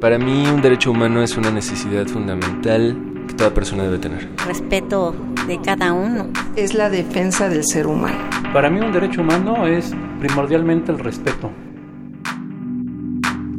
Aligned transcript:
Para 0.00 0.18
mí 0.18 0.44
un 0.48 0.60
derecho 0.60 0.90
humano 0.90 1.22
es 1.22 1.36
una 1.36 1.52
necesidad 1.52 2.04
fundamental 2.06 2.98
que 3.28 3.34
toda 3.34 3.54
persona 3.54 3.84
debe 3.84 3.98
tener. 3.98 4.28
Respeto 4.44 5.14
de 5.46 5.60
cada 5.60 5.92
uno. 5.92 6.32
Es 6.56 6.74
la 6.74 6.90
defensa 6.90 7.48
del 7.48 7.64
ser 7.64 7.86
humano. 7.86 8.18
Para 8.52 8.70
mí 8.70 8.80
un 8.80 8.90
derecho 8.90 9.20
humano 9.20 9.68
es 9.68 9.92
primordialmente 10.18 10.90
el 10.90 10.98
respeto. 10.98 11.52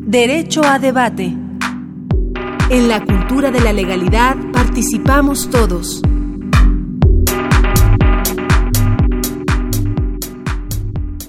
Derecho 0.01 0.61
a 0.65 0.77
debate. 0.77 1.33
En 2.69 2.89
la 2.89 2.99
cultura 3.05 3.49
de 3.49 3.61
la 3.61 3.71
legalidad 3.71 4.35
participamos 4.51 5.49
todos. 5.49 6.01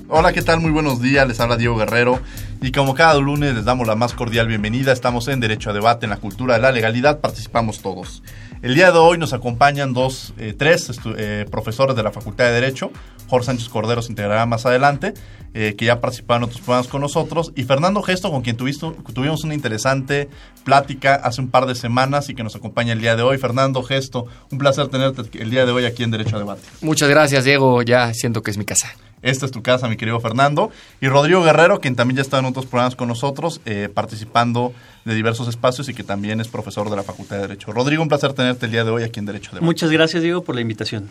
Hola, 0.09 0.32
¿qué 0.32 0.43
tal? 0.43 0.61
Muy 0.61 0.73
buenos 0.73 1.00
días, 1.00 1.29
les 1.29 1.38
habla 1.38 1.57
Diego 1.57 1.77
Guerrero 1.77 2.18
y 2.61 2.73
como 2.73 2.95
cada 2.95 3.18
lunes 3.18 3.54
les 3.54 3.64
damos 3.64 3.86
la 3.86 3.95
más 3.95 4.14
cordial 4.14 4.48
bienvenida, 4.48 4.93
estamos 4.93 5.29
en 5.29 5.41
Derecho 5.41 5.70
a 5.70 5.72
Debate 5.72 6.07
en 6.07 6.11
la 6.11 6.16
cultura 6.16 6.54
de 6.54 6.61
la 6.61 6.72
legalidad, 6.72 7.21
participamos 7.21 7.81
todos. 7.81 8.22
El 8.62 8.75
día 8.75 8.90
de 8.93 8.98
hoy 8.98 9.18
nos 9.18 9.32
acompañan 9.32 9.93
dos, 9.93 10.32
eh, 10.39 10.54
tres 10.57 10.90
eh, 11.17 11.46
profesores 11.50 11.95
de 11.95 12.03
la 12.03 12.12
Facultad 12.12 12.46
de 12.46 12.53
Derecho, 12.53 12.90
Jorge 13.29 13.46
Sánchez 13.46 13.68
Cordero 13.68 14.03
se 14.03 14.12
integrará 14.12 14.46
más 14.46 14.66
adelante, 14.66 15.14
eh, 15.54 15.75
que 15.76 15.86
ya 15.86 16.00
participaron 16.00 16.43
en 16.43 16.48
otros 16.48 16.61
programas 16.61 16.89
con 16.89 17.00
nosotros, 17.00 17.53
y 17.57 17.64
Fernando 17.64 18.03
Gesto, 18.03 18.30
con 18.30 18.43
quien 18.43 18.57
tuvimos 18.57 19.44
una 19.44 19.54
interesante 19.54 20.29
plática 20.64 21.14
hace 21.14 21.40
un 21.40 21.50
par 21.50 21.67
de 21.67 21.75
semanas 21.75 22.29
y 22.29 22.34
que 22.34 22.43
nos 22.43 22.57
acompaña 22.57 22.93
el 22.93 23.00
día 23.00 23.17
de 23.17 23.22
hoy. 23.22 23.39
Fernando 23.39 23.82
Gesto, 23.82 24.26
un 24.50 24.58
placer 24.58 24.89
tenerte 24.89 25.22
el 25.40 25.50
día 25.50 25.64
de 25.64 25.72
hoy 25.72 25.84
aquí 25.84 26.03
en 26.03 26.11
Derecho 26.11 26.36
a 26.36 26.39
Debate. 26.40 26.62
Muchas 26.81 27.08
gracias, 27.08 27.44
Diego, 27.44 27.82
ya 27.82 28.12
siento 28.14 28.43
que 28.43 28.50
es 28.50 28.58
mi 28.58 28.64
casa. 28.64 28.94
Esta 29.22 29.46
es 29.46 29.53
tu 29.53 29.62
casa, 29.62 29.89
mi 29.89 29.96
querido 29.96 30.20
Fernando. 30.20 30.70
Y 31.00 31.08
Rodrigo 31.08 31.43
Guerrero, 31.43 31.81
quien 31.81 31.96
también 31.96 32.17
ya 32.17 32.22
está 32.22 32.39
en 32.39 32.45
otros 32.45 32.67
programas 32.67 32.95
con 32.95 33.08
nosotros, 33.08 33.61
eh, 33.64 33.89
participando 33.92 34.72
de 35.05 35.14
diversos 35.14 35.48
espacios 35.48 35.89
y 35.89 35.95
que 35.95 36.05
también 36.05 36.41
es 36.41 36.48
profesor 36.48 36.91
de 36.91 36.97
la 36.97 37.03
Facultad 37.03 37.36
de 37.36 37.42
Derecho. 37.42 37.72
Rodrigo, 37.72 38.03
un 38.03 38.08
placer 38.08 38.34
tenerte 38.34 38.67
el 38.67 38.72
día 38.72 38.84
de 38.84 38.91
hoy 38.91 39.03
aquí 39.03 39.19
en 39.19 39.27
Derecho 39.27 39.55
de 39.55 39.61
Muchas 39.61 39.91
gracias, 39.91 40.23
Diego, 40.23 40.45
por 40.45 40.55
la 40.55 40.61
invitación. 40.61 41.08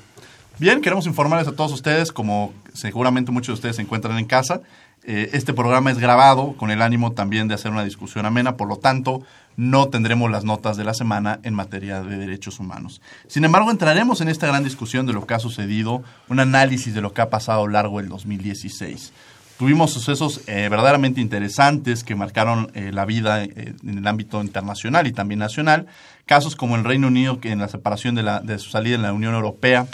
Bien, 0.58 0.80
queremos 0.80 1.06
informarles 1.06 1.50
a 1.50 1.52
todos 1.52 1.73
ustedes, 1.73 2.14
como 2.14 2.53
seguramente 2.73 3.30
muchos 3.30 3.48
de 3.48 3.53
ustedes 3.56 3.75
se 3.75 3.81
encuentran 3.81 4.17
en 4.17 4.25
casa, 4.25 4.62
eh, 5.03 5.31
este 5.34 5.53
programa 5.53 5.92
es 5.92 6.00
grabado 6.00 6.53
con 6.53 6.72
el 6.72 6.81
ánimo 6.81 7.12
también 7.12 7.50
de 7.50 7.56
hacer 7.56 7.72
una 7.72 7.84
discusión 7.84 8.25
amena, 8.25 8.56
por 8.56 8.70
lo 8.70 8.78
tanto, 8.78 9.22
no 9.58 9.89
tendremos 9.89 10.31
las 10.31 10.45
notas 10.45 10.78
de 10.78 10.86
la 10.86 10.94
semana 10.94 11.42
en 11.44 11.53
materia 11.56 12.02
de 12.02 12.16
derechos 12.16 12.62
humanos. 12.62 13.02
Sin 13.28 13.44
embargo, 13.44 13.70
entraremos 13.70 14.22
en 14.22 14.30
esta 14.30 14.47
gran 14.47 14.64
discusión 14.64 15.06
de 15.06 15.12
lo 15.12 15.28
que 15.28 15.34
ha 15.34 15.39
sucedido, 15.39 16.03
un 16.30 16.39
análisis 16.39 16.94
de 16.94 17.02
lo 17.02 17.12
que 17.14 17.22
ha 17.22 17.30
pasado 17.30 17.64
a 17.64 17.66
lo 17.66 17.73
largo 17.73 18.00
del 18.00 18.08
2016. 18.08 19.12
Tuvimos 19.59 19.92
sucesos 19.92 20.40
eh, 20.47 20.69
verdaderamente 20.69 21.19
interesantes 21.19 22.06
que 22.06 22.16
marcaron 22.16 22.72
eh, 22.75 22.92
la 22.94 23.03
vida 23.03 23.44
en 23.44 23.78
el 23.84 24.08
ámbito 24.08 24.42
internacional 24.42 25.06
y 25.06 25.12
también 25.12 25.40
nacional. 25.40 25.88
Casos 26.25 26.56
como 26.56 26.78
el 26.78 26.86
Reino 26.86 27.08
Unido, 27.08 27.42
que 27.42 27.52
en 27.52 27.59
la 27.59 27.67
separación 27.67 28.16
de, 28.16 28.23
la, 28.23 28.40
de 28.40 28.58
su 28.58 28.69
salida 28.69 28.95
en 28.95 29.02
la 29.02 29.14
Unión 29.14 29.34
Europea, 29.34 29.88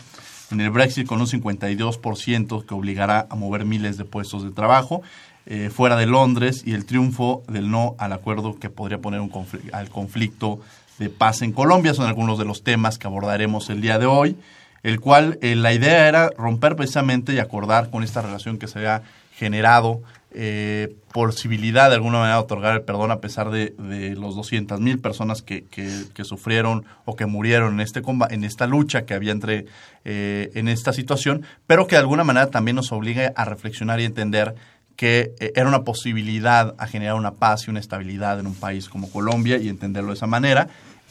en 0.52 0.62
el 0.62 0.70
Brexit 0.70 1.08
con 1.08 1.22
un 1.22 1.28
52% 1.28 2.66
que 2.66 2.74
obligará 2.74 3.28
a 3.30 3.36
mover 3.36 3.66
miles 3.66 3.98
de 3.98 4.06
puestos 4.06 4.44
de 4.44 4.52
trabajo 4.52 5.02
eh, 5.48 5.72
fuera 5.74 5.96
de 5.96 6.06
Londres 6.06 6.62
y 6.66 6.74
el 6.74 6.86
triunfo 6.86 7.44
del 7.48 7.72
no 7.72 7.96
al 7.98 8.14
acuerdo 8.14 8.60
que 8.60 8.70
podría 8.70 9.00
poner 9.00 9.22
un 9.22 9.32
al 9.74 9.90
conflicto 9.90 10.60
de 11.00 11.10
paz 11.10 11.42
en 11.42 11.52
Colombia. 11.52 11.96
Son 11.96 12.06
algunos 12.06 12.38
de 12.38 12.46
los 12.46 12.64
temas 12.64 13.00
que 13.00 13.08
abordaremos 13.08 13.70
el 13.72 13.82
día 13.82 13.98
de 13.98 14.06
hoy, 14.06 14.38
el 14.84 15.00
cual 15.00 15.40
eh, 15.42 15.56
la 15.56 15.74
idea 15.74 16.08
era 16.08 16.30
romper 16.38 16.76
precisamente 16.76 17.34
y 17.34 17.40
acordar 17.40 17.90
con 17.90 18.04
esta 18.04 18.22
relación 18.22 18.60
que 18.60 18.68
se 18.68 18.80
había 18.80 19.02
generado 19.36 20.02
eh, 20.34 20.96
posibilidad 21.14 21.90
de 21.90 21.96
alguna 21.96 22.20
manera 22.20 22.36
de 22.36 22.42
otorgar 22.42 22.74
el 22.76 22.84
perdón 22.84 23.12
a 23.12 23.20
pesar 23.20 23.52
de, 23.52 23.74
de 23.78 24.16
los 24.16 24.36
200 24.36 24.80
mil 24.80 25.00
personas 25.00 25.42
que, 25.42 25.66
que, 25.66 26.24
sufrieron 26.24 26.86
o 27.04 27.18
que 27.18 27.26
murieron 27.26 27.74
en, 27.74 27.80
este, 27.82 28.02
en 28.30 28.44
esta 28.46 28.66
lucha 28.66 29.06
que 29.06 29.14
había 29.14 29.34
entre 29.34 29.66
eh, 30.06 30.50
en 30.54 30.70
esta 30.70 30.94
situación, 30.94 31.44
pero 31.68 31.86
que 31.86 31.96
de 31.96 32.02
alguna 32.02 32.24
manera 32.24 32.48
también 32.48 32.76
nos 32.76 32.94
obliga 32.94 33.34
a 33.36 33.44
reflexionar 33.44 34.00
y 34.00 34.06
entender 34.06 34.56
que 34.96 35.34
eh, 35.40 35.52
era 35.56 35.68
una 35.68 35.84
posibilidad 35.84 36.76
a 36.78 36.88
generar 36.88 37.16
una 37.16 37.34
paz 37.34 37.68
y 37.68 37.72
una 37.72 37.82
estabilidad 37.82 38.40
en 38.40 38.48
un 38.48 38.56
país 38.56 38.88
como 38.88 39.12
Colombia 39.12 39.58
y 39.58 39.68
entenderlo 39.68 40.12
de 40.12 40.16
esa 40.16 40.28
manera. 40.28 40.70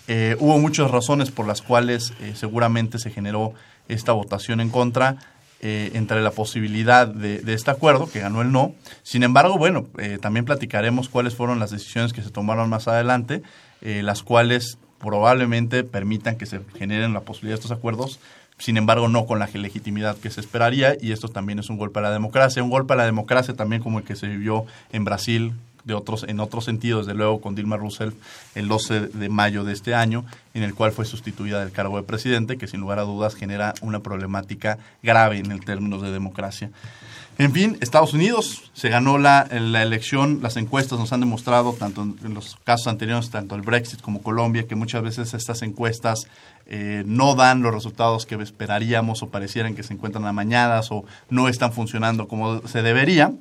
Eh, 0.08 0.34
hubo 0.40 0.58
muchas 0.58 0.90
razones 0.90 1.30
por 1.30 1.46
las 1.46 1.60
cuales 1.60 2.14
seguramente 2.34 2.98
se 2.98 3.10
generó 3.10 3.52
esta 3.86 4.12
votación 4.12 4.60
en 4.60 4.70
contra. 4.70 5.18
Eh, 5.62 5.90
entre 5.92 6.22
la 6.22 6.30
posibilidad 6.30 7.06
de, 7.06 7.42
este 7.52 7.70
acuerdo, 7.70 8.08
que 8.10 8.20
ganó 8.20 8.40
el 8.40 8.50
no. 8.50 8.72
Sin 9.02 9.22
embargo, 9.22 9.58
bueno, 9.58 9.88
eh, 9.98 10.16
también 10.18 10.46
platicaremos 10.46 11.10
cuáles 11.10 11.34
fueron 11.34 11.58
las 11.58 11.70
decisiones 11.70 12.14
que 12.14 12.22
se 12.22 12.30
tomaron 12.30 12.70
más 12.70 12.88
adelante, 12.88 13.42
eh, 13.82 14.02
las 14.02 14.22
cuales 14.22 14.78
probablemente 14.98 15.84
permitan 15.84 16.36
que 16.36 16.46
se 16.46 16.60
generen 16.78 17.12
la 17.12 17.20
posibilidad 17.20 17.58
de 17.58 17.62
estos 17.62 17.76
acuerdos, 17.76 18.20
sin 18.56 18.78
embargo 18.78 19.08
no 19.08 19.26
con 19.26 19.38
la 19.38 19.48
legitimidad 19.52 20.16
que 20.16 20.30
se 20.30 20.40
esperaría, 20.40 20.96
y 20.98 21.12
esto 21.12 21.28
también 21.28 21.58
es 21.58 21.68
un 21.68 21.76
golpe 21.76 21.98
a 21.98 22.02
la 22.02 22.10
democracia, 22.10 22.62
un 22.62 22.70
golpe 22.70 22.94
a 22.94 22.96
la 22.96 23.04
democracia 23.04 23.52
también 23.52 23.82
como 23.82 23.98
el 23.98 24.04
que 24.06 24.16
se 24.16 24.28
vivió 24.28 24.64
en 24.92 25.04
Brasil 25.04 25.52
de 25.84 25.94
otros, 25.94 26.24
en 26.28 26.40
otros 26.40 26.64
sentidos, 26.64 27.06
desde 27.06 27.16
luego 27.16 27.40
con 27.40 27.54
Dilma 27.54 27.76
Rousseff 27.76 28.14
el 28.54 28.68
12 28.68 29.08
de 29.08 29.28
mayo 29.28 29.64
de 29.64 29.72
este 29.72 29.94
año, 29.94 30.24
en 30.54 30.62
el 30.62 30.74
cual 30.74 30.92
fue 30.92 31.04
sustituida 31.04 31.60
del 31.60 31.72
cargo 31.72 31.96
de 31.96 32.02
presidente, 32.02 32.58
que 32.58 32.66
sin 32.66 32.80
lugar 32.80 32.98
a 32.98 33.02
dudas 33.02 33.34
genera 33.34 33.74
una 33.80 34.00
problemática 34.00 34.78
grave 35.02 35.38
en 35.38 35.52
el 35.52 35.64
términos 35.64 36.02
de 36.02 36.10
democracia. 36.10 36.70
En 37.40 37.54
fin, 37.54 37.78
Estados 37.80 38.12
Unidos 38.12 38.70
se 38.74 38.90
ganó 38.90 39.16
la, 39.16 39.48
la, 39.50 39.82
elección, 39.82 40.40
las 40.42 40.58
encuestas 40.58 40.98
nos 40.98 41.10
han 41.14 41.20
demostrado, 41.20 41.72
tanto 41.72 42.02
en 42.02 42.34
los 42.34 42.58
casos 42.64 42.86
anteriores, 42.86 43.30
tanto 43.30 43.54
el 43.54 43.62
Brexit 43.62 44.02
como 44.02 44.22
Colombia, 44.22 44.66
que 44.68 44.74
muchas 44.74 45.02
veces 45.02 45.32
estas 45.32 45.62
encuestas 45.62 46.26
eh, 46.66 47.02
no 47.06 47.34
dan 47.34 47.62
los 47.62 47.72
resultados 47.72 48.26
que 48.26 48.34
esperaríamos 48.34 49.22
o 49.22 49.28
parecieran 49.28 49.74
que 49.74 49.82
se 49.82 49.94
encuentran 49.94 50.26
amañadas 50.26 50.92
o 50.92 51.06
no 51.30 51.48
están 51.48 51.72
funcionando 51.72 52.28
como 52.28 52.60
se 52.68 52.82
debería. 52.82 53.32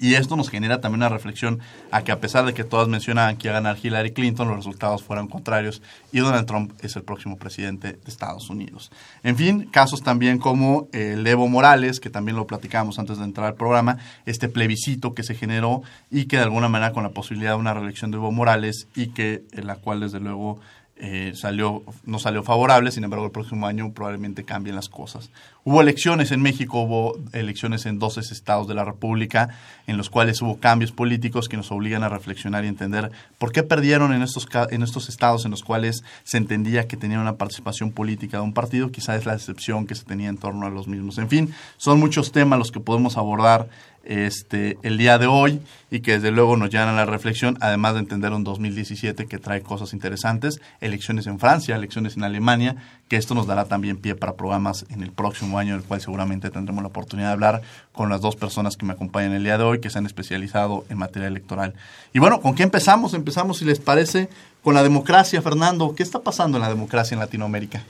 Y 0.00 0.14
esto 0.14 0.36
nos 0.36 0.50
genera 0.50 0.80
también 0.80 1.00
una 1.00 1.08
reflexión 1.08 1.60
a 1.90 2.02
que 2.02 2.12
a 2.12 2.20
pesar 2.20 2.44
de 2.44 2.54
que 2.54 2.64
todas 2.64 2.88
mencionaban 2.88 3.36
que 3.36 3.48
iba 3.48 3.56
a 3.56 3.60
ganar 3.60 3.78
Hillary 3.82 4.12
Clinton, 4.12 4.48
los 4.48 4.58
resultados 4.58 5.02
fueron 5.02 5.28
contrarios 5.28 5.82
y 6.12 6.20
Donald 6.20 6.46
Trump 6.46 6.72
es 6.80 6.96
el 6.96 7.02
próximo 7.02 7.36
presidente 7.36 7.92
de 7.92 8.00
Estados 8.06 8.50
Unidos. 8.50 8.90
En 9.22 9.36
fin, 9.36 9.68
casos 9.70 10.02
también 10.02 10.38
como 10.38 10.88
el 10.92 11.26
Evo 11.26 11.48
Morales, 11.48 12.00
que 12.00 12.10
también 12.10 12.36
lo 12.36 12.46
platicamos 12.46 12.98
antes 12.98 13.18
de 13.18 13.24
entrar 13.24 13.46
al 13.46 13.54
programa, 13.54 13.98
este 14.26 14.48
plebiscito 14.48 15.14
que 15.14 15.22
se 15.22 15.34
generó 15.34 15.82
y 16.10 16.26
que 16.26 16.36
de 16.36 16.42
alguna 16.42 16.68
manera 16.68 16.92
con 16.92 17.02
la 17.02 17.10
posibilidad 17.10 17.52
de 17.52 17.58
una 17.58 17.74
reelección 17.74 18.10
de 18.10 18.16
Evo 18.16 18.32
Morales 18.32 18.88
y 18.94 19.08
que 19.08 19.44
en 19.52 19.66
la 19.66 19.76
cual 19.76 20.00
desde 20.00 20.20
luego 20.20 20.60
eh, 20.96 21.32
salió, 21.34 21.82
no 22.04 22.20
salió 22.20 22.44
favorable, 22.44 22.92
sin 22.92 23.02
embargo 23.02 23.26
el 23.26 23.32
próximo 23.32 23.66
año 23.66 23.92
probablemente 23.92 24.44
cambien 24.44 24.76
las 24.76 24.88
cosas. 24.88 25.28
Hubo 25.64 25.80
elecciones 25.80 26.30
en 26.30 26.40
México, 26.40 26.82
hubo 26.82 27.18
elecciones 27.32 27.84
en 27.86 27.98
12 27.98 28.20
estados 28.20 28.68
de 28.68 28.74
la 28.74 28.84
República, 28.84 29.48
en 29.88 29.96
los 29.96 30.08
cuales 30.08 30.40
hubo 30.40 30.58
cambios 30.58 30.92
políticos 30.92 31.48
que 31.48 31.56
nos 31.56 31.72
obligan 31.72 32.04
a 32.04 32.08
reflexionar 32.08 32.64
y 32.64 32.68
entender 32.68 33.10
por 33.38 33.50
qué 33.50 33.64
perdieron 33.64 34.12
en 34.12 34.22
estos, 34.22 34.46
en 34.70 34.82
estos 34.84 35.08
estados 35.08 35.44
en 35.44 35.50
los 35.50 35.64
cuales 35.64 36.04
se 36.22 36.36
entendía 36.36 36.86
que 36.86 36.96
tenían 36.96 37.20
una 37.20 37.38
participación 37.38 37.90
política 37.90 38.36
de 38.36 38.44
un 38.44 38.52
partido, 38.52 38.92
quizás 38.92 39.18
es 39.18 39.26
la 39.26 39.32
decepción 39.32 39.86
que 39.86 39.96
se 39.96 40.04
tenía 40.04 40.28
en 40.28 40.38
torno 40.38 40.64
a 40.66 40.70
los 40.70 40.86
mismos. 40.86 41.18
En 41.18 41.28
fin, 41.28 41.52
son 41.76 41.98
muchos 41.98 42.30
temas 42.30 42.58
los 42.58 42.70
que 42.70 42.78
podemos 42.78 43.16
abordar 43.16 43.68
este, 44.06 44.78
el 44.82 44.98
día 44.98 45.18
de 45.18 45.26
hoy 45.26 45.60
y 45.90 46.00
que 46.00 46.12
desde 46.12 46.30
luego 46.30 46.56
nos 46.56 46.70
llevan 46.70 46.88
a 46.88 46.92
la 46.92 47.06
reflexión, 47.06 47.56
además 47.60 47.94
de 47.94 48.00
entender 48.00 48.32
un 48.32 48.42
2017 48.42 49.26
que 49.26 49.38
trae 49.38 49.62
cosas 49.62 49.92
interesantes, 49.92 50.60
elecciones 50.80 51.26
en 51.26 51.38
Francia, 51.38 51.76
elecciones 51.76 52.16
en 52.16 52.24
Alemania, 52.24 52.76
que 53.08 53.16
esto 53.16 53.34
nos 53.34 53.46
dará 53.46 53.66
también 53.66 53.98
pie 53.98 54.14
para 54.14 54.34
programas 54.34 54.86
en 54.90 55.02
el 55.02 55.12
próximo 55.12 55.58
año, 55.58 55.74
en 55.74 55.80
el 55.80 55.86
cual 55.86 56.00
seguramente 56.00 56.50
tendremos 56.50 56.82
la 56.82 56.88
oportunidad 56.88 57.28
de 57.28 57.32
hablar 57.34 57.62
con 57.92 58.08
las 58.08 58.20
dos 58.20 58.34
personas 58.34 58.76
que 58.76 58.86
me 58.86 58.92
acompañan 58.94 59.32
el 59.32 59.44
día 59.44 59.56
de 59.56 59.64
hoy, 59.64 59.80
que 59.80 59.90
se 59.90 59.98
han 59.98 60.06
especializado 60.06 60.84
en 60.88 60.98
materia 60.98 61.28
electoral. 61.28 61.74
Y 62.12 62.18
bueno, 62.18 62.40
¿con 62.40 62.54
qué 62.54 62.64
empezamos? 62.64 63.14
Empezamos, 63.14 63.58
si 63.58 63.64
les 63.64 63.78
parece, 63.78 64.28
con 64.62 64.74
la 64.74 64.82
democracia, 64.82 65.40
Fernando. 65.42 65.94
¿Qué 65.94 66.02
está 66.02 66.20
pasando 66.20 66.56
en 66.56 66.62
la 66.62 66.68
democracia 66.68 67.14
en 67.14 67.20
Latinoamérica? 67.20 67.84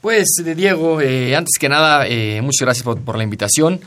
Pues, 0.00 0.26
Diego, 0.44 1.00
eh, 1.00 1.34
antes 1.36 1.58
que 1.58 1.68
nada, 1.68 2.06
eh, 2.06 2.40
muchas 2.42 2.62
gracias 2.62 2.84
por 2.84 3.16
la 3.16 3.24
invitación. 3.24 3.80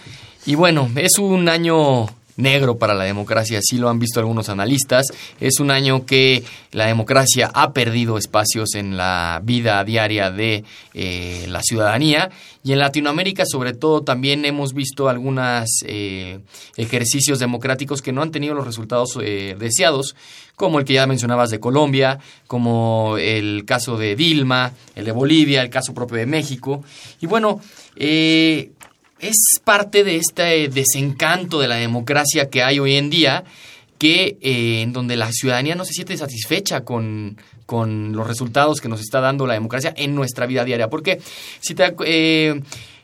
Y 0.45 0.55
bueno, 0.55 0.89
es 0.95 1.19
un 1.19 1.49
año 1.49 2.07
negro 2.35 2.77
para 2.77 2.93
la 2.93 3.03
democracia, 3.03 3.59
así 3.59 3.77
lo 3.77 3.89
han 3.89 3.99
visto 3.99 4.19
algunos 4.19 4.49
analistas. 4.49 5.07
Es 5.39 5.59
un 5.59 5.71
año 5.71 6.05
que 6.05 6.43
la 6.71 6.87
democracia 6.87 7.51
ha 7.53 7.73
perdido 7.73 8.17
espacios 8.17 8.75
en 8.75 8.97
la 8.97 9.41
vida 9.43 9.83
diaria 9.83 10.31
de 10.31 10.63
eh, 10.93 11.45
la 11.47 11.61
ciudadanía 11.61 12.29
y 12.63 12.73
en 12.73 12.79
Latinoamérica 12.79 13.43
sobre 13.45 13.73
todo 13.73 14.01
también 14.01 14.45
hemos 14.45 14.73
visto 14.73 15.09
algunos 15.09 15.69
eh, 15.85 16.39
ejercicios 16.77 17.39
democráticos 17.39 18.01
que 18.01 18.11
no 18.11 18.21
han 18.21 18.31
tenido 18.31 18.53
los 18.53 18.65
resultados 18.65 19.17
eh, 19.21 19.55
deseados, 19.57 20.15
como 20.55 20.79
el 20.79 20.85
que 20.85 20.93
ya 20.93 21.07
mencionabas 21.07 21.49
de 21.49 21.59
Colombia, 21.59 22.19
como 22.47 23.17
el 23.17 23.63
caso 23.65 23.97
de 23.97 24.15
Dilma, 24.15 24.73
el 24.95 25.05
de 25.05 25.11
Bolivia, 25.11 25.61
el 25.61 25.69
caso 25.69 25.93
propio 25.93 26.17
de 26.17 26.27
México. 26.27 26.83
Y 27.19 27.25
bueno, 27.25 27.61
es 29.21 29.59
parte 29.63 30.03
de 30.03 30.17
este 30.17 30.67
desencanto 30.67 31.59
de 31.59 31.67
la 31.67 31.75
democracia 31.75 32.49
que 32.49 32.63
hay 32.63 32.79
hoy 32.79 32.95
en 32.95 33.09
día 33.09 33.43
que 33.97 34.37
eh, 34.41 34.81
en 34.81 34.93
donde 34.93 35.15
la 35.15 35.31
ciudadanía 35.31 35.75
no 35.75 35.85
se 35.85 35.93
siente 35.93 36.17
satisfecha 36.17 36.81
con, 36.81 37.37
con 37.67 38.13
los 38.13 38.27
resultados 38.27 38.81
que 38.81 38.89
nos 38.89 38.99
está 38.99 39.21
dando 39.21 39.45
la 39.45 39.53
democracia 39.53 39.93
en 39.95 40.15
nuestra 40.15 40.47
vida 40.47 40.65
diaria. 40.65 40.89
Porque 40.89 41.21
si 41.59 41.75
te, 41.75 41.95
eh, 42.05 42.61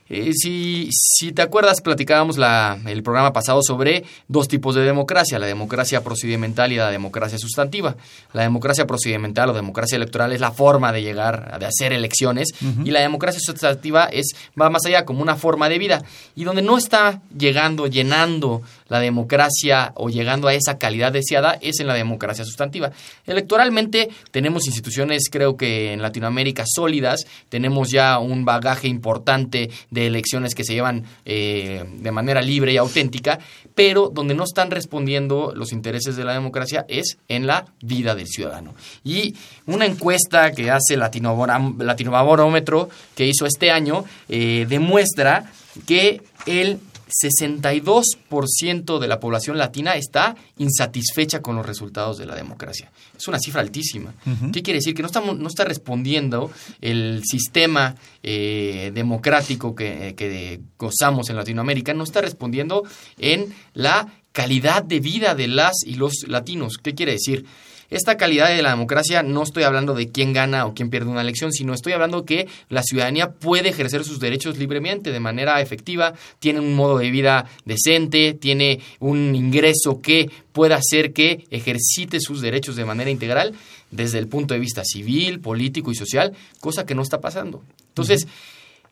eh, 0.09 0.31
si, 0.33 0.89
si, 0.91 1.31
te 1.31 1.41
acuerdas, 1.41 1.81
platicábamos 1.81 2.37
la, 2.37 2.79
el 2.85 3.03
programa 3.03 3.33
pasado 3.33 3.61
sobre 3.61 4.05
dos 4.27 4.47
tipos 4.47 4.75
de 4.75 4.81
democracia, 4.81 5.39
la 5.39 5.47
democracia 5.47 6.03
procedimental 6.03 6.71
y 6.71 6.77
la 6.77 6.89
democracia 6.89 7.37
sustantiva. 7.37 7.95
La 8.33 8.43
democracia 8.43 8.87
procedimental 8.87 9.49
o 9.49 9.53
democracia 9.53 9.97
electoral 9.97 10.31
es 10.31 10.39
la 10.39 10.51
forma 10.51 10.91
de 10.91 11.01
llegar, 11.01 11.59
de 11.59 11.65
hacer 11.65 11.93
elecciones, 11.93 12.49
y 12.83 12.91
la 12.91 13.01
democracia 13.01 13.39
sustantiva 13.43 14.05
es, 14.05 14.35
va 14.59 14.69
más 14.69 14.85
allá, 14.85 15.05
como 15.05 15.21
una 15.21 15.35
forma 15.35 15.69
de 15.69 15.77
vida. 15.77 16.03
Y 16.35 16.43
donde 16.43 16.61
no 16.61 16.77
está 16.77 17.21
llegando, 17.37 17.87
llenando 17.87 18.61
la 18.87 18.99
democracia 18.99 19.91
o 19.95 20.09
llegando 20.09 20.47
a 20.47 20.53
esa 20.53 20.77
calidad 20.77 21.11
deseada 21.11 21.57
es 21.61 21.79
en 21.79 21.87
la 21.87 21.93
democracia 21.93 22.45
sustantiva. 22.45 22.91
Electoralmente 23.25 24.09
tenemos 24.31 24.67
instituciones, 24.67 25.29
creo 25.31 25.57
que 25.57 25.93
en 25.93 26.01
Latinoamérica, 26.01 26.63
sólidas, 26.65 27.25
tenemos 27.49 27.89
ya 27.89 28.19
un 28.19 28.45
bagaje 28.45 28.87
importante 28.87 29.69
de 29.91 30.07
elecciones 30.07 30.55
que 30.55 30.63
se 30.63 30.73
llevan 30.73 31.05
eh, 31.25 31.83
de 31.87 32.11
manera 32.11 32.41
libre 32.41 32.73
y 32.73 32.77
auténtica, 32.77 33.39
pero 33.75 34.09
donde 34.09 34.33
no 34.33 34.43
están 34.43 34.71
respondiendo 34.71 35.53
los 35.55 35.71
intereses 35.71 36.15
de 36.15 36.23
la 36.23 36.33
democracia 36.33 36.85
es 36.87 37.17
en 37.27 37.47
la 37.47 37.65
vida 37.81 38.15
del 38.15 38.27
ciudadano. 38.27 38.73
Y 39.03 39.35
una 39.65 39.85
encuesta 39.85 40.51
que 40.51 40.71
hace 40.71 40.97
Latinobarómetro, 40.97 42.89
que 43.15 43.27
hizo 43.27 43.45
este 43.45 43.71
año, 43.71 44.05
eh, 44.29 44.65
demuestra 44.67 45.51
que 45.85 46.21
el 46.45 46.79
62% 47.09 48.99
de 48.99 49.07
la 49.07 49.19
población 49.19 49.57
latina 49.57 49.95
está 49.95 50.35
insatisfecha 50.57 51.41
con 51.41 51.55
los 51.55 51.65
resultados 51.65 52.17
de 52.17 52.25
la 52.25 52.35
democracia. 52.35 52.91
Es 53.17 53.27
una 53.27 53.39
cifra 53.39 53.61
altísima. 53.61 54.13
¿Qué 54.51 54.61
quiere 54.61 54.79
decir? 54.79 54.93
Que 54.93 55.01
no, 55.01 55.07
estamos, 55.07 55.37
no 55.37 55.47
está 55.47 55.63
respondiendo 55.63 56.51
el 56.81 57.23
sistema 57.25 57.95
eh, 58.23 58.91
democrático 58.93 59.73
que, 59.75 60.13
que 60.15 60.59
gozamos 60.77 61.29
en 61.29 61.35
Latinoamérica, 61.35 61.93
no 61.93 62.03
está 62.03 62.21
respondiendo 62.21 62.83
en 63.17 63.53
la 63.73 64.07
calidad 64.31 64.83
de 64.83 64.99
vida 64.99 65.33
de 65.33 65.47
las 65.47 65.77
y 65.85 65.95
los 65.95 66.25
latinos. 66.27 66.77
¿Qué 66.77 66.93
quiere 66.93 67.13
decir? 67.13 67.45
Esta 67.89 68.17
calidad 68.17 68.49
de 68.49 68.61
la 68.61 68.71
democracia 68.71 69.23
no 69.23 69.43
estoy 69.43 69.63
hablando 69.63 69.93
de 69.93 70.11
quién 70.11 70.33
gana 70.33 70.65
o 70.65 70.73
quién 70.73 70.89
pierde 70.89 71.09
una 71.09 71.21
elección, 71.21 71.51
sino 71.53 71.73
estoy 71.73 71.93
hablando 71.93 72.25
que 72.25 72.47
la 72.69 72.83
ciudadanía 72.83 73.31
puede 73.31 73.69
ejercer 73.69 74.03
sus 74.03 74.19
derechos 74.19 74.57
libremente, 74.57 75.11
de 75.11 75.19
manera 75.19 75.61
efectiva, 75.61 76.13
tiene 76.39 76.59
un 76.59 76.75
modo 76.75 76.97
de 76.97 77.09
vida 77.11 77.45
decente, 77.65 78.33
tiene 78.33 78.81
un 78.99 79.35
ingreso 79.35 80.01
que 80.01 80.29
pueda 80.51 80.75
hacer 80.75 81.13
que 81.13 81.45
ejercite 81.49 82.19
sus 82.19 82.41
derechos 82.41 82.75
de 82.75 82.85
manera 82.85 83.09
integral 83.09 83.53
desde 83.91 84.19
el 84.19 84.27
punto 84.27 84.53
de 84.53 84.59
vista 84.59 84.83
civil, 84.83 85.39
político 85.39 85.91
y 85.91 85.95
social, 85.95 86.33
cosa 86.59 86.85
que 86.85 86.95
no 86.95 87.01
está 87.01 87.21
pasando. 87.21 87.63
Entonces, 87.89 88.27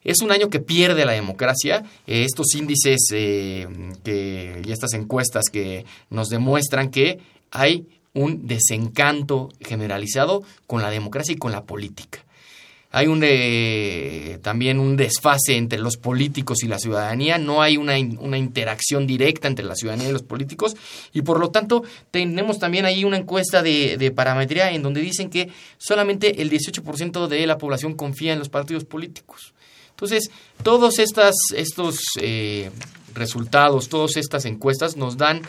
es 0.06 0.22
un 0.22 0.32
año 0.32 0.50
que 0.50 0.60
pierde 0.60 1.04
la 1.04 1.14
democracia. 1.14 1.84
Eh, 2.08 2.24
estos 2.24 2.54
índices 2.56 3.08
eh, 3.12 3.68
que, 4.04 4.62
y 4.64 4.72
estas 4.72 4.94
encuestas 4.94 5.46
que 5.52 5.86
nos 6.10 6.30
demuestran 6.30 6.92
que 6.92 7.20
hay 7.52 7.88
un 8.16 8.48
desencanto 8.48 9.50
generalizado 9.62 10.44
con 10.66 10.82
la 10.82 10.90
democracia 10.90 11.34
y 11.34 11.38
con 11.38 11.52
la 11.52 11.64
política. 11.64 12.26
Hay 12.92 13.08
un, 13.08 13.22
eh, 13.24 14.40
también 14.42 14.80
un 14.80 14.96
desfase 14.96 15.58
entre 15.58 15.80
los 15.80 15.98
políticos 15.98 16.64
y 16.64 16.68
la 16.68 16.80
ciudadanía, 16.80 17.38
no 17.38 17.62
hay 17.62 17.76
una, 17.76 17.96
una, 18.20 18.38
interacción 18.38 19.06
directa 19.06 19.50
entre 19.50 19.66
la 19.66 19.76
ciudadanía 19.76 20.08
y 20.08 20.14
los 20.14 20.24
políticos 20.24 20.78
y 21.12 21.22
por 21.22 21.42
lo 21.42 21.52
tanto 21.52 21.84
tenemos 22.10 22.58
también 22.58 22.86
ahí 22.86 23.04
una 23.04 23.18
encuesta 23.18 23.62
de, 23.62 23.98
de 23.98 24.12
parametría 24.12 24.72
en 24.72 24.82
donde 24.82 25.02
dicen 25.02 25.30
que 25.30 25.50
solamente 25.78 26.42
el 26.42 26.50
18% 26.50 27.28
de 27.28 27.46
la 27.46 27.58
población 27.58 27.96
confía 27.96 28.32
en 28.32 28.40
los 28.40 28.48
partidos 28.48 28.86
políticos. 28.86 29.54
Entonces, 29.96 30.30
todos 30.62 31.00
estas, 31.00 31.36
estos 31.56 32.00
eh, 32.22 32.70
resultados, 33.14 33.88
todas 33.88 34.18
estas 34.18 34.44
encuestas 34.44 34.98
nos 34.98 35.16
dan 35.16 35.42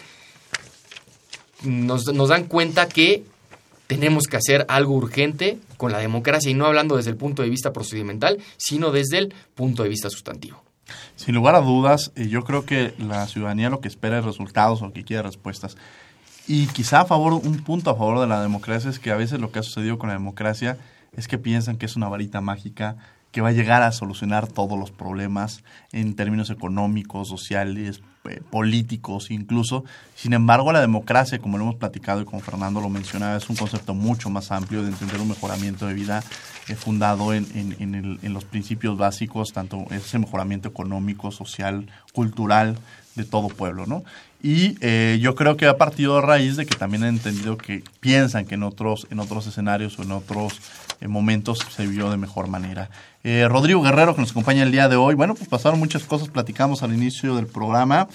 nos, 1.62 2.12
nos 2.12 2.28
dan 2.28 2.44
cuenta 2.44 2.88
que 2.88 3.24
tenemos 3.86 4.26
que 4.26 4.36
hacer 4.36 4.66
algo 4.68 4.94
urgente 4.94 5.58
con 5.76 5.92
la 5.92 5.98
democracia 5.98 6.50
y 6.50 6.54
no 6.54 6.66
hablando 6.66 6.96
desde 6.96 7.10
el 7.10 7.16
punto 7.16 7.42
de 7.42 7.50
vista 7.50 7.72
procedimental, 7.72 8.38
sino 8.56 8.90
desde 8.90 9.18
el 9.18 9.34
punto 9.54 9.82
de 9.82 9.88
vista 9.88 10.10
sustantivo. 10.10 10.62
Sin 11.16 11.34
lugar 11.34 11.54
a 11.54 11.60
dudas, 11.60 12.12
eh, 12.14 12.28
yo 12.28 12.44
creo 12.44 12.64
que 12.64 12.94
la 12.98 13.26
ciudadanía 13.26 13.70
lo 13.70 13.80
que 13.80 13.88
espera 13.88 14.18
es 14.18 14.24
resultados 14.24 14.82
o 14.82 14.92
que 14.92 15.04
quiere 15.04 15.22
respuestas. 15.22 15.76
Y 16.46 16.66
quizá 16.68 17.00
a 17.00 17.04
favor, 17.06 17.32
un 17.32 17.64
punto 17.64 17.90
a 17.90 17.96
favor 17.96 18.20
de 18.20 18.28
la 18.28 18.40
democracia 18.40 18.88
es 18.90 18.98
que 18.98 19.10
a 19.10 19.16
veces 19.16 19.40
lo 19.40 19.50
que 19.50 19.58
ha 19.58 19.62
sucedido 19.62 19.98
con 19.98 20.08
la 20.08 20.14
democracia 20.14 20.78
es 21.16 21.26
que 21.26 21.38
piensan 21.38 21.76
que 21.76 21.86
es 21.86 21.96
una 21.96 22.08
varita 22.08 22.40
mágica 22.40 22.96
que 23.32 23.40
va 23.40 23.48
a 23.48 23.52
llegar 23.52 23.82
a 23.82 23.92
solucionar 23.92 24.46
todos 24.46 24.78
los 24.78 24.90
problemas 24.90 25.64
en 25.92 26.14
términos 26.14 26.50
económicos, 26.50 27.28
sociales, 27.28 28.00
eh, 28.28 28.40
políticos 28.50 29.30
incluso. 29.30 29.84
Sin 30.14 30.32
embargo, 30.32 30.72
la 30.72 30.80
democracia, 30.80 31.38
como 31.38 31.58
lo 31.58 31.64
hemos 31.64 31.76
platicado 31.76 32.20
y 32.20 32.24
como 32.24 32.40
Fernando 32.40 32.80
lo 32.80 32.88
mencionaba, 32.88 33.36
es 33.36 33.48
un 33.48 33.56
concepto 33.56 33.94
mucho 33.94 34.30
más 34.30 34.50
amplio 34.50 34.82
de 34.82 34.88
entender 34.88 35.20
un 35.20 35.28
mejoramiento 35.28 35.86
de 35.86 35.94
vida 35.94 36.22
eh, 36.68 36.74
fundado 36.74 37.32
en, 37.32 37.46
en, 37.54 38.32
los 38.32 38.44
principios 38.44 38.96
básicos, 38.98 39.52
tanto 39.52 39.86
ese 39.90 40.18
mejoramiento 40.18 40.68
económico, 40.68 41.30
social, 41.30 41.86
cultural 42.12 42.78
de 43.14 43.24
todo 43.24 43.48
pueblo, 43.48 43.86
¿no? 43.86 44.04
Y 44.42 44.76
eh, 44.80 45.18
yo 45.20 45.34
creo 45.34 45.56
que 45.56 45.66
ha 45.66 45.78
partido 45.78 46.18
a 46.18 46.22
raíz 46.22 46.56
de 46.56 46.66
que 46.66 46.76
también 46.76 47.04
han 47.04 47.10
entendido 47.10 47.56
que 47.56 47.82
piensan 48.00 48.44
que 48.44 48.54
en 48.54 48.62
otros, 48.62 49.06
en 49.10 49.20
otros 49.20 49.46
escenarios 49.46 49.98
o 49.98 50.02
en 50.02 50.12
otros 50.12 50.60
momentos 51.06 51.66
se 51.74 51.86
vivió 51.86 52.10
de 52.10 52.16
mejor 52.16 52.48
manera. 52.48 52.90
Eh, 53.28 53.48
Rodrigo 53.48 53.82
Guerrero, 53.82 54.14
que 54.14 54.20
nos 54.20 54.30
acompaña 54.30 54.62
el 54.62 54.70
día 54.70 54.88
de 54.88 54.94
hoy. 54.94 55.16
Bueno, 55.16 55.34
pues 55.34 55.48
pasaron 55.48 55.80
muchas 55.80 56.04
cosas, 56.04 56.28
platicamos 56.28 56.84
al 56.84 56.94
inicio 56.94 57.34
del 57.34 57.48
programa. 57.48 58.06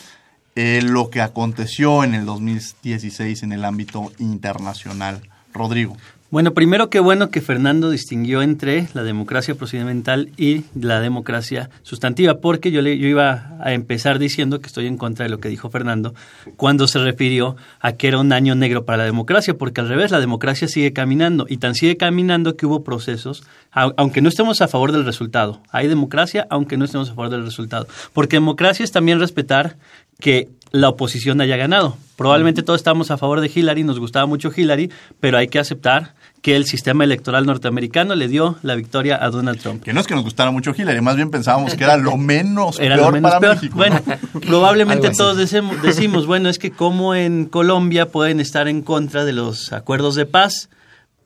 Eh, 0.55 0.79
lo 0.81 1.09
que 1.09 1.19
aconteció 1.19 2.05
en 2.05 2.13
el 2.13 2.25
2016 2.25 3.43
en 3.43 3.51
el 3.51 3.65
ámbito 3.65 4.13
internacional. 4.19 5.21
Rodrigo. 5.53 5.97
Bueno, 6.31 6.53
primero 6.53 6.89
qué 6.89 7.01
bueno 7.01 7.29
que 7.29 7.41
Fernando 7.41 7.89
distinguió 7.89 8.41
entre 8.41 8.87
la 8.93 9.03
democracia 9.03 9.53
procedimental 9.53 10.29
y 10.37 10.63
la 10.73 11.01
democracia 11.01 11.69
sustantiva, 11.83 12.35
porque 12.35 12.71
yo, 12.71 12.81
le, 12.81 12.97
yo 12.97 13.09
iba 13.09 13.57
a 13.59 13.73
empezar 13.73 14.17
diciendo 14.17 14.61
que 14.61 14.67
estoy 14.67 14.87
en 14.87 14.95
contra 14.95 15.25
de 15.25 15.29
lo 15.29 15.41
que 15.41 15.49
dijo 15.49 15.69
Fernando 15.69 16.15
cuando 16.55 16.87
se 16.87 16.99
refirió 16.99 17.57
a 17.81 17.91
que 17.91 18.07
era 18.07 18.17
un 18.17 18.31
año 18.31 18.55
negro 18.55 18.85
para 18.85 18.99
la 18.99 19.03
democracia, 19.03 19.57
porque 19.57 19.81
al 19.81 19.89
revés, 19.89 20.11
la 20.11 20.21
democracia 20.21 20.69
sigue 20.69 20.93
caminando 20.93 21.47
y 21.49 21.57
tan 21.57 21.75
sigue 21.75 21.97
caminando 21.97 22.55
que 22.55 22.65
hubo 22.65 22.81
procesos, 22.81 23.43
aunque 23.73 24.21
no 24.21 24.29
estemos 24.29 24.61
a 24.61 24.69
favor 24.69 24.93
del 24.93 25.03
resultado. 25.03 25.61
Hay 25.69 25.89
democracia, 25.89 26.47
aunque 26.50 26.77
no 26.77 26.85
estemos 26.85 27.09
a 27.09 27.13
favor 27.13 27.29
del 27.29 27.43
resultado, 27.43 27.88
porque 28.13 28.38
democracia 28.38 28.85
es 28.85 28.93
también 28.93 29.19
respetar 29.19 29.75
que 30.21 30.47
la 30.71 30.87
oposición 30.87 31.41
haya 31.41 31.57
ganado. 31.57 31.97
Probablemente 32.15 32.63
todos 32.63 32.79
estamos 32.79 33.11
a 33.11 33.17
favor 33.17 33.41
de 33.41 33.51
Hillary, 33.53 33.83
nos 33.83 33.99
gustaba 33.99 34.25
mucho 34.25 34.51
Hillary, 34.55 34.89
pero 35.19 35.37
hay 35.37 35.47
que 35.47 35.59
aceptar 35.59 36.13
que 36.41 36.55
el 36.55 36.65
sistema 36.65 37.03
electoral 37.03 37.45
norteamericano 37.45 38.15
le 38.15 38.27
dio 38.27 38.57
la 38.63 38.75
victoria 38.75 39.17
a 39.21 39.29
Donald 39.29 39.59
Trump. 39.59 39.83
Que 39.83 39.93
no 39.93 39.99
es 39.99 40.07
que 40.07 40.15
nos 40.15 40.23
gustara 40.23 40.49
mucho 40.51 40.73
Hillary, 40.75 41.01
más 41.01 41.15
bien 41.15 41.29
pensábamos 41.29 41.75
que 41.75 41.83
era 41.83 41.97
lo 41.97 42.17
menos 42.17 42.79
era 42.79 42.95
peor 42.95 43.07
lo 43.07 43.13
menos 43.13 43.31
para 43.31 43.53
México. 43.53 43.75
Bueno, 43.75 43.99
probablemente 44.45 45.11
todos 45.11 45.37
decimos, 45.83 46.25
bueno, 46.25 46.49
es 46.49 46.57
que 46.57 46.71
como 46.71 47.15
en 47.15 47.45
Colombia 47.45 48.07
pueden 48.07 48.39
estar 48.39 48.67
en 48.67 48.81
contra 48.81 49.25
de 49.25 49.33
los 49.33 49.73
acuerdos 49.73 50.15
de 50.15 50.25
paz, 50.25 50.69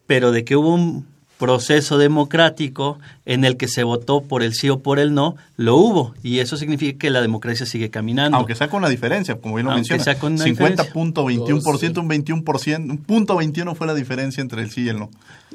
pero 0.08 0.32
de 0.32 0.44
que 0.44 0.56
hubo 0.56 0.74
un 0.74 1.06
proceso 1.38 1.98
democrático 1.98 3.00
en 3.26 3.44
el 3.44 3.58
que 3.58 3.68
se 3.68 3.84
votó 3.84 4.22
por 4.22 4.44
el 4.44 4.54
sí 4.54 4.70
o 4.70 4.80
por 4.80 5.00
el 5.00 5.14
no, 5.14 5.36
lo 5.58 5.76
hubo. 5.76 6.14
Y 6.24 6.40
eso 6.40 6.58
significa 6.58 6.98
que 6.98 7.10
la 7.10 7.22
democracia 7.22 7.66
sigue 7.66 7.90
caminando. 7.90 8.38
Aunque 8.38 8.56
sea 8.56 8.70
con 8.70 8.82
la 8.82 8.90
diferencia, 8.90 9.36
como 9.36 9.56
bien 9.56 9.68
lo 9.68 9.74
menciona. 9.74 10.04
50.21%, 10.04 11.98
un 11.98 12.10
21%, 12.10 12.90
un 12.90 12.98
punto 12.98 13.36
21 13.36 13.76
fue 13.76 13.88
la 13.88 13.94
diferencia 13.94 14.42
entre 14.42 14.62
el 14.62 14.72
sí 14.72 14.84
y 14.84 14.90
el 14.90 15.00
no. 15.00 15.10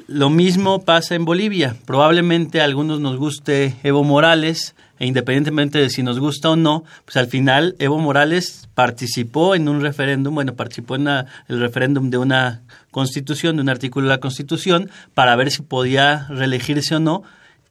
Lo 0.07 0.29
mismo 0.29 0.83
pasa 0.83 1.15
en 1.15 1.25
Bolivia. 1.25 1.75
Probablemente 1.85 2.61
a 2.61 2.65
algunos 2.65 2.99
nos 2.99 3.17
guste 3.17 3.75
Evo 3.83 4.03
Morales, 4.03 4.75
e 4.99 5.07
independientemente 5.07 5.79
de 5.79 5.89
si 5.89 6.03
nos 6.03 6.19
gusta 6.19 6.49
o 6.49 6.55
no, 6.55 6.83
pues 7.05 7.17
al 7.17 7.27
final 7.27 7.75
Evo 7.79 7.97
Morales 7.97 8.67
participó 8.75 9.55
en 9.55 9.69
un 9.69 9.81
referéndum, 9.81 10.35
bueno, 10.35 10.53
participó 10.53 10.95
en 10.95 11.07
el 11.07 11.59
referéndum 11.59 12.09
de 12.09 12.17
una 12.17 12.61
constitución, 12.91 13.55
de 13.55 13.61
un 13.63 13.69
artículo 13.69 14.07
de 14.07 14.15
la 14.15 14.19
constitución, 14.19 14.89
para 15.13 15.35
ver 15.35 15.51
si 15.51 15.61
podía 15.63 16.27
reelegirse 16.29 16.95
o 16.95 16.99
no, 16.99 17.23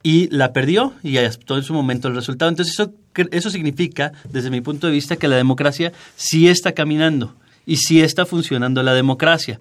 y 0.02 0.28
la 0.34 0.52
perdió 0.52 0.94
y 1.02 1.18
aceptó 1.18 1.56
en 1.56 1.62
su 1.62 1.74
momento 1.74 2.08
el 2.08 2.14
resultado. 2.14 2.48
Entonces 2.48 2.74
eso, 2.74 2.92
eso 3.30 3.50
significa, 3.50 4.12
desde 4.30 4.50
mi 4.50 4.60
punto 4.60 4.86
de 4.86 4.94
vista, 4.94 5.16
que 5.16 5.28
la 5.28 5.36
democracia 5.36 5.92
sí 6.16 6.48
está 6.48 6.72
caminando 6.72 7.34
y 7.66 7.76
sí 7.76 8.00
está 8.00 8.24
funcionando 8.24 8.82
la 8.82 8.94
democracia. 8.94 9.60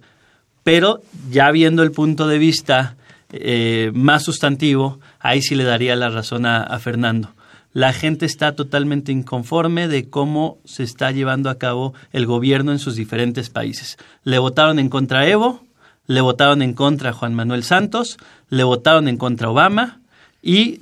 Pero 0.64 1.02
ya 1.30 1.52
viendo 1.52 1.84
el 1.84 1.92
punto 1.92 2.28
de 2.28 2.38
vista 2.38 2.96
eh, 3.32 3.92
más 3.94 4.24
sustantivo, 4.24 5.00
ahí 5.20 5.42
sí 5.42 5.56
le 5.56 5.66
daría 5.66 5.96
la 5.96 6.10
razón 6.10 6.46
a 6.46 6.80
Fernando 6.80 7.34
la 7.74 7.94
gente 7.94 8.26
está 8.26 8.56
totalmente 8.56 9.12
inconforme 9.12 9.88
de 9.88 10.10
cómo 10.10 10.58
se 10.66 10.84
está 10.84 11.12
llevando 11.12 11.50
a 11.50 11.58
cabo 11.58 11.94
el 12.12 12.26
gobierno 12.26 12.72
en 12.72 12.80
sus 12.80 12.96
diferentes 12.96 13.50
países. 13.50 13.98
Le 14.24 14.40
votaron 14.40 14.80
en 14.80 14.90
contra 14.90 15.20
a 15.22 15.28
Evo, 15.28 15.64
le 16.08 16.22
votaron 16.22 16.62
en 16.64 16.74
contra 16.74 17.12
a 17.12 17.14
Juan 17.14 17.36
Manuel 17.36 17.64
Santos, 17.64 18.18
le 18.50 18.64
votaron 18.64 19.08
en 19.08 19.18
contra 19.18 19.48
a 19.48 19.52
Obama 19.52 20.00
y 20.42 20.82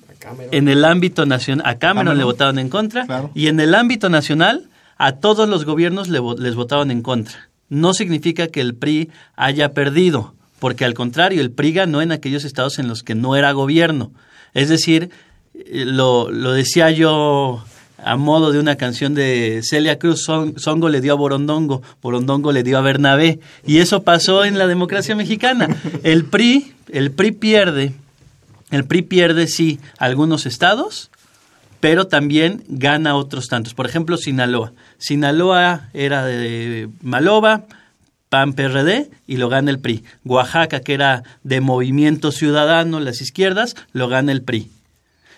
en 0.52 0.68
el 0.70 0.86
ámbito 0.86 1.26
nacional, 1.26 1.66
a 1.68 1.78
Cameron, 1.78 2.06
Cameron. 2.06 2.18
le 2.18 2.24
votaron 2.24 2.60
en 2.60 2.70
contra 2.70 3.06
Claro. 3.06 3.32
y 3.36 3.48
en 3.48 3.60
el 3.60 3.76
ámbito 3.76 4.10
nacional 4.10 4.70
a 4.98 5.14
todos 5.14 5.48
los 5.50 5.66
gobiernos 5.66 6.08
le 6.08 6.20
les 6.38 6.56
votaron 6.56 6.90
en 6.92 7.02
contra. 7.02 7.50
No 7.70 7.94
significa 7.94 8.48
que 8.48 8.62
el 8.62 8.76
PRI 8.76 9.10
haya 9.36 9.74
perdido, 9.74 10.34
porque 10.60 10.86
al 10.86 10.94
contrario, 10.94 11.42
el 11.42 11.52
PRI 11.52 11.74
ganó 11.74 12.02
en 12.02 12.12
aquellos 12.14 12.46
estados 12.46 12.80
en 12.80 12.88
los 12.88 13.04
que 13.04 13.14
no 13.14 13.36
era 13.36 13.52
gobierno. 13.52 14.12
Es 14.54 14.70
decir, 14.70 15.12
lo, 15.72 16.32
lo 16.32 16.52
decía 16.54 16.92
yo 16.92 17.64
a 18.04 18.16
modo 18.16 18.52
de 18.52 18.60
una 18.60 18.76
canción 18.76 19.14
de 19.16 19.62
Celia 19.64 19.98
Cruz, 20.00 20.24
Son- 20.24 20.58
Songo 20.60 20.88
le 20.90 21.02
dio 21.02 21.14
a 21.14 21.16
Borondongo, 21.16 21.82
Borondongo 22.02 22.52
le 22.52 22.64
dio 22.64 22.78
a 22.78 22.82
Bernabé, 22.82 23.40
y 23.66 23.80
eso 23.80 24.04
pasó 24.04 24.46
en 24.46 24.58
la 24.58 24.68
democracia 24.68 25.16
mexicana. 25.16 25.68
El 26.04 26.24
PRI, 26.26 26.74
el 26.92 27.12
PRI 27.12 27.32
pierde, 27.32 27.94
el 28.72 28.86
PRI 28.86 29.02
pierde 29.02 29.48
sí 29.48 29.80
algunos 29.98 30.46
estados, 30.46 31.10
pero 31.80 32.06
también 32.08 32.64
gana 32.68 33.16
otros 33.16 33.48
tantos. 33.48 33.74
Por 33.74 33.88
ejemplo, 33.88 34.18
Sinaloa. 34.18 34.74
Sinaloa 35.00 35.90
era 35.94 36.24
de 36.26 36.90
Maloba, 37.02 37.66
PAN 38.30 38.54
PRD 38.54 39.10
y 39.26 39.38
lo 39.38 39.48
gana 39.50 39.72
el 39.72 39.80
PRI. 39.80 40.04
Oaxaca, 40.26 40.82
que 40.82 40.94
era 40.94 41.24
de 41.44 41.62
Movimiento 41.62 42.32
Ciudadano, 42.32 43.00
las 43.00 43.22
izquierdas, 43.22 43.76
lo 43.94 44.08
gana 44.08 44.32
el 44.32 44.42
PRI. 44.44 44.70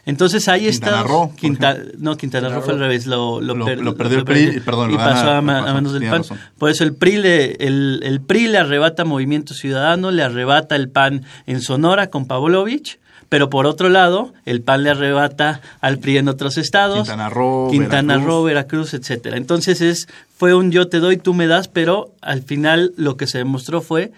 Entonces 0.10 0.48
ahí 0.48 0.70
Quintana 0.70 0.98
está. 0.98 1.08
Roo, 1.08 1.28
por 1.30 1.36
Quinta- 1.36 1.78
no, 1.98 2.18
Quintana 2.18 2.50
Roo 2.50 2.62
fue 2.62 2.74
al 2.74 2.80
revés. 2.80 3.06
Lo, 3.08 3.40
Lo- 3.42 3.64
per- 3.66 3.80
lo 3.82 3.96
perdió 3.96 4.18
el 4.20 4.26
PRI, 4.26 4.58
y 4.58 4.60
perdón, 4.60 4.92
y 4.92 4.96
pasó 4.98 5.30
a, 5.30 5.38
a 5.38 5.42
manos 5.42 5.94
del 5.94 6.04
PAN. 6.04 6.20
razón. 6.20 6.38
Por 6.58 6.70
eso 6.70 6.84
el 6.84 6.96
PRI, 6.96 7.18
le, 7.18 7.52
el, 7.66 8.02
el 8.04 8.20
PRI 8.22 8.48
le 8.48 8.58
arrebata 8.58 9.06
Movimiento 9.06 9.54
Ciudadano, 9.54 10.12
le 10.12 10.24
arrebata 10.24 10.76
el 10.76 10.90
PAN 10.90 11.24
en 11.46 11.62
Sonora 11.62 12.10
con 12.10 12.26
Pavlovich, 12.26 13.00
pero 13.30 13.50
por 13.52 13.68
otro 13.68 13.90
lado, 13.90 14.34
el 14.46 14.62
PAN 14.62 14.84
le 14.84 14.90
arrebata 14.90 15.62
al 15.82 16.00
PRI 16.00 16.18
en 16.18 16.30
otros 16.30 16.58
estados. 16.58 17.00
Quintana 17.08 17.30
Roo, 17.30 17.70
Quintana 17.70 18.14
Veracruz. 18.16 18.26
Roo, 18.36 18.44
Veracruz, 18.44 18.94
etcétera. 18.96 19.38
Entonces 19.38 19.82
es, 19.82 20.08
fue 20.36 20.56
un 20.56 20.72
yo 20.72 20.88
te 20.88 21.00
doy, 21.00 21.18
tú 21.18 21.34
me 21.36 21.46
das, 21.46 21.68
pero 21.68 22.12
al 22.22 22.42
final 22.42 22.94
lo 22.98 23.16
que 23.18 23.28
se 23.28 23.38
demostró 23.38 23.82
fue 23.82 24.12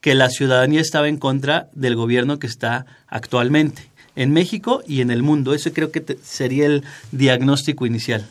que 0.00 0.14
la 0.14 0.28
ciudadanía 0.28 0.80
estaba 0.82 1.08
en 1.08 1.16
contra 1.16 1.68
del 1.72 1.96
gobierno 1.96 2.38
que 2.38 2.46
está 2.46 2.84
actualmente 3.08 3.90
en 4.16 4.32
México 4.32 4.82
y 4.86 5.00
en 5.00 5.10
el 5.10 5.22
mundo. 5.22 5.54
Eso 5.54 5.72
creo 5.72 5.90
que 5.90 6.00
te- 6.00 6.18
sería 6.22 6.66
el 6.66 6.84
diagnóstico 7.12 7.86
inicial. 7.86 8.28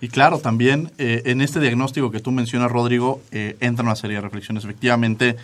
Y 0.00 0.08
claro, 0.08 0.38
también 0.40 0.90
eh, 0.98 1.22
en 1.24 1.40
este 1.40 1.58
diagnóstico 1.58 2.10
que 2.10 2.20
tú 2.20 2.30
mencionas, 2.30 2.70
Rodrigo, 2.70 3.22
eh, 3.32 3.56
entra 3.60 3.82
una 3.84 3.96
serie 3.96 4.16
de 4.16 4.22
reflexiones. 4.22 4.62
Efectivamente, 4.64 5.36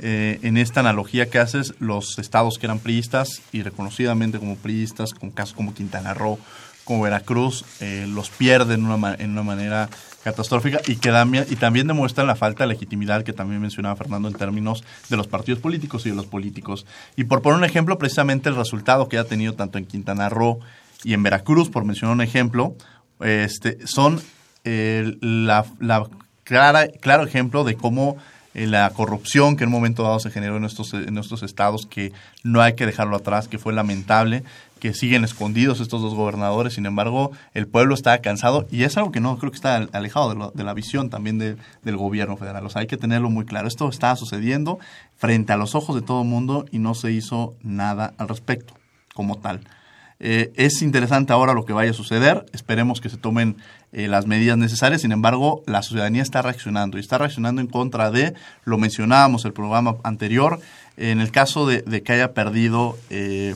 eh, 0.00 0.38
en 0.42 0.56
esta 0.56 0.80
analogía 0.80 1.30
que 1.30 1.38
haces, 1.38 1.74
los 1.78 2.18
estados 2.18 2.58
que 2.58 2.66
eran 2.66 2.80
priistas 2.80 3.40
y 3.52 3.62
reconocidamente 3.62 4.38
como 4.38 4.56
priistas, 4.56 5.12
con 5.14 5.30
casos 5.30 5.54
como 5.54 5.74
Quintana 5.74 6.12
Roo, 6.14 6.38
como 6.84 7.02
Veracruz, 7.02 7.64
eh, 7.80 8.06
los 8.08 8.30
pierden 8.30 8.84
una 8.84 9.14
en 9.14 9.30
una 9.30 9.42
manera 9.44 9.88
catastrófica 10.22 10.80
y, 10.86 10.96
que 10.96 11.10
también, 11.10 11.46
y 11.48 11.56
también 11.56 11.86
demuestran 11.86 12.26
la 12.26 12.36
falta 12.36 12.64
de 12.64 12.68
legitimidad 12.68 13.22
que 13.22 13.32
también 13.32 13.60
mencionaba 13.60 13.96
Fernando 13.96 14.28
en 14.28 14.34
términos 14.34 14.84
de 15.08 15.16
los 15.16 15.26
partidos 15.26 15.60
políticos 15.60 16.06
y 16.06 16.10
de 16.10 16.16
los 16.16 16.26
políticos. 16.26 16.86
Y 17.16 17.24
por 17.24 17.42
poner 17.42 17.58
un 17.58 17.64
ejemplo, 17.64 17.98
precisamente 17.98 18.48
el 18.48 18.56
resultado 18.56 19.08
que 19.08 19.18
ha 19.18 19.24
tenido 19.24 19.54
tanto 19.54 19.78
en 19.78 19.86
Quintana 19.86 20.28
Roo 20.28 20.60
y 21.04 21.14
en 21.14 21.22
Veracruz, 21.22 21.70
por 21.70 21.84
mencionar 21.84 22.14
un 22.14 22.22
ejemplo, 22.22 22.74
este, 23.20 23.78
son 23.86 24.20
eh, 24.64 25.16
la, 25.20 25.64
la 25.78 26.06
claro 26.44 27.24
ejemplo 27.24 27.64
de 27.64 27.76
cómo 27.76 28.16
eh, 28.52 28.66
la 28.66 28.90
corrupción 28.90 29.56
que 29.56 29.62
en 29.62 29.68
un 29.68 29.74
momento 29.74 30.02
dado 30.02 30.18
se 30.18 30.30
generó 30.30 30.56
en 30.56 30.64
estos, 30.64 30.92
en 30.92 31.16
estos 31.18 31.44
estados, 31.44 31.86
que 31.86 32.12
no 32.42 32.60
hay 32.60 32.74
que 32.74 32.84
dejarlo 32.84 33.16
atrás, 33.16 33.46
que 33.46 33.58
fue 33.58 33.72
lamentable, 33.72 34.42
que 34.80 34.94
siguen 34.94 35.22
escondidos 35.22 35.78
estos 35.80 36.02
dos 36.02 36.14
gobernadores, 36.14 36.74
sin 36.74 36.86
embargo, 36.86 37.30
el 37.54 37.68
pueblo 37.68 37.94
está 37.94 38.18
cansado 38.20 38.66
y 38.72 38.82
es 38.82 38.96
algo 38.96 39.12
que 39.12 39.20
no 39.20 39.38
creo 39.38 39.52
que 39.52 39.56
está 39.56 39.76
alejado 39.92 40.30
de, 40.30 40.34
lo- 40.36 40.50
de 40.52 40.64
la 40.64 40.74
visión 40.74 41.10
también 41.10 41.38
de- 41.38 41.56
del 41.84 41.96
gobierno 41.96 42.36
federal. 42.36 42.66
O 42.66 42.70
sea, 42.70 42.80
hay 42.80 42.86
que 42.88 42.96
tenerlo 42.96 43.30
muy 43.30 43.44
claro. 43.44 43.68
Esto 43.68 43.88
está 43.88 44.16
sucediendo 44.16 44.78
frente 45.16 45.52
a 45.52 45.56
los 45.56 45.74
ojos 45.74 45.94
de 45.94 46.02
todo 46.02 46.22
el 46.22 46.28
mundo 46.28 46.64
y 46.72 46.78
no 46.80 46.94
se 46.94 47.12
hizo 47.12 47.54
nada 47.62 48.14
al 48.18 48.26
respecto 48.28 48.74
como 49.14 49.36
tal. 49.36 49.60
Eh, 50.22 50.52
es 50.56 50.82
interesante 50.82 51.32
ahora 51.32 51.54
lo 51.54 51.64
que 51.64 51.72
vaya 51.72 51.92
a 51.92 51.94
suceder. 51.94 52.44
Esperemos 52.52 53.00
que 53.00 53.08
se 53.08 53.16
tomen 53.16 53.56
eh, 53.92 54.06
las 54.06 54.26
medidas 54.26 54.58
necesarias. 54.58 55.00
Sin 55.00 55.12
embargo, 55.12 55.62
la 55.66 55.82
ciudadanía 55.82 56.20
está 56.22 56.42
reaccionando 56.42 56.98
y 56.98 57.00
está 57.00 57.16
reaccionando 57.16 57.60
en 57.62 57.68
contra 57.68 58.10
de, 58.10 58.34
lo 58.64 58.76
mencionábamos 58.76 59.46
el 59.46 59.52
programa 59.54 59.96
anterior, 60.04 60.60
en 60.98 61.20
el 61.22 61.30
caso 61.30 61.66
de, 61.66 61.80
de 61.80 62.02
que 62.02 62.12
haya 62.12 62.34
perdido, 62.34 62.98
eh, 63.08 63.54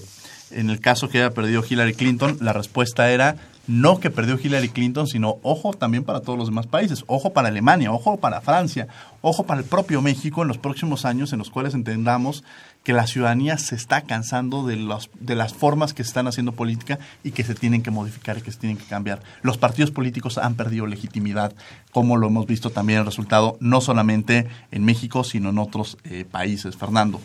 en 0.50 0.70
el 0.70 0.80
caso 0.80 1.08
que 1.08 1.18
haya 1.18 1.30
perdido 1.30 1.64
Hillary 1.68 1.94
Clinton, 1.94 2.38
la 2.40 2.52
respuesta 2.52 3.10
era 3.10 3.36
no 3.66 3.98
que 3.98 4.10
perdió 4.10 4.38
Hillary 4.42 4.68
Clinton, 4.68 5.06
sino 5.06 5.38
ojo 5.42 5.72
también 5.72 6.04
para 6.04 6.20
todos 6.20 6.38
los 6.38 6.48
demás 6.48 6.66
países, 6.66 7.04
ojo 7.06 7.32
para 7.32 7.48
Alemania, 7.48 7.92
ojo 7.92 8.18
para 8.18 8.40
Francia, 8.40 8.88
ojo 9.22 9.44
para 9.44 9.60
el 9.60 9.66
propio 9.66 10.02
México 10.02 10.42
en 10.42 10.48
los 10.48 10.58
próximos 10.58 11.04
años 11.04 11.32
en 11.32 11.38
los 11.38 11.50
cuales 11.50 11.74
entendamos 11.74 12.44
que 12.82 12.92
la 12.92 13.06
ciudadanía 13.06 13.56
se 13.56 13.74
está 13.74 14.02
cansando 14.02 14.66
de, 14.66 14.76
los, 14.76 15.08
de 15.18 15.34
las 15.34 15.54
formas 15.54 15.94
que 15.94 16.04
se 16.04 16.08
están 16.08 16.26
haciendo 16.26 16.52
política 16.52 16.98
y 17.22 17.30
que 17.30 17.42
se 17.42 17.54
tienen 17.54 17.82
que 17.82 17.90
modificar 17.90 18.36
y 18.36 18.42
que 18.42 18.52
se 18.52 18.58
tienen 18.58 18.76
que 18.76 18.84
cambiar. 18.84 19.22
Los 19.40 19.56
partidos 19.56 19.90
políticos 19.90 20.36
han 20.36 20.54
perdido 20.54 20.86
legitimidad, 20.86 21.54
como 21.92 22.18
lo 22.18 22.26
hemos 22.26 22.46
visto 22.46 22.68
también 22.68 22.98
el 22.98 23.06
resultado, 23.06 23.56
no 23.60 23.80
solamente 23.80 24.46
en 24.70 24.84
México, 24.84 25.24
sino 25.24 25.48
en 25.48 25.58
otros 25.58 25.96
eh, 26.04 26.26
países. 26.30 26.76
Fernando. 26.76 27.20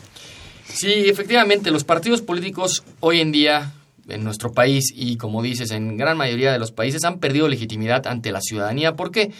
Sí, 0.72 0.92
efectivamente, 1.06 1.70
los 1.70 1.84
partidos 1.84 2.22
políticos 2.22 2.84
hoy 3.00 3.20
en 3.20 3.32
día 3.32 3.72
en 4.08 4.24
nuestro 4.24 4.52
país 4.52 4.92
y 4.94 5.16
como 5.16 5.42
dices, 5.42 5.70
en 5.70 5.96
gran 5.96 6.16
mayoría 6.16 6.52
de 6.52 6.58
los 6.58 6.72
países 6.72 7.04
han 7.04 7.18
perdido 7.18 7.48
legitimidad 7.48 8.06
ante 8.06 8.32
la 8.32 8.40
ciudadanía. 8.40 8.96
Porque 8.96 9.30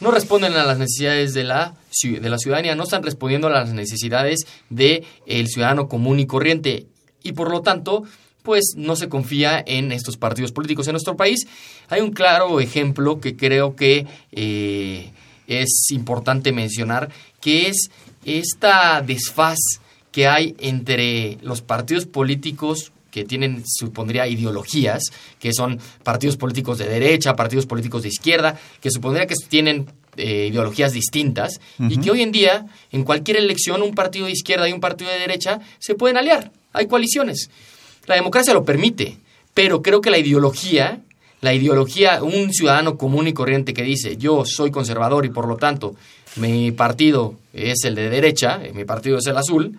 no 0.00 0.10
responden 0.10 0.54
a 0.54 0.64
las 0.64 0.78
necesidades 0.78 1.34
de 1.34 1.44
la, 1.44 1.74
de 2.02 2.30
la 2.30 2.38
ciudadanía, 2.38 2.74
no 2.74 2.84
están 2.84 3.02
respondiendo 3.02 3.48
a 3.48 3.50
las 3.50 3.72
necesidades 3.72 4.46
del 4.70 5.04
ciudadano 5.46 5.88
común 5.88 6.20
y 6.20 6.26
corriente. 6.26 6.86
Y 7.22 7.32
por 7.32 7.50
lo 7.50 7.62
tanto 7.62 8.04
pues 8.42 8.74
no 8.76 8.96
se 8.96 9.08
confía 9.08 9.62
en 9.64 9.92
estos 9.92 10.16
partidos 10.16 10.52
políticos. 10.52 10.86
En 10.88 10.92
nuestro 10.92 11.16
país. 11.16 11.46
Hay 11.88 12.00
un 12.00 12.10
claro 12.10 12.60
ejemplo 12.60 13.20
que 13.20 13.36
creo 13.36 13.76
que 13.76 14.06
eh, 14.32 15.10
es 15.46 15.90
importante 15.90 16.52
mencionar, 16.52 17.10
que 17.40 17.68
es 17.68 17.90
esta 18.24 19.00
desfaz 19.02 19.58
que 20.12 20.28
hay 20.28 20.54
entre 20.58 21.38
los 21.42 21.62
partidos 21.62 22.06
políticos 22.06 22.92
que 23.10 23.24
tienen, 23.24 23.62
supondría, 23.66 24.26
ideologías, 24.26 25.02
que 25.38 25.52
son 25.52 25.78
partidos 26.02 26.36
políticos 26.36 26.78
de 26.78 26.86
derecha, 26.86 27.36
partidos 27.36 27.66
políticos 27.66 28.02
de 28.02 28.08
izquierda, 28.08 28.58
que 28.80 28.90
supondría 28.90 29.26
que 29.26 29.34
tienen 29.48 29.86
eh, 30.16 30.48
ideologías 30.50 30.92
distintas 30.92 31.60
y 31.78 31.98
que 31.98 32.10
hoy 32.10 32.22
en 32.22 32.32
día, 32.32 32.66
en 32.90 33.04
cualquier 33.04 33.36
elección, 33.36 33.82
un 33.82 33.94
partido 33.94 34.26
de 34.26 34.32
izquierda 34.32 34.68
y 34.68 34.72
un 34.72 34.80
partido 34.80 35.10
de 35.10 35.18
derecha 35.18 35.60
se 35.78 35.94
pueden 35.94 36.16
aliar. 36.16 36.50
Hay 36.72 36.86
coaliciones. 36.86 37.50
La 38.06 38.14
democracia 38.14 38.54
lo 38.54 38.64
permite, 38.64 39.18
pero 39.52 39.82
creo 39.82 40.00
que 40.00 40.10
la 40.10 40.18
ideología, 40.18 41.00
la 41.42 41.52
ideología, 41.52 42.22
un 42.22 42.52
ciudadano 42.52 42.96
común 42.96 43.28
y 43.28 43.34
corriente 43.34 43.74
que 43.74 43.82
dice 43.82 44.16
yo 44.16 44.44
soy 44.46 44.70
conservador 44.70 45.26
y 45.26 45.30
por 45.30 45.46
lo 45.46 45.56
tanto 45.56 45.94
mi 46.36 46.72
partido 46.72 47.34
es 47.52 47.84
el 47.84 47.94
de 47.94 48.08
derecha, 48.08 48.60
mi 48.72 48.84
partido 48.84 49.18
es 49.18 49.26
el 49.26 49.36
azul, 49.36 49.78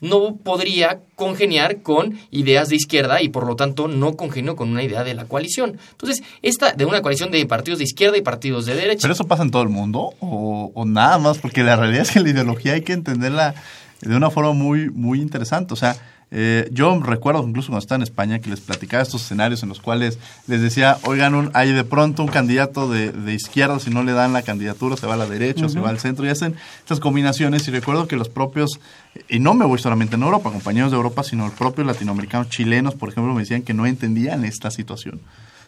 no 0.00 0.36
podría 0.36 1.00
congeniar 1.16 1.82
con 1.82 2.18
ideas 2.30 2.68
de 2.68 2.76
izquierda 2.76 3.22
y 3.22 3.28
por 3.28 3.46
lo 3.46 3.56
tanto 3.56 3.88
no 3.88 4.16
congenio 4.16 4.56
con 4.56 4.70
una 4.70 4.82
idea 4.82 5.04
de 5.04 5.14
la 5.14 5.26
coalición. 5.26 5.78
Entonces, 5.92 6.22
esta 6.42 6.72
de 6.72 6.84
una 6.84 7.00
coalición 7.02 7.30
de 7.30 7.44
partidos 7.46 7.78
de 7.78 7.84
izquierda 7.84 8.16
y 8.16 8.22
partidos 8.22 8.66
de 8.66 8.74
derecha. 8.74 9.02
¿Pero 9.02 9.14
eso 9.14 9.24
pasa 9.24 9.42
en 9.42 9.50
todo 9.50 9.62
el 9.62 9.68
mundo 9.68 10.14
o, 10.20 10.72
o 10.74 10.84
nada 10.84 11.18
más? 11.18 11.38
Porque 11.38 11.62
la 11.62 11.76
realidad 11.76 12.02
es 12.02 12.10
que 12.10 12.20
la 12.20 12.30
ideología 12.30 12.74
hay 12.74 12.82
que 12.82 12.92
entenderla 12.92 13.54
de 14.00 14.16
una 14.16 14.30
forma 14.30 14.52
muy, 14.52 14.90
muy 14.90 15.20
interesante. 15.20 15.72
O 15.72 15.76
sea, 15.76 15.96
eh, 16.36 16.68
yo 16.72 17.00
recuerdo 17.00 17.46
incluso 17.46 17.68
cuando 17.68 17.78
estaba 17.78 17.96
en 17.98 18.02
España 18.02 18.40
que 18.40 18.50
les 18.50 18.58
platicaba 18.60 19.02
estos 19.04 19.22
escenarios 19.22 19.62
en 19.62 19.68
los 19.68 19.80
cuales 19.80 20.18
les 20.48 20.60
decía, 20.60 20.98
oigan, 21.04 21.34
un, 21.36 21.50
hay 21.54 21.72
de 21.72 21.84
pronto 21.84 22.22
un 22.24 22.28
candidato 22.28 22.90
de, 22.90 23.12
de 23.12 23.34
izquierda, 23.34 23.78
si 23.78 23.90
no 23.90 24.02
le 24.02 24.12
dan 24.12 24.32
la 24.32 24.42
candidatura, 24.42 24.96
se 24.96 25.06
va 25.06 25.14
a 25.14 25.16
la 25.16 25.26
derecha, 25.26 25.68
se 25.68 25.78
va 25.78 25.90
al 25.90 26.00
centro, 26.00 26.26
y 26.26 26.30
hacen 26.30 26.56
estas 26.80 26.98
combinaciones. 26.98 27.68
Y 27.68 27.70
recuerdo 27.70 28.08
que 28.08 28.16
los 28.16 28.28
propios, 28.28 28.80
y 29.28 29.38
no 29.38 29.54
me 29.54 29.64
voy 29.64 29.78
solamente 29.78 30.16
en 30.16 30.22
Europa, 30.24 30.50
compañeros 30.50 30.90
de 30.90 30.96
Europa, 30.96 31.22
sino 31.22 31.44
los 31.46 31.54
propios 31.54 31.86
latinoamericanos 31.86 32.48
chilenos, 32.48 32.94
por 32.96 33.10
ejemplo, 33.10 33.32
me 33.32 33.42
decían 33.42 33.62
que 33.62 33.72
no 33.72 33.86
entendían 33.86 34.44
esta 34.44 34.72
situación. 34.72 35.20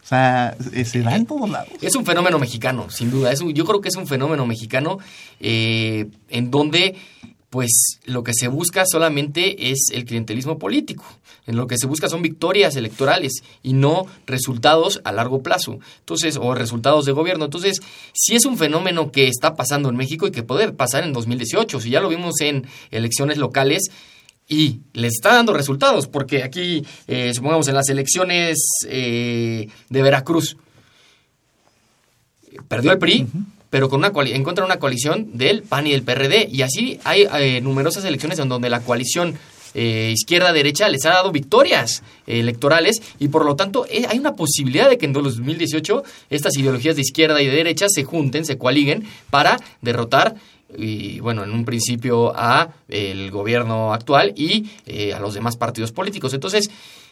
O 0.03 0.09
sea, 0.09 0.57
eh, 0.73 0.85
se 0.85 1.01
da 1.03 1.17
en 1.17 1.27
todos 1.27 1.49
lados. 1.49 1.69
Es 1.81 1.95
un 1.97 2.05
fenómeno 2.05 2.39
mexicano, 2.39 2.91
sin 2.91 3.11
duda. 3.11 3.33
Es 3.33 3.41
un- 3.41 3.53
yo 3.55 3.65
creo 3.65 3.81
que 3.81 3.89
es 3.89 3.97
un 3.97 4.07
fenómeno 4.07 4.47
mexicano 4.47 4.99
eh, 5.41 6.07
en 6.29 6.51
donde 6.51 6.97
pues 7.51 8.01
lo 8.05 8.25
que 8.25 8.35
se 8.35 8.49
busca 8.49 8.85
solamente 8.87 9.71
es 9.71 9.89
el 9.93 10.05
clientelismo 10.05 10.59
político. 10.59 11.05
En 11.47 11.57
lo 11.57 11.67
que 11.67 11.79
se 11.79 11.87
busca 11.87 12.09
son 12.09 12.23
victorias 12.23 12.75
electorales 12.75 13.43
y 13.63 13.73
no 13.73 14.07
resultados 14.27 15.01
a 15.05 15.13
largo 15.13 15.43
plazo. 15.43 15.79
Entonces, 16.01 16.37
o 16.37 16.55
resultados 16.55 17.05
de 17.05 17.13
gobierno. 17.13 17.45
Entonces, 17.45 17.81
si 18.13 18.35
es 18.35 18.45
un 18.47 18.59
fenómeno 18.59 19.13
que 19.13 19.29
está 19.29 19.55
pasando 19.55 19.89
en 19.89 19.97
México 19.97 20.27
y 20.27 20.33
que 20.33 20.43
puede 20.43 20.73
pasar 20.73 21.05
en 21.05 21.13
2018. 21.13 21.81
Si 21.81 21.91
ya 21.91 22.01
lo 22.01 22.09
vimos 22.09 22.41
en 22.41 22.67
elecciones 22.91 23.39
locales, 23.39 23.91
y 24.49 24.81
le 24.93 25.09
está 25.09 25.35
dando 25.35 25.53
resultados, 25.53 26.07
porque 26.07 26.45
aquí, 26.45 26.85
eh, 27.09 27.33
supongamos, 27.35 27.67
en 27.69 27.75
las 27.75 27.89
elecciones 27.89 28.59
eh, 28.87 29.69
de 29.89 30.03
Veracruz, 30.03 30.57
perdió 32.69 32.93
el 32.93 32.99
PRI, 32.99 33.27
pero 33.71 33.89
con 33.89 33.99
una 34.01 34.13
en 34.27 34.45
contra 34.45 34.65
de 34.65 34.67
una 34.67 34.79
coalición 34.79 35.37
del 35.37 35.63
PAN 35.63 35.87
y 35.87 35.93
del 35.93 36.03
PRD, 36.03 36.49
y 36.51 36.63
así 36.63 36.99
hay 37.05 37.27
eh, 37.39 37.61
numerosas 37.61 38.05
elecciones 38.05 38.39
en 38.39 38.49
donde 38.49 38.71
la 38.71 38.81
coalición 38.81 39.39
izquierda-derecha 39.79 40.89
les 40.89 41.05
ha 41.05 41.11
dado 41.11 41.33
victorias 41.33 42.03
electorales 42.27 43.03
y 43.19 43.29
por 43.29 43.45
lo 43.45 43.57
tanto 43.57 43.85
hay 44.09 44.19
una 44.19 44.35
posibilidad 44.35 44.89
de 44.89 44.97
que 44.97 45.05
en 45.05 45.13
2018 45.13 46.03
estas 46.31 46.57
ideologías 46.57 46.97
de 46.97 47.03
izquierda 47.03 47.43
y 47.43 47.47
de 47.47 47.57
derecha 47.57 47.85
se 47.91 48.03
junten, 48.03 48.47
se 48.47 48.57
coaliguen 48.57 49.07
para 49.29 49.59
derrotar 49.83 50.35
y 50.77 51.21
bueno, 51.21 51.45
en 51.45 51.53
un 51.53 51.65
principio 51.65 52.33
a 52.35 52.71
el 52.89 53.31
gobierno 53.31 53.93
actual 53.93 54.33
y 54.37 54.67
eh, 54.87 55.15
a 55.15 55.21
los 55.21 55.35
demás 55.35 55.57
partidos 55.57 55.93
políticos. 55.93 56.35
Entonces, 56.35 56.71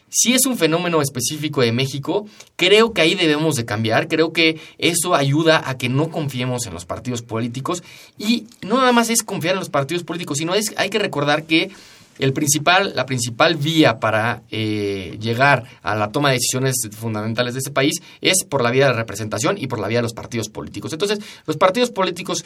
si 0.09 0.35
es 0.35 0.47
un 0.47 0.57
fenómeno 0.57 1.03
específico 1.03 1.61
de 1.61 1.73
México, 1.73 2.27
creo 2.57 2.93
que 2.93 3.01
ahí 3.01 3.15
debemos 3.15 3.57
de 3.57 3.65
cambiar, 3.65 4.09
creo 4.09 4.33
que 4.33 4.61
eso 4.79 5.15
ayuda 5.15 5.69
a 5.69 5.77
que 5.77 5.89
no 5.89 6.11
confiemos 6.11 6.67
en 6.67 6.75
los 6.75 6.85
partidos 6.85 7.23
políticos 7.23 7.83
y 8.19 8.47
no 8.63 8.77
nada 8.77 8.93
más 8.93 9.11
es 9.11 9.23
confiar 9.23 9.55
en 9.55 9.61
los 9.61 9.71
partidos 9.71 10.05
políticos, 10.05 10.39
sino 10.39 10.55
es 10.55 10.73
hay 10.77 10.91
que 10.91 10.99
recordar 10.99 11.45
que 11.45 11.71
el 12.19 12.33
principal, 12.33 12.93
la 12.95 13.07
principal 13.07 13.57
vía 13.57 13.99
para 13.99 14.43
eh, 14.51 15.19
llegar 15.21 15.65
a 15.83 15.97
la 15.97 16.13
toma 16.13 16.29
de 16.29 16.37
decisiones 16.37 16.77
fundamentales 16.93 17.55
de 17.55 17.59
este 17.59 17.73
país 17.73 18.01
es 18.21 18.45
por 18.45 18.63
la 18.63 18.71
vía 18.71 18.85
de 18.85 18.93
la 18.93 18.99
representación 18.99 19.59
y 19.59 19.67
por 19.67 19.81
la 19.81 19.89
vía 19.89 19.99
de 19.99 20.05
los 20.05 20.15
partidos 20.15 20.49
políticos. 20.49 20.93
Entonces, 20.93 21.19
los 21.47 21.57
partidos 21.57 21.91
políticos 21.91 22.45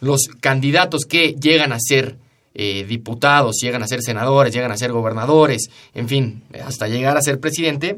los 0.00 0.28
candidatos 0.40 1.04
que 1.08 1.34
llegan 1.34 1.72
a 1.72 1.78
ser 1.80 2.16
eh, 2.58 2.86
diputados, 2.88 3.56
llegan 3.60 3.82
a 3.82 3.86
ser 3.86 4.00
senadores, 4.00 4.54
llegan 4.54 4.72
a 4.72 4.78
ser 4.78 4.90
gobernadores, 4.90 5.68
en 5.92 6.08
fin, 6.08 6.42
hasta 6.64 6.88
llegar 6.88 7.18
a 7.18 7.20
ser 7.20 7.38
presidente, 7.38 7.96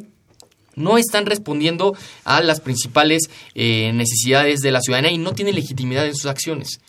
no 0.75 0.99
están 0.99 1.27
respondiendo 1.27 1.97
a 2.25 2.41
las 2.41 2.61
principales 2.61 3.31
eh, 3.55 3.93
necesidades 3.95 4.59
de 4.59 4.73
la 4.73 4.81
ciudadanía 4.81 5.13
y 5.13 5.19
no 5.19 5.33
tienen 5.33 5.55
legitimidad 5.55 6.07
en 6.07 6.17
sus 6.17 6.27
acciones. 6.27 6.81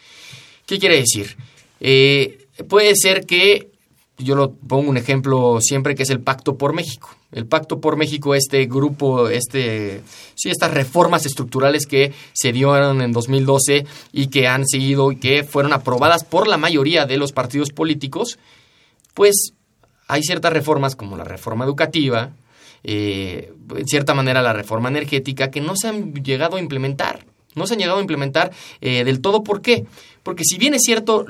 ¿Qué 0.66 0.80
quiere 0.80 0.98
decir? 0.98 1.38
Eh, 1.80 2.48
puede 2.68 2.94
ser 2.96 3.28
que, 3.28 3.70
yo 4.18 4.36
lo 4.36 4.54
pongo 4.54 4.90
un 4.90 4.98
ejemplo 4.98 5.60
siempre, 5.62 5.94
que 5.94 6.02
es 6.02 6.10
el 6.10 6.22
Pacto 6.22 6.58
por 6.58 6.74
México 6.74 7.19
el 7.32 7.46
Pacto 7.46 7.80
por 7.80 7.96
México, 7.96 8.34
este 8.34 8.66
grupo, 8.66 9.30
este, 9.30 10.02
sí, 10.36 10.50
estas 10.50 10.72
reformas 10.72 11.26
estructurales 11.26 11.86
que 11.86 12.14
se 12.34 12.52
dieron 12.52 13.02
en 13.02 13.12
2012 13.12 13.86
y 14.12 14.28
que 14.28 14.48
han 14.48 14.66
seguido 14.66 15.12
y 15.12 15.18
que 15.18 15.44
fueron 15.44 15.74
aprobadas 15.74 16.24
por 16.24 16.48
la 16.48 16.58
mayoría 16.58 17.06
de 17.06 17.18
los 17.18 17.32
partidos 17.32 17.70
políticos, 17.70 18.40
pues 19.14 19.54
hay 20.08 20.24
ciertas 20.24 20.54
reformas 20.54 20.96
como 20.96 21.18
la 21.18 21.24
reforma 21.24 21.66
educativa, 21.66 22.32
eh, 22.84 23.54
en 23.76 23.88
cierta 23.88 24.14
manera 24.14 24.42
la 24.42 24.54
reforma 24.54 24.90
energética, 24.90 25.52
que 25.52 25.62
no 25.62 25.76
se 25.76 25.88
han 25.88 26.14
llegado 26.14 26.58
a 26.58 26.60
implementar. 26.60 27.26
No 27.56 27.68
se 27.68 27.74
han 27.74 27.80
llegado 27.80 27.98
a 27.98 28.02
implementar 28.02 28.52
eh, 28.80 29.04
del 29.04 29.22
todo. 29.22 29.44
¿Por 29.44 29.62
qué? 29.62 29.86
Porque 30.24 30.44
si 30.46 30.58
bien 30.58 30.74
es 30.74 30.82
cierto, 30.84 31.26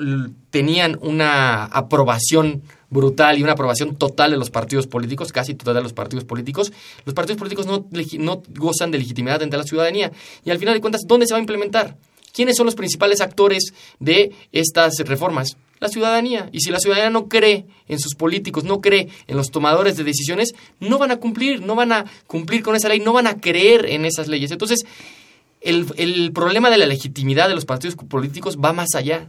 tenían 0.50 0.98
una 1.00 1.64
aprobación 1.64 2.62
brutal 2.90 3.38
y 3.38 3.42
una 3.42 3.52
aprobación 3.52 3.96
total 3.96 4.32
de 4.32 4.36
los 4.36 4.50
partidos 4.50 4.86
políticos, 4.86 5.32
casi 5.32 5.54
total 5.54 5.76
de 5.76 5.82
los 5.82 5.92
partidos 5.92 6.24
políticos, 6.24 6.72
los 7.04 7.14
partidos 7.14 7.38
políticos 7.38 7.66
no, 7.66 7.86
no 8.18 8.42
gozan 8.56 8.90
de 8.90 8.98
legitimidad 8.98 9.42
ante 9.42 9.56
la 9.56 9.62
ciudadanía. 9.62 10.12
Y 10.44 10.50
al 10.50 10.58
final 10.58 10.74
de 10.74 10.80
cuentas, 10.80 11.02
¿dónde 11.06 11.26
se 11.26 11.32
va 11.32 11.38
a 11.38 11.40
implementar? 11.40 11.96
¿Quiénes 12.32 12.56
son 12.56 12.66
los 12.66 12.74
principales 12.74 13.20
actores 13.20 13.72
de 13.98 14.32
estas 14.52 14.98
reformas? 14.98 15.56
La 15.80 15.88
ciudadanía. 15.88 16.48
Y 16.52 16.60
si 16.60 16.70
la 16.70 16.78
ciudadanía 16.78 17.10
no 17.10 17.28
cree 17.28 17.66
en 17.88 17.98
sus 17.98 18.14
políticos, 18.14 18.64
no 18.64 18.80
cree 18.80 19.08
en 19.26 19.36
los 19.36 19.50
tomadores 19.50 19.96
de 19.96 20.04
decisiones, 20.04 20.52
no 20.78 20.98
van 20.98 21.10
a 21.10 21.16
cumplir, 21.16 21.62
no 21.62 21.74
van 21.74 21.92
a 21.92 22.04
cumplir 22.26 22.62
con 22.62 22.76
esa 22.76 22.88
ley, 22.88 23.00
no 23.00 23.12
van 23.12 23.26
a 23.26 23.40
creer 23.40 23.86
en 23.86 24.04
esas 24.04 24.28
leyes. 24.28 24.50
Entonces, 24.50 24.84
el, 25.60 25.86
el 25.96 26.32
problema 26.32 26.70
de 26.70 26.78
la 26.78 26.86
legitimidad 26.86 27.48
de 27.48 27.54
los 27.54 27.64
partidos 27.64 27.96
políticos 27.96 28.58
va 28.58 28.72
más 28.72 28.94
allá 28.94 29.28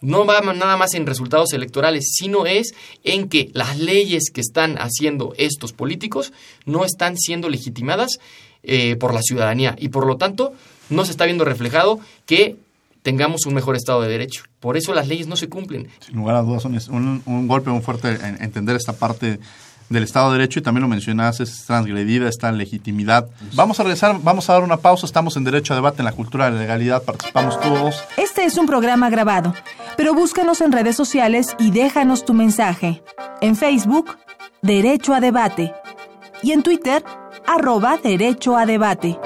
no 0.00 0.24
va 0.24 0.40
nada 0.40 0.76
más 0.76 0.94
en 0.94 1.06
resultados 1.06 1.52
electorales, 1.52 2.12
sino 2.16 2.46
es 2.46 2.74
en 3.04 3.28
que 3.28 3.50
las 3.52 3.78
leyes 3.78 4.30
que 4.32 4.40
están 4.40 4.76
haciendo 4.78 5.34
estos 5.36 5.72
políticos 5.72 6.32
no 6.64 6.84
están 6.84 7.16
siendo 7.16 7.48
legitimadas 7.48 8.18
eh, 8.62 8.96
por 8.96 9.14
la 9.14 9.22
ciudadanía 9.22 9.76
y 9.78 9.88
por 9.88 10.06
lo 10.06 10.16
tanto 10.16 10.52
no 10.90 11.04
se 11.04 11.10
está 11.10 11.24
viendo 11.24 11.44
reflejado 11.44 12.00
que 12.26 12.56
tengamos 13.02 13.46
un 13.46 13.54
mejor 13.54 13.76
Estado 13.76 14.02
de 14.02 14.08
Derecho. 14.08 14.44
Por 14.60 14.76
eso 14.76 14.94
las 14.94 15.08
leyes 15.08 15.26
no 15.26 15.36
se 15.36 15.48
cumplen. 15.48 15.88
Sin 16.00 16.16
lugar 16.16 16.36
a 16.36 16.42
dudas, 16.42 16.64
un, 16.64 17.22
un 17.24 17.48
golpe 17.48 17.70
muy 17.70 17.82
fuerte 17.82 18.08
en 18.08 18.42
entender 18.42 18.76
esta 18.76 18.92
parte 18.92 19.38
del 19.88 20.02
Estado 20.02 20.30
de 20.30 20.38
Derecho 20.38 20.58
y 20.58 20.62
también 20.62 20.82
lo 20.82 20.88
mencionaste, 20.88 21.42
es 21.42 21.64
transgredida 21.64 22.28
esta 22.28 22.52
legitimidad. 22.52 23.28
Vamos 23.54 23.80
a 23.80 23.82
regresar, 23.82 24.16
vamos 24.22 24.48
a 24.50 24.52
dar 24.54 24.62
una 24.62 24.76
pausa, 24.76 25.06
estamos 25.06 25.36
en 25.36 25.44
Derecho 25.44 25.72
a 25.72 25.76
Debate 25.76 26.00
en 26.00 26.04
la 26.04 26.12
Cultura 26.12 26.46
de 26.46 26.52
la 26.52 26.60
Legalidad, 26.60 27.02
participamos 27.02 27.58
todos. 27.60 28.02
Este 28.16 28.44
es 28.44 28.58
un 28.58 28.66
programa 28.66 29.08
grabado, 29.10 29.54
pero 29.98 30.14
búscanos 30.14 30.60
en 30.60 30.70
redes 30.70 30.94
sociales 30.94 31.56
y 31.58 31.72
déjanos 31.72 32.24
tu 32.24 32.32
mensaje. 32.32 33.02
En 33.40 33.56
Facebook, 33.56 34.16
Derecho 34.62 35.12
a 35.12 35.20
Debate 35.20 35.74
y 36.40 36.52
en 36.52 36.62
Twitter, 36.62 37.04
arroba 37.48 37.98
Derecho 38.00 38.56
a 38.56 38.64
Debate. 38.64 39.18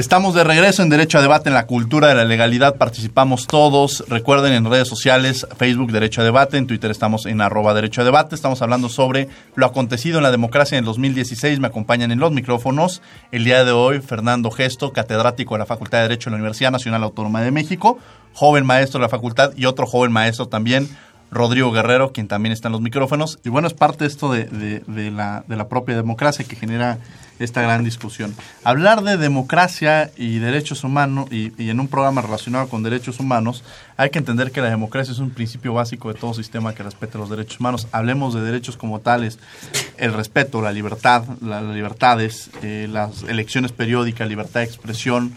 Estamos 0.00 0.34
de 0.34 0.44
regreso 0.44 0.82
en 0.82 0.88
Derecho 0.88 1.18
a 1.18 1.20
Debate 1.20 1.50
en 1.50 1.54
la 1.54 1.66
Cultura 1.66 2.08
de 2.08 2.14
la 2.14 2.24
Legalidad. 2.24 2.76
Participamos 2.76 3.46
todos. 3.46 4.02
Recuerden 4.08 4.54
en 4.54 4.64
redes 4.64 4.88
sociales, 4.88 5.46
Facebook 5.58 5.92
Derecho 5.92 6.22
a 6.22 6.24
Debate, 6.24 6.56
en 6.56 6.66
Twitter 6.66 6.90
estamos 6.90 7.26
en 7.26 7.42
arroba 7.42 7.74
Derecho 7.74 8.00
a 8.00 8.04
Debate. 8.04 8.34
Estamos 8.34 8.62
hablando 8.62 8.88
sobre 8.88 9.28
lo 9.56 9.66
acontecido 9.66 10.16
en 10.16 10.22
la 10.22 10.30
democracia 10.30 10.78
en 10.78 10.84
el 10.84 10.86
2016. 10.86 11.60
Me 11.60 11.66
acompañan 11.66 12.12
en 12.12 12.18
los 12.18 12.32
micrófonos 12.32 13.02
el 13.30 13.44
día 13.44 13.62
de 13.62 13.72
hoy 13.72 14.00
Fernando 14.00 14.50
Gesto, 14.50 14.94
catedrático 14.94 15.54
de 15.54 15.58
la 15.58 15.66
Facultad 15.66 15.98
de 15.98 16.04
Derecho 16.04 16.30
de 16.30 16.36
la 16.36 16.36
Universidad 16.38 16.70
Nacional 16.70 17.02
Autónoma 17.02 17.42
de 17.42 17.50
México, 17.50 17.98
joven 18.32 18.64
maestro 18.64 19.00
de 19.00 19.02
la 19.02 19.10
facultad 19.10 19.52
y 19.54 19.66
otro 19.66 19.84
joven 19.84 20.12
maestro 20.12 20.48
también, 20.48 20.88
Rodrigo 21.30 21.70
Guerrero, 21.72 22.12
quien 22.12 22.28
también 22.28 22.52
está 22.52 22.68
en 22.68 22.72
los 22.72 22.80
micrófonos. 22.80 23.38
Y 23.44 23.48
bueno, 23.48 23.68
es 23.68 23.74
parte 23.74 24.06
esto 24.06 24.32
de, 24.32 24.82
la, 25.14 25.44
de 25.46 25.56
la 25.56 25.68
propia 25.68 25.96
democracia 25.96 26.44
que 26.44 26.56
genera 26.56 26.98
esta 27.40 27.62
gran 27.62 27.82
discusión. 27.82 28.34
Hablar 28.64 29.02
de 29.02 29.16
democracia 29.16 30.10
y 30.16 30.38
derechos 30.38 30.84
humanos, 30.84 31.26
y, 31.30 31.52
en 31.58 31.80
un 31.80 31.88
programa 31.88 32.20
relacionado 32.20 32.68
con 32.68 32.82
derechos 32.82 33.18
humanos, 33.18 33.64
hay 33.96 34.10
que 34.10 34.18
entender 34.18 34.52
que 34.52 34.60
la 34.60 34.68
democracia 34.68 35.12
es 35.12 35.18
un 35.18 35.30
principio 35.30 35.72
básico 35.72 36.12
de 36.12 36.18
todo 36.18 36.34
sistema 36.34 36.74
que 36.74 36.82
respete 36.82 37.18
los 37.18 37.30
derechos 37.30 37.58
humanos. 37.58 37.88
Hablemos 37.92 38.34
de 38.34 38.42
derechos 38.42 38.76
como 38.76 39.00
tales, 39.00 39.38
el 39.96 40.12
respeto, 40.12 40.60
la 40.60 40.72
libertad, 40.72 41.24
las 41.40 41.62
libertades, 41.64 42.50
eh, 42.62 42.86
las 42.90 43.22
elecciones 43.22 43.72
periódicas, 43.72 44.28
libertad 44.28 44.60
de 44.60 44.66
expresión, 44.66 45.34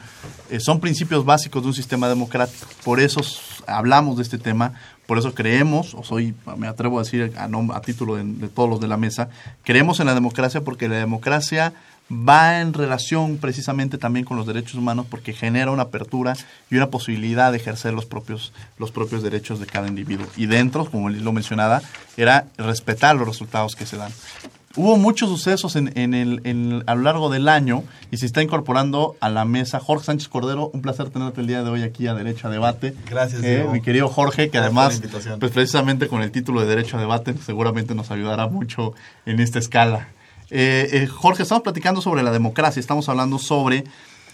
eh, 0.49 0.59
son 0.59 0.79
principios 0.79 1.25
básicos 1.25 1.63
de 1.63 1.69
un 1.69 1.73
sistema 1.73 2.09
democrático. 2.09 2.67
Por 2.83 2.99
eso 2.99 3.21
hablamos 3.65 4.17
de 4.17 4.23
este 4.23 4.37
tema, 4.37 4.73
por 5.13 5.19
eso 5.19 5.35
creemos, 5.35 5.93
o 5.93 6.03
soy, 6.03 6.33
me 6.57 6.65
atrevo 6.65 6.97
a 6.97 7.03
decir 7.03 7.31
a, 7.37 7.81
título 7.81 8.15
de, 8.15 8.23
de, 8.23 8.47
todos 8.47 8.67
los 8.67 8.79
de 8.79 8.87
la 8.87 8.97
mesa, 8.97 9.29
creemos 9.61 9.99
en 9.99 10.07
la 10.07 10.15
democracia 10.15 10.61
porque 10.61 10.89
la 10.89 10.95
democracia 10.95 11.71
va 12.11 12.61
en 12.61 12.73
relación 12.73 13.37
precisamente 13.37 13.99
también 13.99 14.25
con 14.25 14.37
los 14.37 14.47
derechos 14.47 14.73
humanos 14.73 15.05
porque 15.07 15.31
genera 15.31 15.69
una 15.69 15.83
apertura 15.83 16.33
y 16.71 16.77
una 16.77 16.89
posibilidad 16.89 17.51
de 17.51 17.59
ejercer 17.59 17.93
los 17.93 18.07
propios, 18.07 18.53
los 18.79 18.89
propios 18.89 19.21
derechos 19.21 19.59
de 19.59 19.67
cada 19.67 19.87
individuo. 19.87 20.25
Y 20.35 20.47
dentro, 20.47 20.89
como 20.89 21.11
lo 21.11 21.31
mencionaba, 21.31 21.83
era 22.17 22.47
respetar 22.57 23.15
los 23.15 23.27
resultados 23.27 23.75
que 23.75 23.85
se 23.85 23.97
dan. 23.97 24.11
Hubo 24.75 24.97
muchos 24.97 25.29
sucesos 25.29 25.75
en, 25.75 25.91
en 25.97 26.13
el, 26.13 26.41
en- 26.45 26.83
a 26.87 26.95
lo 26.95 27.01
largo 27.01 27.29
del 27.29 27.47
año 27.49 27.83
y 28.11 28.17
se 28.17 28.25
está 28.25 28.41
incorporando 28.41 29.15
a 29.19 29.29
la 29.29 29.45
mesa 29.45 29.79
Jorge 29.79 30.05
Sánchez 30.05 30.27
Cordero. 30.29 30.69
Un 30.73 30.81
placer 30.81 31.09
tenerte 31.09 31.41
el 31.41 31.47
día 31.47 31.63
de 31.63 31.69
hoy 31.69 31.83
aquí 31.83 32.07
a 32.07 32.13
Derecho 32.13 32.47
a 32.47 32.51
Debate. 32.51 32.93
Gracias, 33.09 33.41
Eh, 33.43 33.65
mi 33.71 33.81
querido 33.81 34.07
Jorge, 34.09 34.49
que 34.49 34.57
Gracias 34.59 35.01
además, 35.03 35.37
pues 35.39 35.51
precisamente 35.51 36.07
con 36.07 36.21
el 36.21 36.31
título 36.31 36.61
de 36.61 36.67
Derecho 36.67 36.97
a 36.97 36.99
Debate, 36.99 37.35
seguramente 37.45 37.93
nos 37.95 38.09
ayudará 38.11 38.47
mucho 38.47 38.93
en 39.25 39.39
esta 39.39 39.59
escala. 39.59 40.07
Eh, 40.49 40.89
eh, 40.91 41.07
Jorge, 41.07 41.43
estamos 41.43 41.63
platicando 41.63 42.01
sobre 42.01 42.21
la 42.23 42.31
democracia, 42.31 42.79
estamos 42.79 43.09
hablando 43.09 43.39
sobre 43.39 43.83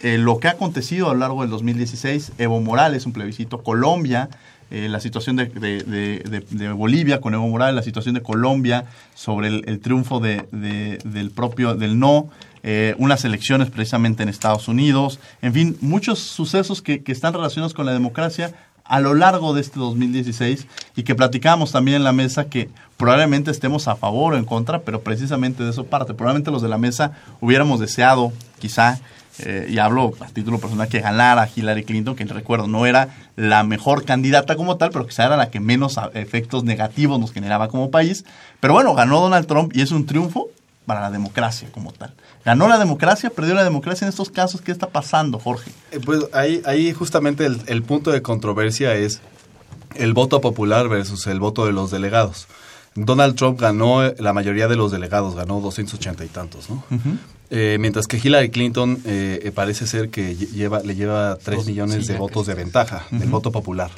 eh, 0.02 0.17
lo 0.17 0.39
que 0.39 0.47
ha 0.47 0.52
acontecido 0.52 1.10
a 1.10 1.13
lo 1.13 1.19
largo 1.19 1.41
del 1.41 1.49
2016, 1.52 2.34
Evo 2.38 2.60
Morales, 2.62 3.06
un 3.06 3.13
plebiscito, 3.13 3.62
Colombia, 3.63 4.30
eh, 4.71 4.88
la 4.89 4.99
situación 4.99 5.36
de, 5.36 5.45
de- 5.47 5.84
de- 6.51 6.71
Bolivia 6.71 7.21
con 7.21 7.34
Evo 7.34 7.47
Morales, 7.47 7.75
la 7.75 7.84
situación 7.84 8.15
de 8.15 8.21
Colombia 8.21 8.86
sobre 9.15 9.47
el, 9.47 9.63
el 9.67 9.79
triunfo 9.79 10.19
de- 10.19 10.45
de- 10.51 10.99
del 11.03 11.32
propio, 11.32 11.75
del 11.75 11.99
no, 11.99 12.29
eh, 12.63 12.95
unas 12.97 13.23
elecciones 13.25 13.69
precisamente 13.69 14.21
en 14.23 14.29
Estados 14.29 14.67
Unidos, 14.67 15.19
en 15.41 15.53
fin, 15.53 15.77
muchos 15.82 16.19
sucesos 16.19 16.82
que, 16.82 17.01
que 17.03 17.12
están 17.12 17.34
relacionados 17.34 17.73
con 17.73 17.86
la 17.86 17.93
democracia 17.93 18.53
a 18.84 18.99
lo 18.99 19.13
largo 19.13 19.53
de 19.53 19.62
este 19.62 19.79
2016 19.79 20.65
y 20.95 21.03
que 21.03 21.13
platicábamos 21.15 21.71
también 21.71 21.97
en 21.97 22.03
la 22.03 22.12
mesa 22.12 22.45
que 22.45 22.69
probablemente 22.97 23.51
estemos 23.51 23.88
a 23.88 23.95
favor 23.95 24.34
o 24.34 24.38
en 24.38 24.45
contra, 24.45 24.82
pero 24.82 25.01
precisamente 25.01 25.63
de 25.63 25.69
eso 25.69 25.86
parte. 25.86 26.13
Probablemente 26.15 26.49
los 26.51 26.62
de 26.63 26.69
la 26.69 26.79
mesa 26.79 27.13
hubiéramos 27.39 27.79
deseado, 27.79 28.34
quizá, 28.60 28.99
eh, 29.43 29.67
y 29.69 29.78
hablo 29.78 30.13
a 30.19 30.28
título 30.28 30.60
personal, 30.60 30.88
que 30.88 30.99
ganara 30.99 31.49
Hillary 31.54 31.84
Clinton, 31.84 32.15
que 32.15 32.25
recuerdo 32.25 32.67
no 32.67 32.86
era 32.86 33.10
la 33.36 33.63
mejor 33.63 34.06
candidata 34.06 34.56
como 34.56 34.78
tal, 34.78 34.91
pero 34.91 35.06
quizá 35.08 35.25
era 35.25 35.38
la 35.38 35.49
que 35.49 35.60
menos 35.60 35.99
efectos 36.13 36.63
negativos 36.63 37.19
nos 37.19 37.32
generaba 37.32 37.67
como 37.67 37.91
país. 37.91 38.25
Pero 38.60 38.73
bueno, 38.73 38.93
ganó 38.95 39.21
Donald 39.21 39.47
Trump 39.47 39.71
y 39.75 39.82
es 39.82 39.91
un 39.91 40.06
triunfo 40.06 40.47
para 40.86 41.02
la 41.02 41.12
democracia 41.12 41.69
como 41.71 41.91
tal. 41.91 42.13
Ganó 42.43 42.67
la 42.67 42.80
democracia, 42.80 43.30
perdió 43.30 43.54
la 43.54 43.63
democracia 43.63 44.06
en 44.06 44.10
estos 44.10 44.30
casos. 44.30 44.62
¿Qué 44.62 44.71
está 44.71 44.88
pasando, 44.88 45.39
Jorge? 45.39 45.71
Eh, 45.91 45.99
Pues 46.04 46.25
ahí, 46.34 46.62
ahí 46.65 46.93
justamente 46.93 47.45
el, 47.45 47.62
el 47.67 47.84
punto 47.84 48.12
de 48.12 48.21
controversia 48.21 48.95
es 48.95 49.21
el 49.95 50.13
voto 50.13 50.41
popular 50.41 50.88
versus 50.88 51.28
el 51.28 51.39
voto 51.39 51.65
de 51.65 51.73
los 51.73 51.91
delegados. 51.91 52.47
Donald 52.95 53.36
Trump 53.36 53.60
ganó 53.60 54.04
eh, 54.04 54.15
la 54.19 54.34
mayoría 54.34 54.67
de 54.67 54.75
los 54.75 54.91
delegados, 54.91 55.36
ganó 55.36 55.60
280 55.62 56.25
y 56.25 56.28
tantos, 56.28 56.69
¿no? 56.69 56.84
Eh, 57.51 57.77
mientras 57.79 58.05
que 58.05 58.17
Hillary 58.17 58.49
Clinton 58.51 59.01
eh, 59.05 59.39
eh, 59.43 59.51
parece 59.51 59.88
ser 59.88 60.09
que 60.09 60.35
lle- 60.38 60.51
lleva, 60.51 60.81
le 60.81 60.93
lleva 60.95 61.35
3 61.38 61.65
millones 61.65 62.05
de 62.07 62.13
votos 62.19 62.45
de 62.47 62.53
ventaja 62.53 63.05
del 63.09 63.29
voto 63.29 63.51
popular. 63.51 63.89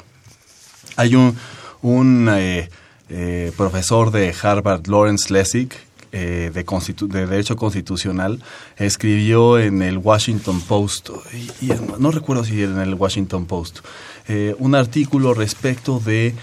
Hay 0.96 1.14
un, 1.14 1.36
un 1.82 2.28
eh, 2.32 2.70
eh, 3.10 3.52
profesor 3.56 4.10
de 4.10 4.34
Harvard, 4.42 4.86
Lawrence 4.86 5.30
Lessig, 5.32 5.68
eh, 6.12 6.50
de, 6.52 6.64
de 7.08 7.26
Derecho 7.26 7.56
Constitucional, 7.56 8.42
escribió 8.76 9.58
en 9.58 9.82
el 9.82 9.98
Washington 9.98 10.60
Post, 10.62 11.10
y, 11.60 11.66
y 11.66 11.72
no 11.98 12.10
recuerdo 12.10 12.44
si 12.44 12.60
era 12.62 12.72
en 12.72 12.80
el 12.80 12.94
Washington 12.94 13.46
Post, 13.46 13.80
un 14.58 14.74
artículo 14.74 15.34
respecto 15.34 16.00
de 16.00 16.34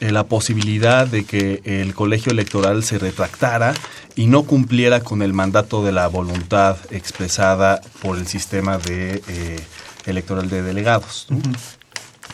eh, 0.00 0.12
la 0.12 0.24
posibilidad 0.26 1.06
de 1.06 1.24
que 1.24 1.60
el 1.64 1.94
colegio 1.94 2.32
electoral 2.32 2.82
se 2.84 2.98
retractara 2.98 3.74
y 4.16 4.26
no 4.26 4.42
cumpliera 4.44 5.00
con 5.00 5.22
el 5.22 5.32
mandato 5.32 5.84
de 5.84 5.92
la 5.92 6.06
voluntad 6.08 6.76
expresada 6.90 7.80
por 8.02 8.18
el 8.18 8.26
sistema 8.26 8.78
de, 8.78 9.22
eh, 9.28 9.60
electoral 10.06 10.48
de 10.50 10.62
delegados. 10.62 11.26
¿no? 11.30 11.40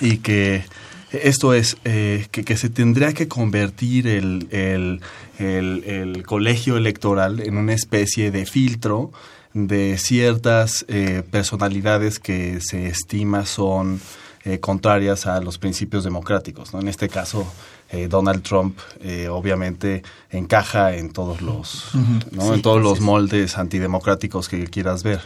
y 0.01 0.19
que 0.19 0.65
esto 1.13 1.55
es 1.55 1.77
eh, 1.85 2.27
que, 2.33 2.45
que 2.45 2.57
se 2.57 2.69
tendría 2.69 3.13
que 3.13 3.29
convertir 3.29 4.09
el, 4.09 4.49
el- 4.51 5.01
el- 5.39 5.85
el 5.85 6.23
colegio 6.27 6.77
electoral 6.77 7.41
en 7.41 7.57
una 7.57 7.73
especie 7.75 8.31
de 8.33 8.45
filtro 8.47 9.13
de 9.53 9.97
ciertas 9.99 10.85
eh, 10.89 11.23
personalidades 11.31 12.19
que 12.19 12.59
se 12.61 12.89
estima 12.89 13.47
son 13.47 14.01
eh, 14.45 14.61
contrarias 14.61 15.27
a 15.27 15.41
los 15.41 15.59
principios 15.59 16.05
democráticos. 16.05 16.73
¿no? 16.75 16.81
En 16.81 16.89
este 16.89 17.09
caso, 17.09 17.47
eh, 17.91 18.09
Donald 18.09 18.43
Trump 18.43 18.79
eh, 19.01 19.29
obviamente 19.29 20.03
encaja 20.31 20.97
en 20.97 21.13
todos 21.13 21.41
los, 21.41 21.91
¿no? 22.33 22.55
en 22.55 22.63
todos 22.63 22.83
los 22.83 23.01
moldes 23.01 23.57
antidemocráticos 23.59 24.49
que 24.49 24.67
quieras 24.67 25.03
ver. 25.03 25.21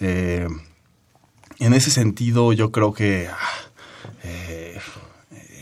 En 0.00 1.74
ese 1.74 1.90
sentido, 1.90 2.52
yo 2.52 2.70
creo 2.70 2.92
que 2.92 3.28
ah, 3.28 4.28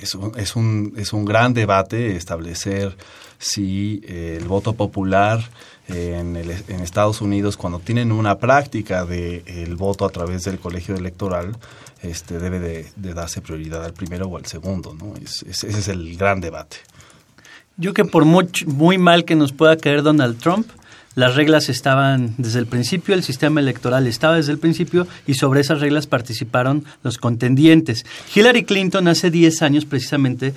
es, 0.02 0.14
un, 0.14 0.32
es, 0.36 0.56
un, 0.56 0.92
es 0.96 1.12
un 1.12 1.24
gran 1.24 1.54
debate 1.54 2.16
establecer 2.16 2.96
si 3.38 4.02
eh, 4.04 4.38
el 4.40 4.46
voto 4.48 4.74
popular 4.74 5.42
en, 5.88 6.36
el- 6.36 6.50
en 6.68 6.80
Estados 6.80 7.20
Unidos, 7.20 7.56
cuando 7.56 7.78
tienen 7.78 8.10
una 8.12 8.38
práctica 8.38 9.04
del 9.04 9.42
el 9.46 9.76
voto 9.76 10.04
a 10.04 10.10
través 10.10 10.44
del 10.44 10.58
colegio 10.58 10.96
electoral, 10.96 11.56
este, 12.06 12.38
debe 12.38 12.58
de, 12.60 12.86
darse 13.14 13.40
prioridad 13.40 13.84
al 13.84 13.92
primero 13.92 14.26
o 14.26 14.36
al 14.36 14.46
segundo. 14.46 14.94
¿no? 14.94 15.14
Es- 15.22 15.42
es- 15.42 15.64
ese 15.64 15.78
es 15.78 15.88
el 15.88 16.16
gran 16.16 16.40
debate. 16.40 16.76
Yo 17.76 17.92
que 17.92 18.04
por 18.04 18.24
much- 18.24 18.64
muy 18.66 18.96
mal 18.98 19.24
que 19.24 19.34
nos 19.36 19.52
pueda 19.52 19.76
caer 19.76 20.02
Donald 20.02 20.38
Trump, 20.38 20.66
las 21.14 21.34
reglas 21.34 21.68
estaban 21.68 22.34
desde 22.38 22.58
el 22.58 22.66
principio, 22.66 23.14
el 23.14 23.22
sistema 23.22 23.60
electoral 23.60 24.06
estaba 24.06 24.36
desde 24.36 24.52
el 24.52 24.58
principio 24.58 25.06
y 25.26 25.34
sobre 25.34 25.60
esas 25.60 25.80
reglas 25.80 26.06
participaron 26.06 26.84
los 27.02 27.16
contendientes. 27.18 28.04
Hillary 28.34 28.64
Clinton 28.64 29.08
hace 29.08 29.30
10 29.30 29.62
años 29.62 29.84
precisamente 29.86 30.52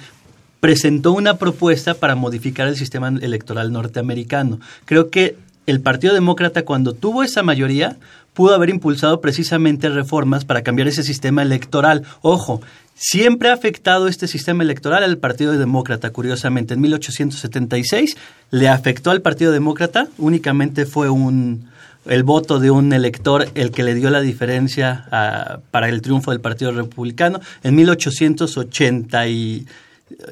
presentó 0.60 1.14
una 1.14 1.38
propuesta 1.38 1.94
para 1.94 2.16
modificar 2.16 2.68
el 2.68 2.76
sistema 2.76 3.08
electoral 3.08 3.72
norteamericano. 3.72 4.60
Creo 4.86 5.10
que 5.10 5.38
el 5.66 5.80
Partido 5.82 6.14
Demócrata 6.14 6.66
cuando 6.66 6.94
tuvo 6.94 7.24
esa 7.24 7.44
mayoría 7.44 7.98
pudo 8.34 8.56
haber 8.56 8.70
impulsado 8.70 9.22
precisamente 9.22 9.90
reformas 9.90 10.46
para 10.46 10.62
cambiar 10.62 10.88
ese 10.88 11.04
sistema 11.04 11.42
electoral. 11.42 12.04
Ojo, 12.22 12.62
siempre 12.96 13.50
ha 13.50 13.54
afectado 13.54 14.08
este 14.08 14.28
sistema 14.28 14.64
electoral 14.64 15.04
al 15.04 15.18
Partido 15.18 15.52
Demócrata, 15.58 16.10
curiosamente. 16.12 16.74
En 16.74 16.82
1876 16.82 18.18
le 18.52 18.70
afectó 18.70 19.12
al 19.12 19.22
Partido 19.22 19.52
Demócrata, 19.52 20.08
únicamente 20.18 20.86
fue 20.86 21.10
un 21.10 21.68
el 22.06 22.24
voto 22.24 22.60
de 22.60 22.72
un 22.72 22.92
elector 22.94 23.50
el 23.56 23.72
que 23.72 23.84
le 23.84 23.94
dio 23.94 24.10
la 24.10 24.22
diferencia 24.22 25.06
ah, 25.12 25.60
para 25.70 25.90
el 25.90 26.02
triunfo 26.02 26.32
del 26.32 26.40
Partido 26.40 26.72
Republicano. 26.72 27.40
En 27.62 27.76
1880 27.76 29.28
y 29.28 29.68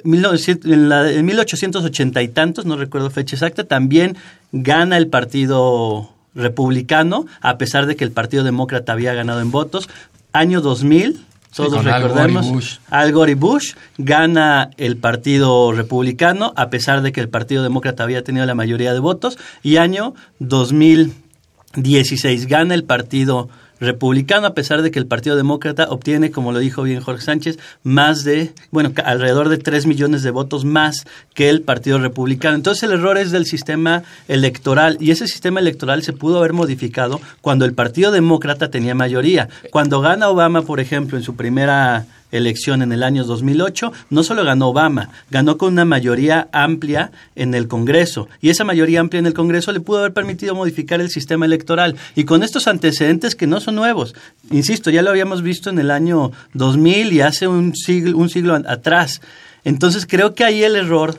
1900 0.03 0.71
en, 0.71 0.89
la- 0.89 1.11
en 1.11 1.25
1880 1.25 2.21
y 2.23 2.27
tantos, 2.29 2.65
no 2.65 2.77
recuerdo 2.77 3.09
fecha 3.11 3.35
exacta, 3.35 3.63
también 3.65 4.15
gana 4.51 4.97
el 4.97 5.07
Partido 5.07 6.09
Republicano, 6.37 7.25
a 7.41 7.57
pesar 7.57 7.87
de 7.87 7.97
que 7.97 8.05
el 8.05 8.11
Partido 8.11 8.43
Demócrata 8.43 8.93
había 8.93 9.13
ganado 9.13 9.41
en 9.41 9.51
votos. 9.51 9.89
Año 10.31 10.61
2000, 10.61 11.25
todos 11.53 11.73
con 11.73 11.87
Al 11.87 12.01
Gore 12.01 12.03
y 12.03 12.03
recordemos, 12.03 12.49
Bush. 12.49 12.77
Al 12.89 13.11
Gore 13.11 13.31
y 13.31 13.35
Bush, 13.35 13.73
gana 13.97 14.69
el 14.77 14.97
Partido 14.97 15.71
Republicano, 15.71 16.53
a 16.55 16.69
pesar 16.69 17.01
de 17.01 17.11
que 17.11 17.19
el 17.19 17.29
Partido 17.29 17.63
Demócrata 17.63 18.03
había 18.03 18.23
tenido 18.23 18.45
la 18.45 18.55
mayoría 18.55 18.93
de 18.93 18.99
votos. 18.99 19.39
Y 19.63 19.77
año 19.77 20.13
2016, 20.39 22.45
gana 22.45 22.75
el 22.75 22.83
Partido 22.83 23.41
Republicano, 23.41 23.66
a 23.79 24.53
pesar 24.53 24.81
de 24.81 24.91
que 24.91 24.99
el 24.99 25.05
Partido 25.05 25.35
Demócrata 25.35 25.87
obtiene, 25.89 26.31
como 26.31 26.51
lo 26.51 26.59
dijo 26.59 26.83
bien 26.83 27.01
Jorge 27.01 27.21
Sánchez, 27.21 27.59
más 27.83 28.23
de, 28.23 28.53
bueno, 28.71 28.91
alrededor 29.03 29.49
de 29.49 29.57
3 29.57 29.85
millones 29.85 30.23
de 30.23 30.31
votos 30.31 30.65
más 30.65 31.05
que 31.33 31.49
el 31.49 31.61
Partido 31.61 31.99
Republicano. 31.99 32.55
Entonces 32.55 32.83
el 32.83 32.93
error 32.93 33.17
es 33.17 33.31
del 33.31 33.45
sistema 33.45 34.03
electoral 34.27 34.97
y 34.99 35.11
ese 35.11 35.27
sistema 35.27 35.59
electoral 35.59 36.03
se 36.03 36.13
pudo 36.13 36.39
haber 36.39 36.53
modificado 36.53 37.21
cuando 37.41 37.65
el 37.65 37.73
Partido 37.73 38.11
Demócrata 38.11 38.69
tenía 38.69 38.95
mayoría. 38.95 39.49
Cuando 39.71 40.01
gana 40.01 40.29
Obama, 40.29 40.63
por 40.63 40.79
ejemplo, 40.79 41.17
en 41.17 41.23
su 41.23 41.35
primera 41.35 42.05
elección 42.31 42.81
en 42.81 42.91
el 42.91 43.03
año 43.03 43.23
2008, 43.23 43.91
no 44.09 44.23
solo 44.23 44.43
ganó 44.43 44.69
Obama, 44.69 45.09
ganó 45.29 45.57
con 45.57 45.73
una 45.73 45.85
mayoría 45.85 46.49
amplia 46.51 47.11
en 47.35 47.53
el 47.53 47.67
Congreso. 47.67 48.27
Y 48.41 48.49
esa 48.49 48.63
mayoría 48.63 48.99
amplia 48.99 49.19
en 49.19 49.27
el 49.27 49.33
Congreso 49.33 49.71
le 49.71 49.79
pudo 49.79 49.99
haber 49.99 50.13
permitido 50.13 50.55
modificar 50.55 51.01
el 51.01 51.09
sistema 51.09 51.45
electoral. 51.45 51.95
Y 52.15 52.25
con 52.25 52.43
estos 52.43 52.67
antecedentes 52.67 53.35
que 53.35 53.47
no 53.47 53.59
son 53.59 53.75
nuevos, 53.75 54.15
insisto, 54.51 54.89
ya 54.89 55.01
lo 55.01 55.09
habíamos 55.09 55.41
visto 55.41 55.69
en 55.69 55.79
el 55.79 55.91
año 55.91 56.31
2000 56.53 57.13
y 57.13 57.21
hace 57.21 57.47
un 57.47 57.75
siglo, 57.75 58.17
un 58.17 58.29
siglo 58.29 58.55
atrás. 58.55 59.21
Entonces 59.63 60.05
creo 60.05 60.33
que 60.33 60.43
ahí 60.43 60.63
el 60.63 60.75
error 60.75 61.17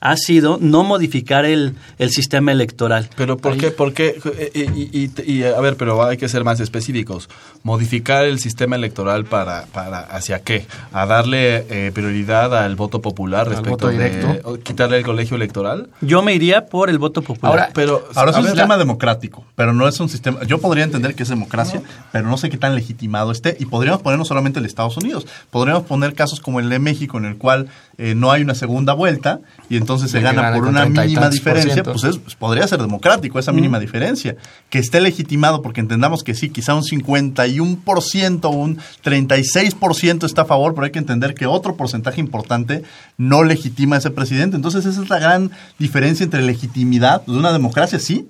ha 0.00 0.16
sido 0.16 0.58
no 0.60 0.84
modificar 0.84 1.44
el, 1.44 1.74
el 1.98 2.10
sistema 2.10 2.52
electoral. 2.52 3.08
Pero 3.16 3.36
¿por 3.36 3.52
Ahí- 3.52 3.58
qué? 3.58 3.70
¿Por 3.72 3.92
qué? 3.92 4.16
Y, 4.54 4.60
y- 4.60 5.12
y- 5.26 5.32
y, 5.32 5.42
a 5.44 5.60
ver, 5.60 5.76
pero 5.76 6.02
hay 6.04 6.16
que 6.16 6.28
ser 6.28 6.44
más 6.44 6.60
específicos. 6.60 7.28
Modificar 7.64 8.24
el 8.24 8.38
sistema 8.38 8.76
electoral 8.76 9.24
para, 9.24 9.66
para 9.66 10.00
¿hacia 10.00 10.40
qué? 10.40 10.66
¿A 10.92 11.06
darle 11.06 11.66
eh, 11.68 11.90
prioridad 11.92 12.56
al 12.56 12.76
voto 12.76 13.02
popular 13.02 13.40
Al 13.48 13.54
respecto 13.54 13.70
voto 13.70 13.88
de 13.88 13.94
directo. 14.10 14.58
quitarle 14.62 14.98
el 14.98 15.04
colegio 15.04 15.36
electoral? 15.36 15.88
Yo 16.00 16.22
me 16.22 16.34
iría 16.34 16.66
por 16.66 16.88
el 16.90 16.98
voto 16.98 17.22
popular. 17.22 17.50
Ahora, 17.50 17.70
Pero 17.74 18.06
Ahora 18.14 18.30
es 18.30 18.36
un 18.36 18.44
ver, 18.44 18.52
sistema 18.52 18.74
la- 18.74 18.78
democrático, 18.78 19.44
pero 19.56 19.72
no 19.72 19.88
es 19.88 19.98
un 20.00 20.08
sistema. 20.08 20.44
Yo 20.44 20.58
podría 20.58 20.84
entender 20.84 21.14
que 21.14 21.24
es 21.24 21.28
democracia, 21.28 21.82
pero 22.12 22.28
no 22.28 22.38
sé 22.38 22.48
qué 22.50 22.56
tan 22.58 22.74
legitimado 22.74 23.32
esté. 23.32 23.56
Y 23.58 23.66
podríamos 23.66 24.02
poner 24.02 24.18
no 24.18 24.24
solamente 24.24 24.60
el 24.60 24.62
de 24.62 24.68
Estados 24.68 24.96
Unidos, 24.96 25.26
podríamos 25.50 25.82
poner 25.84 26.14
casos 26.14 26.40
como 26.40 26.60
el 26.60 26.68
de 26.68 26.78
México, 26.78 27.18
en 27.18 27.24
el 27.24 27.36
cual 27.36 27.68
eh, 27.98 28.14
no 28.14 28.30
hay 28.30 28.42
una 28.42 28.54
segunda 28.54 28.92
vuelta 28.92 29.40
y 29.68 29.76
entonces 29.76 30.10
se 30.12 30.18
gana 30.20 30.42
gana 30.42 30.54
por 30.56 30.68
una 30.68 30.80
mínima 31.04 31.20
diferencia, 31.34 31.82
pues, 31.92 32.04
es- 32.04 32.18
pues 32.18 32.36
podría 32.36 32.66
ser 32.68 32.80
democrático 32.80 33.38
esa 33.40 33.50
mínima 33.52 33.80
diferencia. 33.80 34.36
Que 34.70 34.78
esté 34.78 35.00
legitimado, 35.00 35.62
porque 35.62 35.80
entendamos 35.80 36.22
que 36.22 36.34
sí, 36.34 36.48
quizá 36.50 36.74
un 36.74 36.84
51%, 36.84 38.50
un 38.50 38.78
36% 39.02 40.24
está 40.26 40.42
a 40.42 40.44
favor, 40.44 40.74
pero 40.74 40.84
hay 40.84 40.92
que 40.92 40.98
entender 40.98 41.34
que 41.34 41.46
otro 41.46 41.76
porcentaje 41.76 42.20
importante 42.20 42.82
no 43.16 43.42
legitima 43.42 43.96
a 43.96 43.98
ese 43.98 44.10
presidente. 44.10 44.56
Entonces 44.56 44.86
esa 44.86 45.02
es 45.02 45.08
la 45.10 45.18
gran 45.18 45.50
diferencia 45.78 46.24
entre 46.24 46.42
legitimidad 46.42 47.24
de 47.26 47.32
una 47.32 47.52
democracia, 47.52 47.98
sí, 47.98 48.28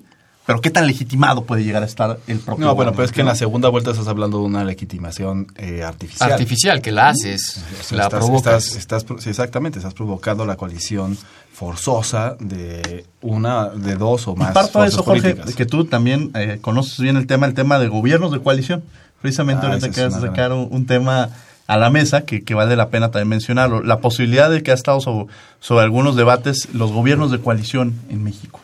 pero 0.49 0.61
qué 0.61 0.71
tan 0.71 0.87
legitimado 0.87 1.43
puede 1.43 1.63
llegar 1.63 1.83
a 1.83 1.85
estar 1.85 2.17
el 2.27 2.39
propio 2.39 2.65
No, 2.65 2.73
bueno, 2.75 2.91
pero 2.93 3.03
es 3.03 3.11
que 3.11 3.21
en 3.21 3.27
la 3.27 3.35
segunda 3.35 3.69
vuelta 3.69 3.91
estás 3.91 4.07
hablando 4.07 4.39
de 4.39 4.45
una 4.45 4.63
legitimación 4.63 5.45
eh, 5.57 5.83
artificial. 5.83 6.31
Artificial, 6.31 6.81
que 6.81 6.91
la 6.91 7.09
haces, 7.09 7.63
la 7.91 8.05
estás, 8.05 8.07
provocas. 8.19 8.63
estás- 8.65 8.75
estás 8.77 9.03
pro- 9.03 9.21
sí, 9.21 9.29
exactamente, 9.29 9.77
estás 9.77 9.93
provocando 9.93 10.45
la 10.47 10.55
coalición 10.57 11.17
forzosa 11.53 12.35
de 12.39 13.05
una, 13.21 13.69
de 13.69 13.95
dos 13.95 14.27
o 14.27 14.33
Y 14.33 14.37
más 14.37 14.53
parto 14.53 14.81
de 14.81 14.87
eso, 14.87 15.03
Jorge, 15.03 15.21
políticas. 15.35 15.55
que 15.55 15.65
tú 15.65 15.85
también 15.85 16.31
eh, 16.33 16.57
conoces 16.61 16.99
bien 16.99 17.17
el 17.17 17.27
tema, 17.27 17.45
el 17.45 17.53
tema 17.53 17.77
de 17.79 17.87
gobiernos 17.87 18.31
de 18.31 18.39
coalición. 18.41 18.83
Precisamente 19.21 19.65
Ah, 19.65 19.69
ahorita 19.69 19.87
acabas 19.87 20.21
de 20.21 20.27
sacar 20.29 20.53
un, 20.53 20.67
un 20.71 20.85
tema 20.85 21.29
a 21.67 21.77
la 21.77 21.89
mesa 21.89 22.21
que, 22.21 22.43
que 22.43 22.53
vale 22.55 22.75
la 22.75 22.89
pena 22.89 23.11
también 23.11 23.27
mencionarlo. 23.27 23.83
La 23.83 23.99
posibilidad 23.99 24.49
de 24.49 24.63
que 24.63 24.71
ha 24.71 24.73
estado 24.73 25.01
sobre, 25.01 25.31
sobre 25.59 25.83
algunos 25.83 26.15
debates 26.15 26.69
los 26.73 26.91
gobiernos 26.91 27.29
de 27.29 27.39
coalición 27.39 27.93
en 28.09 28.23
México. 28.23 28.59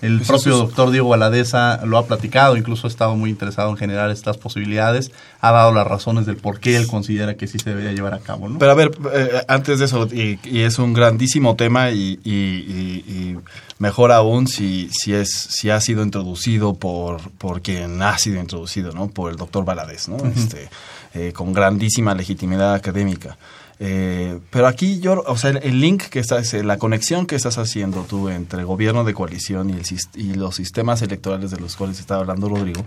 El 0.00 0.18
Pues 0.18 0.28
propio 0.28 0.52
eso 0.52 0.62
es- 0.62 0.68
doctor 0.68 0.90
Diego 0.92 1.08
Valadeza 1.08 1.84
lo 1.84 1.98
ha 1.98 2.06
platicado, 2.06 2.56
incluso 2.56 2.86
ha 2.86 2.90
estado 2.90 3.16
muy 3.16 3.30
interesado 3.30 3.70
en 3.70 3.76
generar 3.76 4.10
estas 4.10 4.36
posibilidades, 4.36 5.10
ha 5.40 5.50
dado 5.50 5.72
las 5.74 5.86
razones 5.86 6.24
del 6.24 6.36
por 6.36 6.60
qué 6.60 6.76
él 6.76 6.86
considera 6.86 7.36
que 7.36 7.48
sí 7.48 7.58
se 7.58 7.70
debería 7.70 7.92
llevar 7.92 8.14
a 8.14 8.20
cabo. 8.20 8.48
¿no? 8.48 8.58
Pero 8.58 8.70
a 8.70 8.74
ver, 8.74 8.92
eh, 9.12 9.42
antes 9.48 9.80
de 9.80 9.86
eso, 9.86 10.06
y, 10.12 10.38
y 10.44 10.60
es 10.60 10.78
un 10.78 10.94
grandísimo 10.94 11.56
tema 11.56 11.90
y, 11.90 12.20
y- 12.22 12.30
y- 12.32 13.04
y 13.12 13.38
mejor 13.80 14.12
aún 14.12 14.46
si, 14.46 14.88
si, 14.92 15.14
es, 15.14 15.30
si 15.32 15.70
ha 15.70 15.80
sido 15.80 16.04
introducido 16.04 16.74
por, 16.74 17.30
por 17.32 17.60
quien 17.60 18.00
ha 18.02 18.16
sido 18.18 18.40
introducido, 18.40 18.92
¿no? 18.92 19.08
Por 19.08 19.32
el 19.32 19.36
doctor 19.36 19.64
Valadez, 19.64 20.08
¿no? 20.08 20.16
este, 20.26 20.68
eh, 21.14 21.32
con 21.32 21.52
grandísima 21.52 22.14
legitimidad 22.14 22.74
académica. 22.74 23.36
Eh, 23.80 24.38
pero 24.50 24.66
aquí 24.66 24.98
yo, 24.98 25.22
o 25.26 25.36
sea, 25.36 25.50
el, 25.50 25.80
link 25.80 26.04
que 26.04 26.18
estás, 26.18 26.52
eh, 26.54 26.64
la 26.64 26.78
conexión 26.78 27.26
que 27.26 27.36
estás 27.36 27.58
haciendo 27.58 28.02
tú 28.02 28.28
entre 28.28 28.64
gobierno 28.64 29.04
de 29.04 29.14
coalición 29.14 29.70
y, 29.70 29.74
el, 29.74 29.84
y 30.14 30.34
los 30.34 30.56
sistemas 30.56 31.00
electorales 31.02 31.52
de 31.52 31.60
los 31.60 31.76
cuales 31.76 32.00
estaba 32.00 32.20
hablando 32.20 32.48
Rodrigo, 32.48 32.84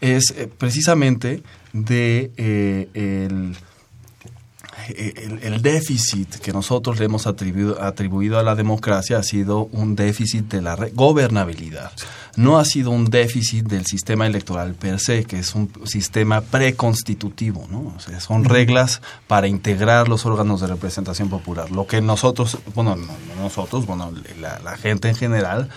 es 0.00 0.32
eh, 0.36 0.48
precisamente 0.56 1.42
de 1.72 2.30
eh, 2.36 2.88
el, 2.94 3.56
el, 4.96 5.40
el 5.42 5.62
déficit 5.62 6.36
que 6.36 6.52
nosotros 6.52 6.98
le 6.98 7.06
hemos 7.06 7.26
atribuido, 7.26 7.82
atribuido 7.82 8.38
a 8.38 8.42
la 8.42 8.54
democracia 8.54 9.18
ha 9.18 9.22
sido 9.22 9.68
un 9.72 9.96
déficit 9.96 10.44
de 10.46 10.62
la 10.62 10.76
gobernabilidad. 10.94 11.92
No 12.36 12.58
ha 12.58 12.64
sido 12.64 12.90
un 12.90 13.06
déficit 13.06 13.66
del 13.66 13.84
sistema 13.84 14.26
electoral 14.26 14.74
per 14.74 15.00
se, 15.00 15.24
que 15.24 15.40
es 15.40 15.54
un 15.56 15.70
sistema 15.84 16.40
preconstitutivo, 16.40 17.66
¿no? 17.68 17.92
O 17.96 18.00
sea, 18.00 18.20
son 18.20 18.44
reglas 18.44 19.02
para 19.26 19.48
integrar 19.48 20.08
los 20.08 20.24
órganos 20.24 20.60
de 20.60 20.68
representación 20.68 21.28
popular. 21.28 21.70
Lo 21.70 21.86
que 21.86 22.00
nosotros, 22.00 22.58
bueno, 22.74 22.94
no, 22.94 23.06
no 23.06 23.42
nosotros, 23.42 23.86
bueno, 23.86 24.12
la, 24.40 24.60
la 24.60 24.76
gente 24.76 25.08
en 25.08 25.16
general 25.16 25.68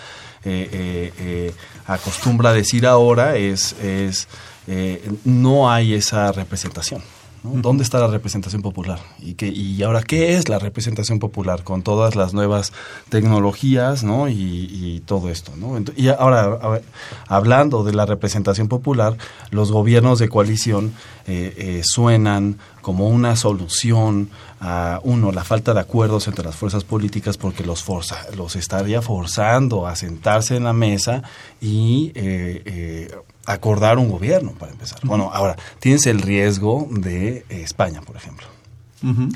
eh, 0.44 0.68
eh, 0.72 1.12
eh, 1.18 1.54
acostumbra 1.86 2.50
a 2.50 2.52
decir 2.52 2.86
ahora 2.86 3.36
es, 3.36 3.72
es 3.80 4.28
eh, 4.68 5.10
no 5.24 5.70
hay 5.70 5.94
esa 5.94 6.30
representación. 6.30 7.02
¿Dónde 7.42 7.82
está 7.82 7.98
la 7.98 8.06
representación 8.06 8.62
popular? 8.62 9.00
¿Y, 9.18 9.34
qué, 9.34 9.48
¿Y 9.48 9.82
ahora 9.82 10.02
qué 10.02 10.34
es 10.34 10.48
la 10.48 10.60
representación 10.60 11.18
popular 11.18 11.64
con 11.64 11.82
todas 11.82 12.14
las 12.14 12.34
nuevas 12.34 12.72
tecnologías 13.08 14.04
¿no? 14.04 14.28
y, 14.28 15.02
todo 15.06 15.28
esto? 15.28 15.52
¿no? 15.56 15.76
Y 15.96 16.08
ahora, 16.08 16.80
hablando 17.26 17.82
de 17.82 17.94
la 17.94 18.06
representación 18.06 18.68
popular, 18.68 19.16
los 19.50 19.72
gobiernos 19.72 20.20
de 20.20 20.28
coalición 20.28 20.94
eh, 21.26 21.54
eh, 21.56 21.80
suenan 21.84 22.58
como 22.80 23.08
una 23.08 23.36
solución 23.36 24.28
a, 24.60 25.00
uno, 25.02 25.32
la 25.32 25.42
falta 25.42 25.74
de 25.74 25.80
acuerdos 25.80 26.28
entre 26.28 26.44
las 26.44 26.54
fuerzas 26.54 26.84
políticas 26.84 27.36
porque 27.36 27.64
los, 27.64 27.82
forza, 27.82 28.26
los 28.36 28.54
estaría 28.54 29.02
forzando 29.02 29.86
a 29.86 29.96
sentarse 29.96 30.56
en 30.56 30.64
la 30.64 30.72
mesa 30.72 31.22
y 31.60 32.12
eh, 32.14 32.62
eh, 32.64 33.16
acordar 33.46 33.98
un 33.98 34.10
gobierno, 34.10 34.52
para 34.52 34.72
empezar. 34.72 35.00
Bueno, 35.04 35.30
ahora, 35.32 35.56
tienes 35.78 36.06
el 36.06 36.20
riesgo 36.20 36.86
de 36.90 37.44
España, 37.48 38.00
por 38.02 38.16
ejemplo, 38.16 38.46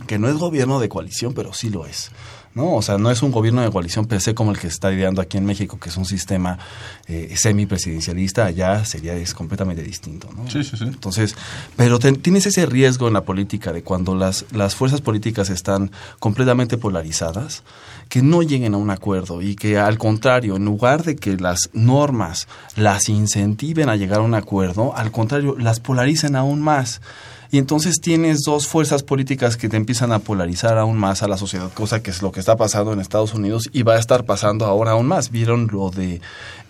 que 0.06 0.18
no 0.18 0.28
es 0.28 0.36
gobierno 0.36 0.78
de 0.78 0.88
coalición, 0.88 1.34
pero 1.34 1.52
sí 1.52 1.70
lo 1.70 1.86
es. 1.86 2.10
¿No? 2.56 2.74
O 2.74 2.82
sea, 2.82 2.96
no 2.96 3.10
es 3.10 3.22
un 3.22 3.30
gobierno 3.30 3.60
de 3.60 3.70
coalición 3.70 4.06
per 4.06 4.22
se 4.22 4.34
como 4.34 4.50
el 4.50 4.56
que 4.56 4.62
se 4.62 4.68
está 4.68 4.90
ideando 4.90 5.20
aquí 5.20 5.36
en 5.36 5.44
México, 5.44 5.78
que 5.78 5.90
es 5.90 5.96
un 5.98 6.06
sistema 6.06 6.58
eh, 7.06 7.34
semipresidencialista, 7.36 8.46
allá 8.46 8.82
sería 8.86 9.14
es 9.14 9.34
completamente 9.34 9.82
distinto. 9.82 10.30
¿no? 10.34 10.48
Sí, 10.50 10.64
sí, 10.64 10.74
sí. 10.78 10.84
Entonces, 10.84 11.36
pero 11.76 11.98
tienes 11.98 12.46
ese 12.46 12.64
riesgo 12.64 13.08
en 13.08 13.12
la 13.12 13.24
política 13.24 13.74
de 13.74 13.82
cuando 13.82 14.14
las, 14.14 14.46
las 14.52 14.74
fuerzas 14.74 15.02
políticas 15.02 15.50
están 15.50 15.90
completamente 16.18 16.78
polarizadas, 16.78 17.62
que 18.08 18.22
no 18.22 18.40
lleguen 18.40 18.72
a 18.72 18.78
un 18.78 18.88
acuerdo 18.88 19.42
y 19.42 19.54
que 19.54 19.78
al 19.78 19.98
contrario, 19.98 20.56
en 20.56 20.64
lugar 20.64 21.04
de 21.04 21.16
que 21.16 21.36
las 21.36 21.68
normas 21.74 22.48
las 22.74 23.10
incentiven 23.10 23.90
a 23.90 23.96
llegar 23.96 24.20
a 24.20 24.22
un 24.22 24.34
acuerdo, 24.34 24.96
al 24.96 25.12
contrario, 25.12 25.56
las 25.58 25.78
polaricen 25.78 26.36
aún 26.36 26.62
más. 26.62 27.02
Y 27.50 27.58
entonces 27.58 28.00
tienes 28.00 28.40
dos 28.42 28.66
fuerzas 28.66 29.02
políticas 29.02 29.56
que 29.56 29.68
te 29.68 29.76
empiezan 29.76 30.12
a 30.12 30.18
polarizar 30.18 30.78
aún 30.78 30.98
más 30.98 31.22
a 31.22 31.28
la 31.28 31.36
sociedad, 31.36 31.72
cosa 31.72 32.02
que 32.02 32.10
es 32.10 32.22
lo 32.22 32.32
que 32.32 32.40
está 32.40 32.56
pasando 32.56 32.92
en 32.92 33.00
Estados 33.00 33.34
Unidos 33.34 33.68
y 33.72 33.82
va 33.82 33.94
a 33.94 33.98
estar 33.98 34.24
pasando 34.24 34.64
ahora 34.66 34.92
aún 34.92 35.06
más. 35.06 35.30
Vieron 35.30 35.68
lo 35.72 35.90
de 35.90 36.20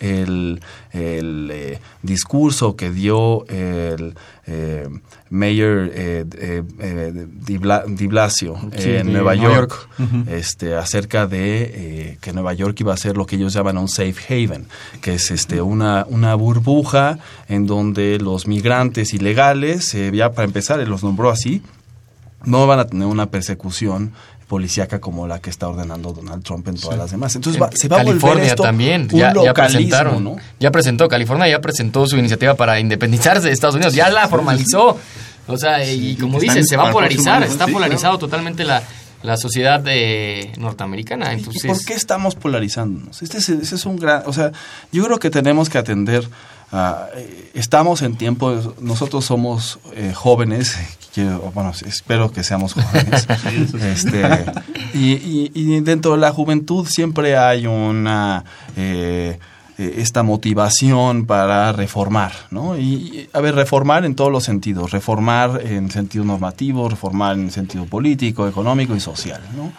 el, 0.01 0.61
el, 0.93 1.51
eh, 1.53 1.81
discurso 2.03 2.77
que 2.77 2.91
dio 2.91 3.47
el 3.49 4.15
eh, 4.47 4.89
mayor 5.31 5.91
eh, 5.93 6.25
eh, 6.39 6.63
eh, 6.79 7.27
Di 7.47 7.59
Bla- 7.59 7.85
Di 7.87 8.07
Blasio 8.07 8.55
Sí, 8.77 8.91
en 8.91 9.13
Nueva 9.13 9.35
York, 9.35 9.89
este, 10.29 10.75
acerca 10.77 11.27
de 11.27 11.63
eh, 12.13 12.19
que 12.21 12.33
Nueva 12.33 12.53
York 12.55 12.79
iba 12.81 12.95
a 12.95 12.97
ser 12.97 13.17
lo 13.17 13.27
que 13.27 13.37
ellos 13.37 13.53
llaman 13.55 13.77
un 13.79 13.89
safe 13.89 14.15
haven, 14.45 14.67
que 15.01 15.15
es 15.15 15.31
este, 15.31 15.61
una, 15.63 16.07
una 16.09 16.35
burbuja 16.37 17.19
en 17.49 17.67
donde 17.67 18.19
los 18.21 18.47
migrantes 18.47 19.13
ilegales, 19.15 19.93
eh, 19.95 20.11
ya 20.15 20.31
para 20.33 20.47
empezar, 20.47 20.79
él 20.81 20.89
los 20.91 21.03
nombró 21.03 21.31
así, 21.31 21.63
no 22.45 22.67
van 22.69 22.79
a 22.79 22.87
tener 22.87 23.09
una 23.09 23.27
persecución 23.27 24.13
policíaca 24.49 25.01
como 25.01 25.27
la 25.27 25.41
que 25.41 25.51
está 25.51 25.69
ordenando 25.69 26.13
Donald 26.13 26.45
Trump 26.45 26.69
en 26.69 26.77
todas 26.77 26.97
las 26.99 27.11
demás. 27.11 27.35
Entonces 27.35 27.61
va- 27.61 27.71
se 27.75 27.89
va 27.89 27.97
a 28.01 28.05
volver 28.05 28.21
California 28.21 28.47
esto 28.51 28.63
también, 28.63 29.09
un 29.13 29.19
ya, 29.19 29.33
ya 29.35 29.53
presentaron, 29.53 30.23
¿no? 30.25 30.37
ya 30.61 30.71
presentó, 30.71 31.09
California 31.09 31.49
ya 31.49 31.61
presentó 31.61 32.07
su 32.07 32.17
iniciativa 32.17 32.55
para 32.55 32.79
independizarse 32.79 33.49
de 33.49 33.53
Estados 33.53 33.75
Unidos, 33.75 33.95
ya 33.95 34.09
la 34.11 34.29
formalizó. 34.29 34.99
O 35.49 35.57
sea, 35.57 35.85
y 35.85 36.17
como 36.17 36.41
dices, 36.41 36.67
se 36.69 36.77
va 36.77 36.89
a 36.89 36.93
polarizar, 36.93 37.43
está 37.43 37.67
sí, 37.67 37.73
polarizado 37.73 38.19
totalmente 38.19 38.65
la, 38.65 38.83
la 39.23 39.37
sociedad 39.37 39.81
eh, 39.87 40.53
norteamericana. 40.59 41.33
¿Y 41.33 41.39
Entonces, 41.39 41.67
por 41.67 41.85
qué 41.85 41.95
estamos 41.95 42.35
polarizándonos? 42.35 43.23
Este 43.23 43.39
es, 43.39 43.49
ese 43.49 43.75
es 43.77 43.87
un 43.87 43.97
gran... 43.97 44.23
O 44.27 44.33
sea, 44.33 44.51
yo 44.93 45.05
creo 45.05 45.19
que 45.19 45.31
tenemos 45.31 45.69
que 45.69 45.79
atender... 45.79 46.29
eh, 46.73 47.51
estamos 47.55 48.03
en 48.03 48.17
tiempo... 48.17 48.75
Nosotros 48.81 49.25
somos 49.25 49.79
eh, 49.95 50.13
jóvenes, 50.15 50.77
bueno, 51.55 51.73
espero 51.87 52.31
que 52.31 52.43
seamos 52.45 52.75
jóvenes. 52.75 53.27
este, 53.83 54.23
y, 54.93 55.13
y- 55.13 55.51
y 55.55 55.81
dentro 55.81 56.13
de 56.13 56.19
la 56.19 56.33
juventud 56.33 56.87
siempre 56.87 57.37
hay 57.37 57.67
una... 57.67 58.45
eh, 58.77 59.39
esta 59.79 60.23
motivación 60.23 61.27
para 61.27 61.73
reformar, 61.73 62.33
¿no? 62.51 62.79
Y, 62.79 63.29
a 63.33 63.41
ver, 63.41 63.55
reformar 63.55 64.05
en 64.05 64.15
todos 64.15 64.33
los 64.33 64.45
sentidos, 64.45 64.91
reformar 64.91 65.61
en 65.65 65.91
sentido 65.91 66.25
normativo, 66.25 66.89
reformar 66.89 67.37
en 67.37 67.51
sentido 67.51 67.85
político, 67.85 68.49
económico 68.49 68.97
y 68.97 69.01
social, 69.01 69.43
¿no? 69.55 69.73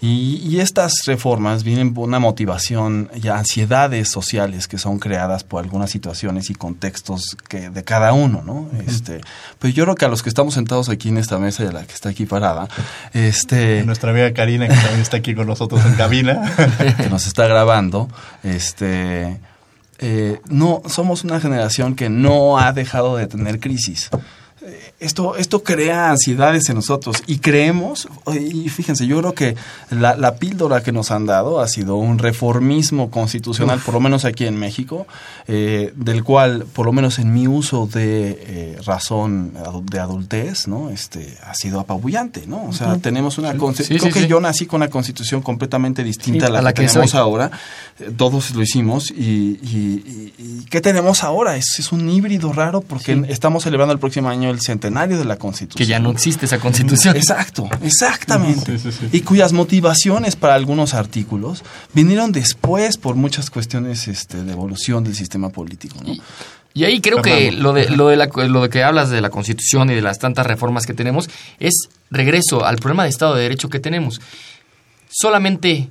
Y, 0.00 0.40
y 0.44 0.60
estas 0.60 0.92
reformas 1.06 1.64
vienen 1.64 1.94
por 1.94 2.06
una 2.08 2.18
motivación 2.18 3.10
y 3.14 3.28
ansiedades 3.28 4.10
sociales 4.10 4.68
que 4.68 4.76
son 4.76 4.98
creadas 4.98 5.44
por 5.44 5.62
algunas 5.62 5.90
situaciones 5.90 6.50
y 6.50 6.54
contextos 6.54 7.36
que 7.48 7.70
de 7.70 7.84
cada 7.84 8.12
uno, 8.12 8.42
¿no? 8.44 8.68
Este, 8.86 9.20
pues 9.58 9.72
yo 9.74 9.84
creo 9.84 9.94
que 9.94 10.04
a 10.04 10.08
los 10.08 10.22
que 10.22 10.28
estamos 10.28 10.54
sentados 10.54 10.88
aquí 10.88 11.08
en 11.08 11.18
esta 11.18 11.38
mesa 11.38 11.64
y 11.64 11.68
a 11.68 11.72
la 11.72 11.86
que 11.86 11.94
está 11.94 12.08
aquí 12.08 12.26
parada, 12.26 12.68
este, 13.12 13.82
Nuestra 13.86 14.10
amiga 14.10 14.32
Karina, 14.32 14.68
que 14.68 14.74
también 14.74 15.00
está 15.00 15.18
aquí 15.18 15.34
con 15.34 15.46
nosotros 15.46 15.84
en 15.86 15.94
cabina. 15.94 16.52
que 16.96 17.08
nos 17.08 17.26
está 17.26 17.46
grabando, 17.46 18.08
este, 18.42 19.38
eh, 19.98 20.40
no, 20.48 20.82
somos 20.86 21.24
una 21.24 21.40
generación 21.40 21.94
que 21.94 22.08
no 22.08 22.58
ha 22.58 22.72
dejado 22.72 23.16
de 23.16 23.26
tener 23.26 23.60
crisis. 23.60 24.10
Esto, 25.00 25.36
esto 25.36 25.62
crea 25.62 26.10
ansiedades 26.10 26.68
en 26.68 26.76
nosotros 26.76 27.22
y 27.26 27.38
creemos, 27.38 28.08
y 28.32 28.68
fíjense, 28.68 29.06
yo 29.06 29.18
creo 29.20 29.34
que 29.34 29.56
la, 29.90 30.16
la 30.16 30.36
píldora 30.36 30.82
que 30.82 30.92
nos 30.92 31.10
han 31.10 31.26
dado 31.26 31.60
ha 31.60 31.68
sido 31.68 31.96
un 31.96 32.18
reformismo 32.18 33.10
constitucional, 33.10 33.80
por 33.80 33.94
lo 33.94 34.00
menos 34.00 34.24
aquí 34.24 34.46
en 34.46 34.56
México, 34.56 35.06
eh, 35.46 35.92
del 35.96 36.24
cual, 36.24 36.66
por 36.72 36.86
lo 36.86 36.92
menos 36.92 37.18
en 37.18 37.32
mi 37.32 37.46
uso 37.48 37.86
de 37.86 38.38
eh, 38.46 38.78
razón 38.86 39.52
de 39.90 39.98
adultez, 39.98 40.68
¿no? 40.68 40.90
Este, 40.90 41.36
ha 41.44 41.54
sido 41.54 41.80
apabullante, 41.80 42.46
¿no? 42.46 42.64
O 42.66 42.72
sea, 42.72 42.96
tenemos 42.98 43.38
una... 43.38 43.52
Sí, 43.52 43.58
creo 43.58 43.98
sí, 44.00 44.10
que 44.12 44.20
sí. 44.22 44.26
yo 44.26 44.40
nací 44.40 44.66
con 44.66 44.78
una 44.78 44.88
constitución 44.90 45.42
completamente 45.42 46.02
distinta 46.04 46.46
a 46.46 46.50
la, 46.50 46.58
a 46.60 46.62
la 46.62 46.72
que, 46.72 46.82
que 46.82 46.88
tenemos 46.88 47.10
soy. 47.10 47.20
ahora. 47.20 47.50
Eh, 48.00 48.10
Todos 48.16 48.52
lo 48.54 48.62
hicimos 48.62 49.10
y, 49.10 49.14
y- 49.62 50.32
y- 50.38 50.42
y 50.60 50.64
¿qué 50.70 50.80
tenemos 50.80 51.22
ahora? 51.24 51.56
Es, 51.56 51.78
es 51.78 51.92
un 51.92 52.08
híbrido 52.08 52.52
raro 52.52 52.80
porque 52.80 53.24
estamos 53.28 53.64
celebrando 53.64 53.92
el 53.92 53.98
próximo 53.98 54.28
año 54.28 54.53
el 54.54 54.60
centenario 54.60 55.18
de 55.18 55.24
la 55.24 55.36
Constitución. 55.36 55.76
Que 55.76 55.86
ya 55.86 55.98
no 55.98 56.10
existe 56.10 56.46
esa 56.46 56.58
constitución. 56.58 57.16
Exacto, 57.16 57.68
exactamente. 57.82 58.78
Sí, 58.78 58.90
sí, 58.90 58.98
sí. 58.98 59.08
Y 59.12 59.20
cuyas 59.20 59.52
motivaciones 59.52 60.36
para 60.36 60.54
algunos 60.54 60.94
artículos 60.94 61.62
vinieron 61.92 62.32
después 62.32 62.96
por 62.96 63.16
muchas 63.16 63.50
cuestiones 63.50 64.08
este, 64.08 64.42
de 64.42 64.52
evolución 64.52 65.04
del 65.04 65.14
sistema 65.14 65.50
político. 65.50 65.96
¿no? 66.02 66.12
Y, 66.12 66.22
y 66.74 66.84
ahí 66.84 67.00
creo 67.00 67.22
que 67.22 67.52
lo 67.52 67.72
de, 67.72 67.88
lo, 67.90 68.08
de 68.08 68.16
la, 68.16 68.26
lo 68.26 68.62
de 68.62 68.68
que 68.68 68.82
hablas 68.82 69.08
de 69.10 69.20
la 69.20 69.30
Constitución 69.30 69.90
y 69.90 69.94
de 69.94 70.02
las 70.02 70.18
tantas 70.18 70.44
reformas 70.46 70.86
que 70.86 70.94
tenemos 70.94 71.30
es 71.60 71.88
regreso 72.10 72.64
al 72.64 72.76
problema 72.76 73.04
de 73.04 73.10
Estado 73.10 73.36
de 73.36 73.42
Derecho 73.42 73.68
que 73.68 73.78
tenemos. 73.78 74.20
Solamente 75.08 75.88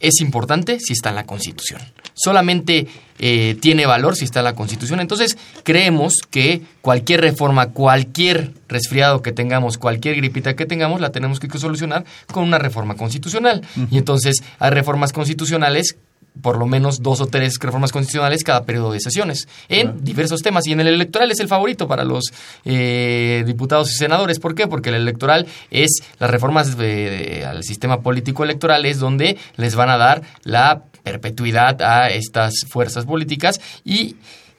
es 0.00 0.20
importante 0.20 0.80
si 0.80 0.94
está 0.94 1.10
en 1.10 1.16
la 1.16 1.26
Constitución. 1.26 1.80
Solamente 2.16 2.86
eh, 3.18 3.56
tiene 3.60 3.86
valor 3.86 4.16
si 4.16 4.24
está 4.24 4.40
en 4.40 4.44
la 4.46 4.54
Constitución. 4.54 5.00
Entonces, 5.00 5.36
creemos 5.62 6.14
que 6.30 6.62
cualquier 6.80 7.20
reforma, 7.20 7.68
cualquier 7.72 8.52
resfriado 8.68 9.20
que 9.22 9.32
tengamos, 9.32 9.76
cualquier 9.78 10.16
gripita 10.16 10.56
que 10.56 10.66
tengamos, 10.66 11.00
la 11.00 11.12
tenemos 11.12 11.38
que 11.40 11.46
solucionar 11.58 12.04
con 12.32 12.42
una 12.44 12.58
reforma 12.58 12.94
constitucional. 12.96 13.62
Y 13.90 13.98
entonces, 13.98 14.42
hay 14.58 14.70
reformas 14.70 15.12
constitucionales 15.12 15.96
por 16.42 16.58
lo 16.58 16.66
menos 16.66 17.02
dos 17.02 17.22
o 17.22 17.26
tres 17.26 17.54
reformas 17.58 17.92
constitucionales 17.92 18.44
cada 18.44 18.64
periodo 18.64 18.92
de 18.92 19.00
sesiones 19.00 19.48
en 19.70 20.04
diversos 20.04 20.42
temas 20.42 20.66
y 20.66 20.72
en 20.72 20.80
el 20.80 20.88
electoral 20.88 21.30
es 21.30 21.40
el 21.40 21.48
favorito 21.48 21.88
para 21.88 22.04
los 22.04 22.24
eh, 22.66 23.42
diputados 23.46 23.90
y 23.90 23.94
senadores. 23.96 24.38
¿Por 24.38 24.54
qué? 24.54 24.66
Porque 24.66 24.90
el 24.90 24.96
electoral 24.96 25.46
es 25.70 26.02
las 26.18 26.28
reformas 26.30 26.76
de- 26.76 26.86
de- 27.10 27.44
al 27.46 27.62
sistema 27.64 28.00
político 28.02 28.44
electoral 28.44 28.84
es 28.84 28.98
donde 28.98 29.38
les 29.56 29.76
van 29.76 29.88
a 29.88 29.96
dar 29.96 30.20
la 30.44 30.82
perpetuidad 31.06 31.80
a 31.82 32.08
estas 32.08 32.64
fuerzas 32.68 33.04
políticas 33.04 33.60
y 33.84 34.16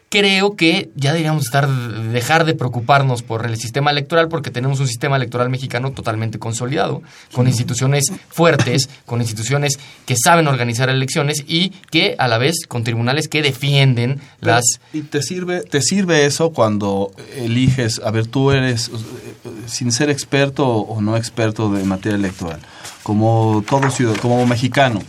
creo 0.09 0.55
que 0.55 0.89
ya 0.95 1.11
deberíamos 1.11 1.45
estar 1.45 1.67
dejar 1.67 2.45
de 2.45 2.53
preocuparnos 2.53 3.23
por 3.23 3.45
el 3.45 3.57
sistema 3.57 3.91
electoral 3.91 4.29
porque 4.29 4.49
tenemos 4.51 4.79
un 4.79 4.87
sistema 4.87 5.17
electoral 5.17 5.49
mexicano 5.49 5.91
totalmente 5.91 6.39
consolidado, 6.39 7.01
con 7.33 7.47
instituciones 7.47 8.05
fuertes, 8.29 8.89
con 9.05 9.19
instituciones 9.19 9.77
que 10.05 10.15
saben 10.15 10.47
organizar 10.47 10.89
elecciones 10.89 11.43
y 11.45 11.71
que 11.91 12.15
a 12.17 12.27
la 12.27 12.37
vez 12.37 12.65
con 12.67 12.83
tribunales 12.83 13.27
que 13.27 13.41
defienden 13.41 14.21
las 14.39 14.63
y 14.93 15.01
te 15.01 15.21
sirve, 15.21 15.61
te 15.61 15.81
sirve 15.81 16.25
eso 16.25 16.51
cuando 16.51 17.11
eliges, 17.35 17.99
a 18.03 18.11
ver, 18.11 18.27
tú 18.27 18.51
eres, 18.51 18.87
eh, 18.87 18.91
sin 19.65 19.91
ser 19.91 20.09
experto 20.09 20.65
o 20.65 21.01
no 21.01 21.17
experto 21.17 21.69
de 21.73 21.83
materia 21.83 22.15
electoral, 22.15 22.61
como 23.03 23.63
todo 23.67 23.91
ciudadano, 23.91 24.21
como 24.21 24.45
mexicano, 24.45 25.01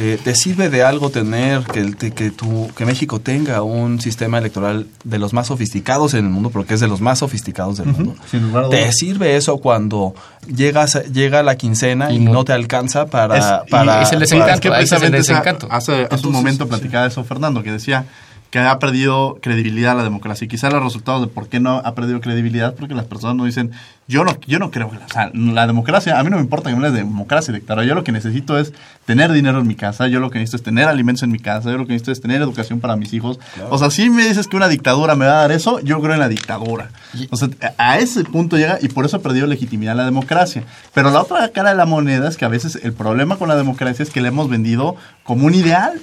eh, 0.00 0.16
¿te 0.22 0.34
sirve 0.36 0.70
de 0.70 0.84
algo 0.84 1.10
tener 1.10 1.62
que, 1.64 1.92
que, 2.12 2.30
tu- 2.30 2.70
que 2.76 2.86
México 2.86 3.20
tenga 3.20 3.62
un 3.62 4.00
sistema 4.00 4.38
electoral 4.38 4.86
de 5.02 5.18
los 5.18 5.32
más 5.32 5.48
sofisticados 5.48 6.14
en 6.14 6.24
el 6.26 6.30
mundo, 6.30 6.50
porque 6.50 6.74
es 6.74 6.80
de 6.80 6.86
los 6.86 7.00
más 7.00 7.18
sofisticados 7.18 7.78
del 7.78 7.88
mundo? 7.88 8.14
sin 8.30 8.42
lugar 8.46 8.66
a 8.66 8.68
¿Te 8.68 8.92
sirve 8.92 9.34
eso 9.36 9.58
cuando 9.58 10.14
llegas, 10.46 11.02
llega 11.12 11.42
la 11.42 11.56
quincena 11.56 12.12
y, 12.12 12.16
Y 12.16 12.18
no- 12.20 12.32
no 12.32 12.44
te 12.44 12.52
alcanza 12.52 13.06
para... 13.06 13.36
Es- 13.36 13.66
y 13.66 13.70
para 13.72 14.02
es 14.02 14.12
el 14.12 14.18
para- 14.18 14.20
desencanto. 14.20 14.52
Es 14.54 14.60
que 14.60 14.68
se 14.68 14.74
precisamente 15.00 15.32
encanto. 15.32 15.66
hace, 15.70 15.92
hace 15.92 16.02
Entonces, 16.02 16.26
un 16.26 16.32
momento 16.32 16.64
sí. 16.64 16.68
platicaba 16.68 17.06
eso 17.06 17.24
Fernando, 17.24 17.62
que 17.64 17.72
decía 17.72 18.04
que 18.50 18.58
ha 18.58 18.78
perdido 18.78 19.38
credibilidad 19.42 19.96
la 19.96 20.04
democracia. 20.04 20.46
Y 20.46 20.48
quizá 20.48 20.70
los 20.70 20.82
resultados 20.82 21.20
de 21.20 21.26
por 21.28 21.48
qué 21.48 21.60
no 21.60 21.82
ha 21.84 21.94
perdido 21.94 22.20
credibilidad, 22.20 22.74
porque 22.74 22.94
las 22.94 23.04
personas 23.04 23.36
no 23.36 23.44
dicen, 23.44 23.72
yo 24.06 24.24
no, 24.24 24.38
yo 24.46 24.58
no 24.58 24.70
creo 24.70 24.90
que 24.90 24.96
la, 24.96 25.04
o 25.04 25.08
sea, 25.08 25.30
la 25.34 25.66
democracia, 25.66 26.18
a 26.18 26.24
mí 26.24 26.30
no 26.30 26.36
me 26.36 26.42
importa 26.42 26.70
que 26.70 26.76
me 26.76 26.78
hables 26.86 26.94
de 26.94 27.00
democracia 27.00 27.52
dictadura. 27.52 27.84
Yo 27.84 27.94
lo 27.94 28.04
que 28.04 28.12
necesito 28.12 28.58
es 28.58 28.72
tener 29.04 29.32
dinero 29.32 29.60
en 29.60 29.66
mi 29.66 29.74
casa, 29.74 30.08
yo 30.08 30.18
lo 30.18 30.30
que 30.30 30.38
necesito 30.38 30.56
es 30.56 30.62
tener 30.62 30.88
alimentos 30.88 31.22
en 31.24 31.30
mi 31.30 31.38
casa, 31.38 31.70
yo 31.70 31.76
lo 31.76 31.86
que 31.86 31.92
necesito 31.92 32.12
es 32.12 32.22
tener 32.22 32.40
educación 32.40 32.80
para 32.80 32.96
mis 32.96 33.12
hijos. 33.12 33.38
O 33.68 33.76
sea, 33.76 33.90
si 33.90 34.08
me 34.08 34.26
dices 34.26 34.48
que 34.48 34.56
una 34.56 34.68
dictadura 34.68 35.14
me 35.14 35.26
va 35.26 35.32
a 35.32 35.40
dar 35.42 35.52
eso, 35.52 35.80
yo 35.80 36.00
creo 36.00 36.14
en 36.14 36.20
la 36.20 36.28
dictadura. 36.28 36.90
O 37.30 37.36
sea, 37.36 37.50
a 37.76 37.98
ese 37.98 38.24
punto 38.24 38.56
llega 38.56 38.78
y 38.80 38.88
por 38.88 39.04
eso 39.04 39.18
ha 39.18 39.20
perdido 39.20 39.46
legitimidad 39.46 39.94
la 39.94 40.06
democracia. 40.06 40.64
Pero 40.94 41.10
la 41.10 41.20
otra 41.20 41.46
cara 41.50 41.70
de 41.70 41.76
la 41.76 41.84
moneda 41.84 42.28
es 42.28 42.38
que 42.38 42.46
a 42.46 42.48
veces 42.48 42.78
el 42.82 42.94
problema 42.94 43.36
con 43.36 43.48
la 43.48 43.56
democracia 43.56 44.02
es 44.02 44.10
que 44.10 44.22
la 44.22 44.28
hemos 44.28 44.48
vendido 44.48 44.96
como 45.22 45.44
un 45.44 45.54
ideal. 45.54 46.00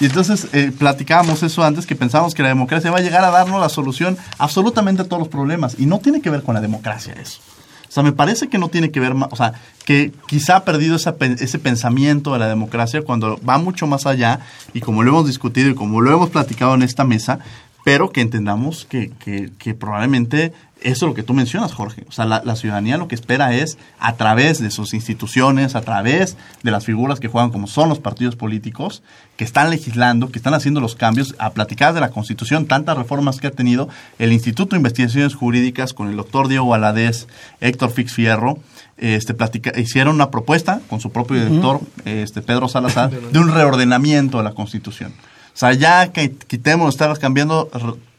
Y 0.00 0.06
entonces 0.06 0.48
eh, 0.52 0.72
platicábamos 0.76 1.42
eso 1.42 1.62
antes, 1.64 1.86
que 1.86 1.96
pensábamos 1.96 2.34
que 2.34 2.42
la 2.42 2.48
democracia 2.50 2.90
va 2.90 2.98
a 2.98 3.02
llegar 3.02 3.24
a 3.24 3.30
darnos 3.30 3.60
la 3.60 3.68
solución 3.68 4.16
absolutamente 4.38 5.02
a 5.02 5.04
todos 5.06 5.18
los 5.20 5.28
problemas. 5.28 5.76
Y 5.78 5.86
no 5.86 5.98
tiene 5.98 6.20
que 6.20 6.30
ver 6.30 6.42
con 6.42 6.54
la 6.54 6.60
democracia 6.60 7.14
eso. 7.20 7.40
O 7.88 7.90
sea, 7.90 8.02
me 8.02 8.12
parece 8.12 8.48
que 8.48 8.58
no 8.58 8.68
tiene 8.68 8.90
que 8.90 9.00
ver, 9.00 9.14
ma- 9.14 9.28
o 9.30 9.36
sea, 9.36 9.54
que 9.86 10.12
quizá 10.26 10.56
ha 10.56 10.64
perdido 10.64 10.96
esa 10.96 11.16
ese 11.20 11.58
pensamiento 11.58 12.34
de 12.34 12.38
la 12.38 12.46
democracia 12.48 13.00
cuando 13.02 13.40
va 13.48 13.56
mucho 13.58 13.86
más 13.86 14.04
allá 14.06 14.40
y 14.74 14.80
como 14.80 15.02
lo 15.02 15.10
hemos 15.10 15.26
discutido 15.26 15.70
y 15.70 15.74
como 15.74 16.00
lo 16.02 16.12
hemos 16.12 16.28
platicado 16.28 16.74
en 16.74 16.82
esta 16.82 17.04
mesa, 17.04 17.38
pero 17.84 18.10
que 18.10 18.20
entendamos 18.20 18.84
que, 18.84 19.10
que- 19.18 19.50
que 19.58 19.72
probablemente 19.72 20.52
eso 20.80 21.06
es 21.06 21.08
lo 21.10 21.14
que 21.14 21.22
tú 21.22 21.34
mencionas, 21.34 21.72
Jorge. 21.72 22.04
O 22.08 22.12
sea, 22.12 22.24
la, 22.24 22.42
la 22.44 22.54
ciudadanía 22.56 22.96
lo 22.98 23.08
que 23.08 23.14
espera 23.14 23.52
es, 23.54 23.78
a 23.98 24.14
través 24.16 24.60
de 24.60 24.70
sus 24.70 24.94
instituciones, 24.94 25.74
a 25.74 25.80
través 25.80 26.36
de 26.62 26.70
las 26.70 26.84
figuras 26.84 27.18
que 27.20 27.28
juegan 27.28 27.50
como 27.50 27.66
son 27.66 27.88
los 27.88 27.98
partidos 27.98 28.36
políticos, 28.36 29.02
que 29.36 29.44
están 29.44 29.70
legislando, 29.70 30.30
que 30.30 30.38
están 30.38 30.54
haciendo 30.54 30.80
los 30.80 30.94
cambios, 30.94 31.34
a 31.38 31.50
platicar 31.50 31.94
de 31.94 32.00
la 32.00 32.10
Constitución, 32.10 32.66
tantas 32.66 32.96
reformas 32.96 33.40
que 33.40 33.46
ha 33.48 33.50
tenido 33.50 33.88
el 34.18 34.32
Instituto 34.32 34.70
de 34.70 34.78
Investigaciones 34.78 35.34
Jurídicas 35.34 35.92
con 35.94 36.08
el 36.08 36.16
doctor 36.16 36.48
Diego 36.48 36.66
Valadez, 36.68 37.26
Héctor 37.60 37.90
Fix 37.90 38.12
Fierro, 38.12 38.58
este, 38.96 39.34
platica- 39.34 39.78
hicieron 39.78 40.14
una 40.16 40.30
propuesta 40.30 40.80
con 40.88 41.00
su 41.00 41.10
propio 41.10 41.44
director, 41.44 41.80
este, 42.04 42.42
Pedro 42.42 42.68
Salazar, 42.68 43.10
de 43.32 43.38
un 43.38 43.52
reordenamiento 43.52 44.38
de 44.38 44.44
la 44.44 44.52
Constitución. 44.52 45.12
O 45.54 45.58
sea, 45.58 45.72
ya 45.72 46.12
que 46.12 46.30
quitemos, 46.32 46.94
estabas 46.94 47.18
cambiando, 47.18 47.68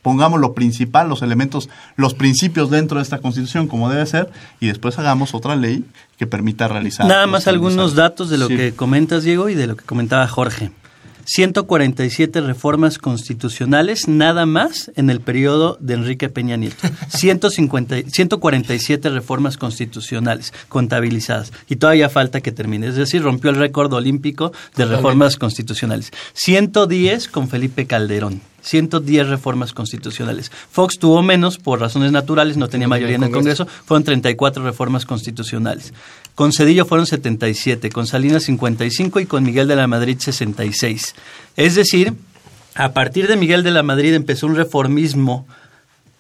pongamos 0.02 0.40
lo 0.40 0.54
principal, 0.54 1.10
los 1.10 1.22
elementos, 1.22 1.70
los 1.96 2.14
principios 2.14 2.70
dentro 2.70 2.98
de 2.98 3.04
esta 3.04 3.20
Constitución 3.20 3.68
como 3.68 3.90
debe 3.90 4.06
ser, 4.06 4.30
y 4.60 4.68
después 4.68 4.98
hagamos 5.00 5.34
otra 5.34 5.56
ley 5.56 5.84
que 6.18 6.28
permita 6.28 6.68
realizar. 6.68 7.06
Nada 7.08 7.28
más 7.28 7.48
algunos 7.48 7.96
datos 7.96 8.30
de 8.30 8.38
lo 8.38 8.48
Sí. 8.48 8.58
que 8.58 8.74
comentas, 8.74 9.24
Diego, 9.24 9.50
y 9.50 9.56
de 9.56 9.68
lo 9.68 9.76
que 9.76 9.86
comentaba 9.86 10.28
Jorge. 10.28 10.72
147 11.26 12.42
reformas 12.42 12.98
constitucionales, 12.98 14.08
nada 14.08 14.46
más 14.48 14.92
en 14.96 15.10
el 15.12 15.22
periodo 15.22 15.78
de 15.80 15.94
Enrique 15.94 16.28
Peña 16.28 16.58
Nieto. 16.58 16.88
150, 17.10 18.00
y- 18.00 18.10
147 18.10 19.10
reformas 19.10 19.56
constitucionales 19.58 20.54
contabilizadas. 20.70 21.54
Y 21.70 21.76
todavía 21.76 22.10
falta 22.10 22.42
que 22.42 22.52
termine. 22.52 22.88
Es 22.88 22.96
decir, 22.96 23.22
rompió 23.22 23.52
el 23.52 23.58
récord 23.58 23.94
olímpico 23.94 24.52
de 24.76 24.86
reformas 24.86 25.36
constitucionales. 25.38 26.12
110 26.34 27.28
con 27.28 27.48
Felipe 27.48 27.86
Calderón. 27.86 28.42
110 28.70 29.28
reformas 29.28 29.74
constitucionales. 29.74 30.52
Fox 30.72 31.00
tuvo 31.00 31.24
menos 31.24 31.58
por 31.58 31.80
razones 31.80 32.12
naturales, 32.12 32.56
no 32.56 32.70
tenía 32.70 32.88
mayoría 32.88 33.16
en 33.16 33.24
el 33.24 33.32
Congreso, 33.32 33.66
fueron 33.66 34.04
34 34.04 34.64
reformas 34.64 35.06
constitucionales. 35.06 35.94
Con 36.36 36.54
Cedillo 36.54 36.86
fueron 36.86 37.08
77, 37.08 37.90
con 37.90 38.06
Salinas 38.06 38.44
55 38.44 39.20
y 39.22 39.26
con 39.26 39.44
Miguel 39.44 39.68
de 39.68 39.76
la 39.76 39.88
Madrid 39.88 40.18
66. 40.20 41.16
Es 41.58 41.76
decir, 41.76 42.14
a 42.76 42.94
partir 42.94 43.28
de 43.28 43.38
Miguel 43.38 43.64
de 43.64 43.72
la 43.72 43.84
Madrid 43.84 44.14
empezó 44.14 44.46
un 44.46 44.56
reformismo 44.56 45.48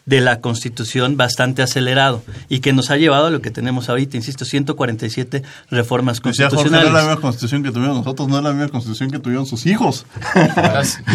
de 0.06 0.22
la 0.22 0.40
Constitución 0.42 1.18
bastante 1.18 1.62
acelerado 1.62 2.24
y 2.48 2.62
que 2.62 2.74
nos 2.74 2.90
ha 2.90 2.98
llevado 2.98 3.28
a 3.28 3.30
lo 3.30 3.42
que 3.42 3.52
tenemos 3.52 3.90
ahorita, 3.90 4.18
insisto, 4.18 4.44
147 4.44 5.44
reformas 5.70 6.20
Decía 6.22 6.50
Jorge, 6.50 6.70
no 6.72 6.78
es 6.78 6.84
la 6.84 6.90
constitucionales. 6.90 7.04
misma 7.08 7.22
constitución 7.22 7.64
que 7.64 7.72
tuvimos 7.72 7.98
nosotros, 7.98 8.28
no 8.28 8.38
es 8.38 8.44
la 8.44 8.52
misma 8.54 8.70
constitución 8.70 9.12
que 9.12 9.20
tuvieron 9.20 9.46
sus 9.46 9.66
hijos. 9.68 10.06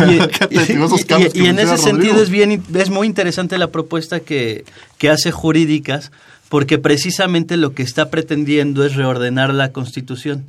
Y, 0.09 0.20
Fíjate, 0.20 1.31
y- 1.35 1.47
en 1.47 1.59
ese 1.59 1.77
sentido 1.79 2.23
es 2.23 2.31
bien 2.31 2.62
es 2.75 2.90
muy 2.90 3.07
interesante 3.07 3.59
la 3.59 3.68
propuesta 3.68 4.20
que, 4.20 4.64
que 4.99 5.11
hace 5.11 5.31
jurídicas 5.33 6.12
porque 6.49 6.79
precisamente 6.79 7.57
lo 7.57 7.75
que 7.75 7.83
está 7.83 8.11
pretendiendo 8.11 8.85
es 8.85 8.94
reordenar 8.94 9.53
la 9.53 9.73
Constitución. 9.73 10.44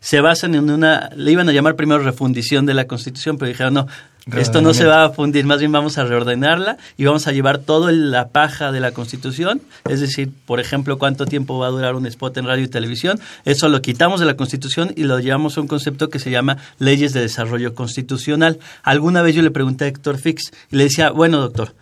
Se 0.00 0.20
basan 0.20 0.54
en 0.54 0.70
una, 0.70 1.10
le 1.16 1.32
iban 1.32 1.48
a 1.48 1.52
llamar 1.52 1.76
primero 1.76 1.98
refundición 2.02 2.66
de 2.66 2.74
la 2.74 2.84
Constitución, 2.86 3.38
pero 3.38 3.48
dijeron 3.48 3.74
no, 3.74 3.86
esto 4.32 4.62
no 4.62 4.72
se 4.72 4.86
va 4.86 5.04
a 5.04 5.10
fundir, 5.10 5.44
más 5.44 5.58
bien 5.58 5.70
vamos 5.70 5.98
a 5.98 6.04
reordenarla 6.04 6.78
y 6.96 7.04
vamos 7.04 7.26
a 7.26 7.32
llevar 7.32 7.58
toda 7.58 7.92
la 7.92 8.28
paja 8.28 8.72
de 8.72 8.80
la 8.80 8.92
Constitución, 8.92 9.60
es 9.88 10.00
decir, 10.00 10.30
por 10.46 10.60
ejemplo, 10.60 10.98
cuánto 10.98 11.26
tiempo 11.26 11.58
va 11.58 11.66
a 11.66 11.70
durar 11.70 11.94
un 11.94 12.06
spot 12.06 12.38
en 12.38 12.46
radio 12.46 12.64
y 12.64 12.68
televisión, 12.68 13.20
eso 13.44 13.68
lo 13.68 13.82
quitamos 13.82 14.20
de 14.20 14.26
la 14.26 14.36
Constitución 14.36 14.92
y 14.96 15.04
lo 15.04 15.20
llevamos 15.20 15.58
a 15.58 15.60
un 15.60 15.68
concepto 15.68 16.08
que 16.08 16.18
se 16.18 16.30
llama 16.30 16.56
leyes 16.78 17.12
de 17.12 17.20
desarrollo 17.20 17.74
constitucional. 17.74 18.58
Alguna 18.82 19.20
vez 19.20 19.34
yo 19.34 19.42
le 19.42 19.50
pregunté 19.50 19.84
a 19.84 19.88
Héctor 19.88 20.16
Fix 20.18 20.52
y 20.70 20.76
le 20.76 20.84
decía, 20.84 21.10
bueno, 21.10 21.38
doctor, 21.40 21.74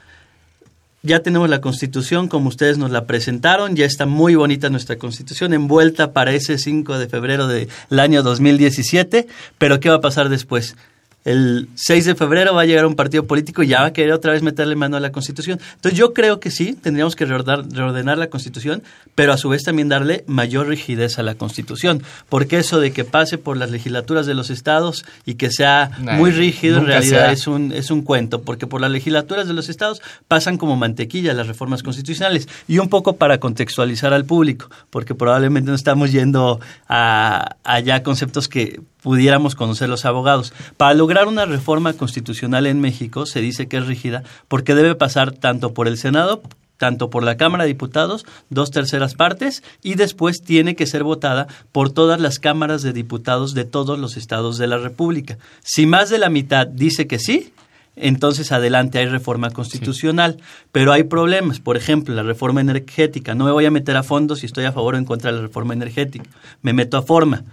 ya 1.03 1.21
tenemos 1.21 1.49
la 1.49 1.61
constitución 1.61 2.29
como 2.29 2.49
ustedes 2.49 2.79
nos 2.79 2.91
la 2.91 3.07
presentaron, 3.07 3.77
ya 3.77 3.87
está 3.87 4.07
muy 4.07 4.35
bonita 4.35 4.71
nuestra 4.71 4.97
constitución, 4.97 5.53
envuelta 5.53 6.13
para 6.13 6.33
ese 6.33 6.59
5 6.59 6.99
de 6.99 7.09
febrero 7.09 7.47
del 7.47 7.69
año 7.99 8.23
2017, 8.23 9.27
pero 9.59 9.81
¿qué 9.81 9.91
va 9.91 9.97
a 9.97 10.01
pasar 10.01 10.29
después? 10.29 10.77
El 11.25 11.69
6 11.75 12.05
de 12.05 12.15
febrero 12.15 12.55
va 12.55 12.63
a 12.63 12.67
llegar 12.67 12.87
un 12.87 12.95
partido 12.95 13.27
político 13.27 13.63
y 13.63 13.69
ya 13.69 13.81
va 13.81 13.87
a 13.87 13.93
querer 13.93 14.13
otra 14.13 14.33
vez 14.33 14.43
meterle 14.43 14.75
mano 14.75 14.97
a 14.97 15.01
la 15.01 15.13
Constitución. 15.13 15.61
Entonces 15.75 15.99
yo 15.99 16.13
creo 16.13 16.41
que 16.41 16.51
sí, 16.51 16.75
tendríamos 16.75 17.17
que 17.17 17.25
reordenar, 17.25 18.19
la 18.19 18.29
Constitución, 18.29 18.83
pero 19.15 19.33
a 19.33 19.37
su 19.37 19.49
vez 19.49 19.63
también 19.63 19.89
darle 19.89 20.25
mayor 20.27 20.69
rigidez 20.69 21.19
a 21.19 21.23
la 21.23 21.35
Constitución, 21.35 22.03
porque 22.29 22.59
eso 22.59 22.81
de 22.81 22.93
que 22.93 23.05
pase 23.05 23.39
por 23.39 23.57
las 23.57 23.71
legislaturas 23.71 24.27
de 24.27 24.35
los 24.35 24.51
estados 24.51 25.05
y 25.25 25.35
que 25.35 25.51
sea 25.51 25.91
muy 25.99 26.31
rígido 26.31 26.79
en 26.79 26.87
realidad 26.87 27.33
es 27.33 27.47
un, 27.47 27.73
es 27.73 27.91
un 27.91 28.03
cuento, 28.03 28.43
porque 28.43 28.67
por 28.67 28.81
las 28.81 28.91
legislaturas 28.91 29.47
de 29.47 29.55
los 29.55 29.69
estados 29.69 30.03
pasan 30.29 30.59
como 30.59 30.77
mantequilla 30.77 31.33
las 31.33 31.47
reformas 31.47 31.83
constitucionales. 31.83 32.49
Y 32.69 32.79
un 32.79 32.89
poco 32.89 33.17
para 33.17 33.39
contextualizar 33.39 34.13
al 34.13 34.25
público, 34.25 34.71
porque 34.91 35.15
probablemente 35.15 35.71
no 35.71 35.77
estamos 35.77 36.13
yendo 36.13 36.61
a, 36.89 37.57
allá 37.65 38.03
conceptos 38.03 38.49
que 38.49 38.81
pudiéramos 39.03 39.55
conocer 39.55 39.89
los 39.89 40.05
abogados. 40.05 40.53
Para 40.77 40.95
lograr 40.95 41.29
una 41.29 41.45
reforma 41.45 41.93
constitucional 41.93 42.67
en 42.67 42.81
México 42.81 43.27
se 43.27 43.41
dice 43.41 43.69
que 43.69 43.79
es 43.79 43.87
rígida 43.87 44.23
porque 44.49 44.75
debe 44.75 44.95
pasar 44.95 45.33
tanto 45.33 45.75
por 45.75 45.89
el 45.89 45.99
Senado 45.99 46.43
tanto 46.79 47.11
por 47.11 47.23
la 47.23 47.37
Cámara 47.37 47.63
de 47.63 47.69
Diputados, 47.69 48.27
dos 48.51 48.73
terceras 48.73 49.15
partes, 49.15 49.63
y 49.85 49.95
después 49.95 50.43
tiene 50.43 50.75
que 50.75 50.89
ser 50.89 51.05
votada 51.05 51.47
por 51.71 51.93
todas 51.93 52.21
las 52.21 52.41
cámaras 52.41 52.83
de 52.83 52.93
diputados 52.93 53.55
de 53.55 53.65
todos 53.65 54.01
los 54.01 54.17
estados 54.17 54.59
de 54.59 54.67
la 54.67 54.79
República. 54.79 55.39
Si 55.63 55.87
más 55.87 56.11
de 56.11 56.19
la 56.19 56.29
mitad 56.29 56.67
dice 56.67 57.07
que 57.07 57.21
sí, 57.21 57.53
entonces 57.95 58.51
adelante 58.51 58.99
hay 58.99 59.07
reforma 59.07 59.51
constitucional. 59.51 60.39
Pero 60.73 60.93
hay 60.93 61.05
problemas, 61.05 61.61
por 61.61 61.77
ejemplo, 61.77 62.15
la 62.15 62.25
reforma 62.25 62.61
energética. 62.61 63.37
No 63.37 63.45
me 63.45 63.53
voy 63.53 63.67
a 63.67 63.71
meter 63.71 63.97
a 63.97 64.03
fondo 64.03 64.35
si 64.35 64.47
estoy 64.47 64.65
a 64.65 64.73
favor 64.73 64.95
o 64.95 64.99
en 64.99 65.05
contra 65.05 65.31
de 65.31 65.37
la 65.37 65.43
reforma 65.43 65.75
energética. 65.75 66.29
Me 66.63 66.73
meto 66.73 66.97
a 66.97 67.03
forma 67.03 67.45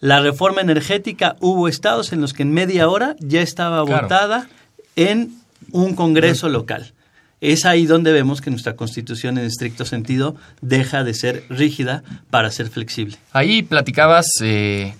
la 0.00 0.20
reforma 0.20 0.60
energética, 0.60 1.36
hubo 1.40 1.68
estados 1.68 2.12
en 2.12 2.20
los 2.20 2.32
que 2.32 2.42
en 2.42 2.52
media 2.52 2.88
hora 2.88 3.16
ya 3.20 3.40
estaba 3.40 3.82
votada 3.82 4.48
en 4.96 5.32
un 5.72 5.94
Congreso 5.94 6.48
local. 6.48 6.92
Es 7.40 7.64
ahí 7.66 7.84
donde 7.84 8.12
vemos 8.12 8.40
que 8.40 8.50
nuestra 8.50 8.74
constitución 8.74 9.36
en 9.38 9.44
estricto 9.44 9.84
sentido 9.84 10.36
deja 10.62 11.04
de 11.04 11.14
ser 11.14 11.44
rígida 11.50 12.02
para 12.30 12.50
ser 12.50 12.70
flexible. 12.70 13.16
Ahí 13.32 13.62
platicabas, 13.62 14.26
eh, 14.42 14.94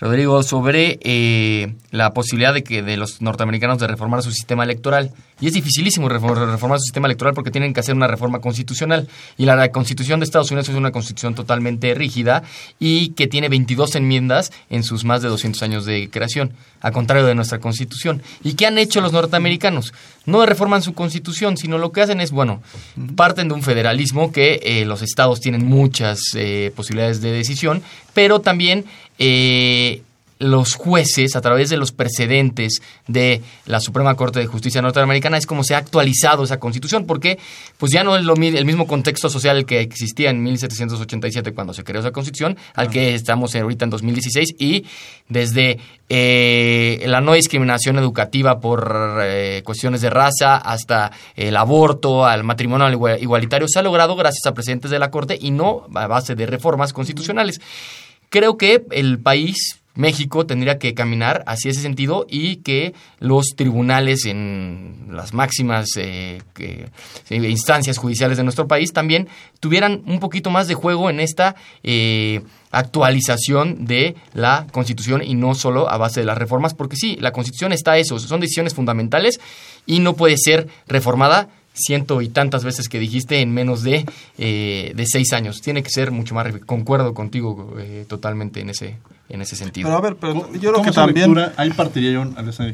Rodrigo, 0.00 0.42
sobre 0.42 0.98
eh, 1.02 1.74
la 1.90 2.14
posibilidad 2.14 2.54
de 2.54 2.64
que 2.64 2.82
de 2.82 2.96
los 2.96 3.20
norteamericanos 3.20 3.78
de 3.78 3.86
reformar 3.86 4.22
su 4.22 4.32
sistema 4.32 4.64
electoral. 4.64 5.10
Y 5.40 5.46
es 5.46 5.52
dificilísimo 5.52 6.08
reformar 6.08 6.78
su 6.78 6.84
sistema 6.84 7.06
electoral 7.06 7.34
porque 7.34 7.50
tienen 7.50 7.74
que 7.74 7.80
hacer 7.80 7.94
una 7.94 8.06
reforma 8.06 8.40
constitucional. 8.40 9.08
Y 9.36 9.44
la 9.44 9.70
constitución 9.70 10.20
de 10.20 10.24
Estados 10.24 10.50
Unidos 10.50 10.68
es 10.70 10.74
una 10.74 10.90
constitución 10.90 11.34
totalmente 11.34 11.94
rígida 11.94 12.42
y 12.78 13.10
que 13.10 13.26
tiene 13.26 13.48
22 13.48 13.94
enmiendas 13.94 14.52
en 14.70 14.84
sus 14.84 15.04
más 15.04 15.20
de 15.20 15.28
200 15.28 15.62
años 15.62 15.84
de 15.84 16.08
creación, 16.10 16.52
a 16.80 16.92
contrario 16.92 17.26
de 17.26 17.34
nuestra 17.34 17.58
constitución. 17.58 18.22
¿Y 18.42 18.54
qué 18.54 18.66
han 18.66 18.78
hecho 18.78 19.00
los 19.00 19.12
norteamericanos? 19.12 19.92
No 20.24 20.44
reforman 20.46 20.82
su 20.82 20.94
constitución, 20.94 21.56
sino 21.56 21.76
lo 21.78 21.92
que 21.92 22.02
hacen 22.02 22.20
es, 22.20 22.30
bueno, 22.30 22.62
parten 23.16 23.48
de 23.48 23.54
un 23.54 23.62
federalismo 23.62 24.32
que 24.32 24.60
eh, 24.62 24.84
los 24.84 25.02
estados 25.02 25.40
tienen 25.40 25.66
muchas 25.66 26.20
eh, 26.36 26.72
posibilidades 26.74 27.20
de 27.20 27.32
decisión, 27.32 27.82
pero 28.14 28.40
también... 28.40 28.86
Eh, 29.20 30.02
los 30.40 30.74
jueces, 30.74 31.36
a 31.36 31.42
través 31.42 31.68
de 31.68 31.76
los 31.76 31.92
precedentes 31.92 32.80
de 33.06 33.42
la 33.66 33.78
Suprema 33.78 34.14
Corte 34.14 34.40
de 34.40 34.46
Justicia 34.46 34.80
norteamericana, 34.80 35.36
es 35.36 35.46
como 35.46 35.62
se 35.62 35.74
ha 35.74 35.78
actualizado 35.78 36.44
esa 36.44 36.58
constitución, 36.58 37.04
porque 37.04 37.38
pues 37.76 37.92
ya 37.92 38.02
no 38.02 38.16
es 38.16 38.24
lo, 38.24 38.34
el 38.34 38.64
mismo 38.64 38.86
contexto 38.86 39.28
social 39.28 39.66
que 39.66 39.80
existía 39.80 40.30
en 40.30 40.42
1787 40.42 41.52
cuando 41.52 41.74
se 41.74 41.84
creó 41.84 42.00
esa 42.00 42.10
constitución, 42.10 42.56
al 42.74 42.88
que 42.88 43.14
estamos 43.14 43.54
ahorita 43.54 43.84
en 43.84 43.90
2016, 43.90 44.54
y 44.58 44.86
desde 45.28 45.78
eh, 46.08 47.04
la 47.06 47.20
no 47.20 47.34
discriminación 47.34 47.98
educativa 47.98 48.60
por 48.60 49.20
eh, 49.22 49.60
cuestiones 49.62 50.00
de 50.00 50.08
raza 50.08 50.56
hasta 50.56 51.12
el 51.36 51.54
aborto, 51.54 52.24
al 52.24 52.44
matrimonio 52.44 52.88
igualitario, 53.18 53.68
se 53.68 53.78
ha 53.78 53.82
logrado 53.82 54.16
gracias 54.16 54.46
a 54.46 54.54
precedentes 54.54 54.90
de 54.90 54.98
la 54.98 55.10
Corte 55.10 55.36
y 55.38 55.50
no 55.50 55.86
a 55.94 56.06
base 56.06 56.34
de 56.34 56.46
reformas 56.46 56.94
constitucionales. 56.94 57.60
Creo 58.30 58.56
que 58.56 58.86
el 58.92 59.18
país 59.18 59.80
México 59.94 60.46
tendría 60.46 60.78
que 60.78 60.94
caminar 60.94 61.42
hacia 61.46 61.70
ese 61.70 61.82
sentido 61.82 62.26
y 62.28 62.56
que 62.56 62.94
los 63.18 63.54
tribunales 63.56 64.24
en 64.24 65.08
las 65.10 65.34
máximas 65.34 65.88
eh, 65.96 66.40
instancias 67.28 67.98
judiciales 67.98 68.38
de 68.38 68.44
nuestro 68.44 68.68
país 68.68 68.92
también 68.92 69.28
tuvieran 69.58 70.02
un 70.06 70.20
poquito 70.20 70.50
más 70.50 70.68
de 70.68 70.74
juego 70.74 71.10
en 71.10 71.20
esta 71.20 71.56
eh, 71.82 72.40
actualización 72.70 73.84
de 73.84 74.14
la 74.32 74.66
Constitución 74.70 75.22
y 75.24 75.34
no 75.34 75.54
solo 75.54 75.90
a 75.90 75.96
base 75.96 76.20
de 76.20 76.26
las 76.26 76.38
reformas, 76.38 76.72
porque 76.72 76.96
sí, 76.96 77.16
la 77.20 77.32
Constitución 77.32 77.72
está 77.72 77.98
eso, 77.98 78.18
son 78.18 78.40
decisiones 78.40 78.74
fundamentales 78.74 79.40
y 79.86 79.98
no 79.98 80.14
puede 80.14 80.36
ser 80.38 80.68
reformada 80.86 81.48
ciento 81.72 82.22
y 82.22 82.28
tantas 82.28 82.64
veces 82.64 82.88
que 82.88 82.98
dijiste 82.98 83.40
en 83.40 83.52
menos 83.52 83.82
de, 83.82 84.06
eh, 84.38 84.92
de 84.94 85.06
seis 85.06 85.32
años. 85.32 85.60
Tiene 85.60 85.82
que 85.82 85.90
ser 85.90 86.10
mucho 86.10 86.34
más. 86.34 86.52
Concuerdo 86.66 87.14
contigo 87.14 87.74
totalmente 88.08 88.60
en 88.60 88.70
ese 88.70 88.96
en 89.30 89.40
ese 89.40 89.56
sentido. 89.56 89.88
Pero 89.88 89.96
a 89.96 90.00
ver, 90.00 90.16
pero 90.16 90.52
yo 90.54 90.72
creo 90.72 90.82
que 90.82 90.90
también... 90.90 91.34
ahí 91.56 91.70
partiría 91.70 92.10
yo, 92.10 92.24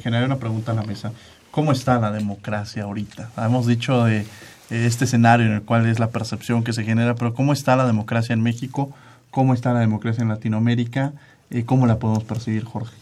generaría 0.01 0.27
una 0.27 0.39
pregunta 0.39 0.73
a 0.73 0.75
la 0.75 0.83
mesa. 0.83 1.13
¿Cómo 1.51 1.71
está 1.73 1.99
la 1.99 2.11
democracia 2.11 2.85
ahorita? 2.85 3.31
Hemos 3.37 3.67
dicho 3.67 4.05
de 4.05 4.21
eh, 4.21 4.27
este 4.71 5.05
escenario 5.05 5.47
en 5.47 5.53
el 5.53 5.63
cual 5.63 5.87
es 5.87 5.99
la 5.99 6.11
percepción 6.11 6.65
que 6.65 6.73
se 6.73 6.85
genera, 6.85 7.15
pero 7.15 7.35
¿cómo 7.35 7.53
está 7.53 7.77
la 7.77 7.87
democracia 7.87 8.33
en 8.33 8.43
México? 8.43 8.91
¿Cómo 9.31 9.55
está 9.55 9.73
la 9.73 9.81
democracia 9.81 10.23
en 10.23 10.29
Latinoamérica? 10.29 11.13
y 11.49 11.63
¿Cómo 11.63 11.87
la 11.87 11.99
podemos 11.99 12.25
percibir, 12.25 12.65
Jorge? 12.65 12.97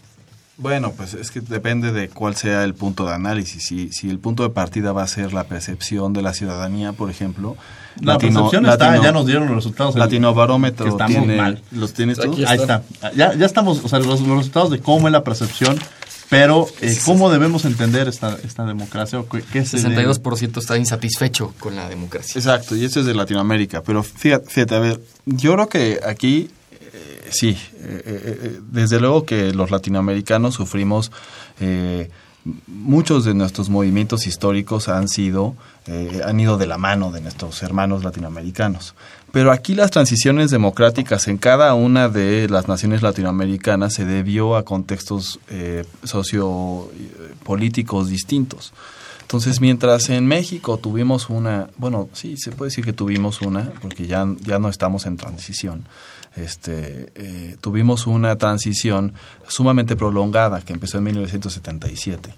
Bueno, 0.57 0.93
pues 0.95 1.13
es 1.13 1.31
que 1.31 1.41
depende 1.41 1.91
de 1.91 2.07
cuál 2.07 2.35
sea 2.35 2.63
el 2.63 2.73
punto 2.73 3.05
de 3.05 3.13
análisis. 3.13 3.65
Si, 3.65 3.91
si 3.91 4.09
el 4.09 4.19
punto 4.19 4.43
de 4.43 4.49
partida 4.49 4.93
va 4.93 5.03
a 5.03 5.07
ser 5.07 5.33
la 5.33 5.43
percepción 5.45 6.13
de 6.13 6.21
la 6.21 6.33
ciudadanía, 6.33 6.93
por 6.93 7.09
ejemplo. 7.09 7.57
La 8.01 8.17
percepción 8.17 8.65
está, 8.65 9.01
ya 9.01 9.11
nos 9.11 9.25
dieron 9.25 9.47
los 9.47 9.55
resultados. 9.55 9.95
Latino 9.95 10.33
Barómetro 10.33 10.87
estamos 10.87 11.17
tiene, 11.17 11.37
mal. 11.37 11.61
¿Los 11.71 11.93
tienes 11.93 12.19
tú? 12.19 12.35
Ahí 12.47 12.57
está. 12.57 12.83
Ya, 13.15 13.33
ya 13.33 13.45
estamos, 13.45 13.83
o 13.83 13.89
sea, 13.89 13.99
los, 13.99 14.21
resultados 14.21 14.69
de 14.69 14.79
cómo 14.79 15.07
es 15.07 15.11
la 15.11 15.23
percepción, 15.23 15.77
pero 16.29 16.67
eh, 16.81 16.97
¿cómo 17.03 17.29
debemos 17.29 17.65
entender 17.65 18.07
esta, 18.07 18.37
esta 18.43 18.65
democracia? 18.65 19.23
¿Qué 19.29 19.61
62% 19.63 20.57
está 20.57 20.77
insatisfecho 20.77 21.53
con 21.59 21.75
la 21.75 21.89
democracia. 21.89 22.39
Exacto, 22.39 22.75
y 22.75 22.85
eso 22.85 23.01
es 23.01 23.05
de 23.05 23.13
Latinoamérica. 23.13 23.81
Pero 23.83 24.03
fíjate, 24.03 24.49
fíjate 24.49 24.75
a 24.75 24.79
ver, 24.79 25.01
yo 25.25 25.53
creo 25.53 25.69
que 25.69 25.99
aquí 26.05 26.49
sí, 27.29 27.49
eh, 27.49 27.57
eh, 27.57 27.74
eh, 27.87 28.59
desde 28.71 28.99
luego 28.99 29.25
que 29.25 29.53
los 29.53 29.71
latinoamericanos 29.71 30.55
sufrimos, 30.55 31.11
muchos 32.67 33.25
de 33.25 33.33
nuestros 33.33 33.69
movimientos 33.69 34.27
históricos 34.27 34.89
han 34.89 35.07
sido, 35.07 35.55
han 36.23 36.39
ido 36.39 36.57
de 36.57 36.67
la 36.67 36.77
mano 36.77 37.11
de 37.11 37.21
nuestros 37.21 37.63
hermanos 37.63 38.03
latinoamericanos. 38.03 38.93
Pero 39.31 39.51
aquí 39.51 39.73
las 39.73 39.91
transiciones 39.91 40.51
democráticas 40.51 41.27
en 41.27 41.37
cada 41.37 41.73
una 41.73 42.09
de 42.09 42.47
las 42.49 42.67
naciones 42.67 43.01
latinoamericanas 43.01 43.93
se 43.93 44.05
debió 44.05 44.57
a 44.57 44.63
contextos 44.63 45.39
sociopolíticos 46.03 48.09
distintos. 48.09 48.73
Entonces, 49.25 49.59
mientras 49.59 50.09
en 50.09 50.27
México 50.27 50.77
tuvimos 50.77 51.31
una, 51.31 51.67
bueno, 51.77 52.09
sí, 52.13 52.37
se 52.37 52.51
puede 52.51 52.69
decir 52.69 52.85
que 52.85 52.93
tuvimos 52.93 53.41
una, 53.41 53.71
porque 53.81 54.05
ya, 54.05 54.27
ya 54.41 54.59
no 54.59 54.69
estamos 54.69 55.07
en 55.07 55.17
transición, 55.17 55.87
este, 56.35 57.11
eh, 57.15 57.57
tuvimos 57.61 58.07
una 58.07 58.35
transición 58.37 59.13
sumamente 59.47 59.95
prolongada 59.95 60.61
que 60.61 60.73
empezó 60.73 60.97
en 60.97 61.05
1977. 61.05 62.33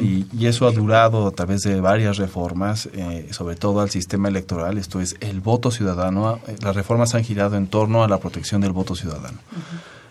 y, 0.00 0.46
eso 0.46 0.66
ha 0.66 0.72
durado 0.72 1.26
a 1.26 1.30
través 1.30 1.62
de 1.62 1.80
varias 1.80 2.16
reformas, 2.16 2.88
eh, 2.92 3.28
sobre 3.30 3.54
todo 3.56 3.80
al 3.80 3.90
sistema 3.90 4.28
electoral, 4.28 4.78
esto 4.78 5.00
es 5.00 5.16
el 5.20 5.40
voto 5.40 5.70
ciudadano. 5.70 6.40
Eh, 6.48 6.56
las 6.62 6.74
reformas 6.74 7.14
han 7.14 7.24
girado 7.24 7.56
en 7.56 7.66
torno 7.66 8.02
a 8.02 8.08
la 8.08 8.18
protección 8.18 8.60
del 8.60 8.72
voto 8.72 8.94
ciudadano. 8.94 9.38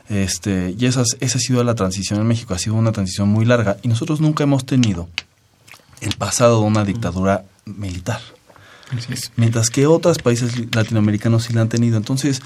este, 0.09 0.73
y 0.77 0.85
esa 0.85 1.01
ha 1.01 1.27
sido 1.27 1.63
la 1.63 1.75
transición 1.75 2.19
en 2.21 2.27
México, 2.27 2.53
ha 2.53 2.59
sido 2.59 2.75
una 2.75 2.93
transición 2.93 3.27
muy 3.27 3.45
larga 3.45 3.77
y 3.81 3.89
nosotros 3.89 4.21
nunca 4.21 4.43
hemos 4.43 4.65
tenido 4.65 5.09
el 5.99 6.15
pasado 6.15 6.61
de 6.61 6.67
una 6.67 6.85
dictadura 6.85 7.43
militar. 7.65 8.21
Mientras 9.35 9.69
que 9.69 9.85
otros 9.85 10.17
países 10.19 10.73
latinoamericanos 10.73 11.43
sí 11.43 11.53
la 11.53 11.61
han 11.61 11.69
tenido. 11.69 11.97
Entonces, 11.97 12.41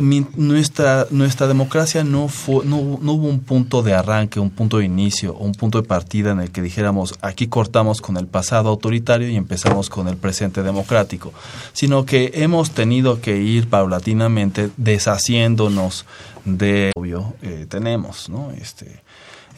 nuestra, 0.00 1.06
nuestra 1.10 1.46
democracia 1.46 2.04
no, 2.04 2.28
fue, 2.28 2.64
no, 2.64 2.76
hubo 2.76 3.28
un 3.28 3.40
punto 3.40 3.82
de 3.82 3.94
arranque, 3.94 4.40
un 4.40 4.50
punto 4.50 4.78
de 4.78 4.84
inicio, 4.84 5.34
un 5.34 5.52
punto 5.52 5.80
de 5.80 5.86
partida 5.86 6.32
en 6.32 6.40
el 6.40 6.50
que 6.50 6.62
dijéramos 6.62 7.18
aquí 7.20 7.48
cortamos 7.48 8.00
con 8.00 8.16
el 8.16 8.26
pasado 8.26 8.68
autoritario 8.68 9.28
y 9.28 9.36
empezamos 9.36 9.88
con 9.88 10.08
el 10.08 10.16
presente 10.16 10.62
democrático, 10.62 11.32
sino 11.72 12.04
que 12.04 12.32
hemos 12.34 12.70
tenido 12.72 13.20
que 13.20 13.36
ir 13.38 13.68
paulatinamente 13.68 14.70
deshaciéndonos 14.76 16.06
de 16.44 16.92
obvio 16.96 17.34
eh, 17.42 17.66
tenemos, 17.68 18.28
¿no? 18.28 18.50
Este, 18.52 19.02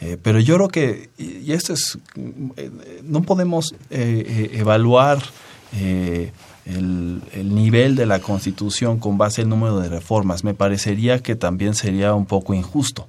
eh, 0.00 0.16
pero 0.20 0.40
yo 0.40 0.56
creo 0.56 0.68
que, 0.68 1.10
y 1.18 1.52
esto 1.52 1.72
es, 1.72 1.98
eh, 2.56 2.70
no 3.02 3.22
podemos 3.22 3.74
evaluar 3.90 5.22
el, 6.66 7.22
el, 7.32 7.54
nivel 7.54 7.96
de 7.96 8.06
la 8.06 8.20
Constitución 8.20 8.98
con 8.98 9.18
base 9.18 9.42
en 9.42 9.46
el 9.46 9.50
número 9.50 9.80
de 9.80 9.88
reformas. 9.88 10.44
Me 10.44 10.54
parecería 10.54 11.18
que 11.20 11.34
también 11.34 11.74
sería 11.74 12.14
un 12.14 12.26
poco 12.26 12.54
injusto, 12.54 13.08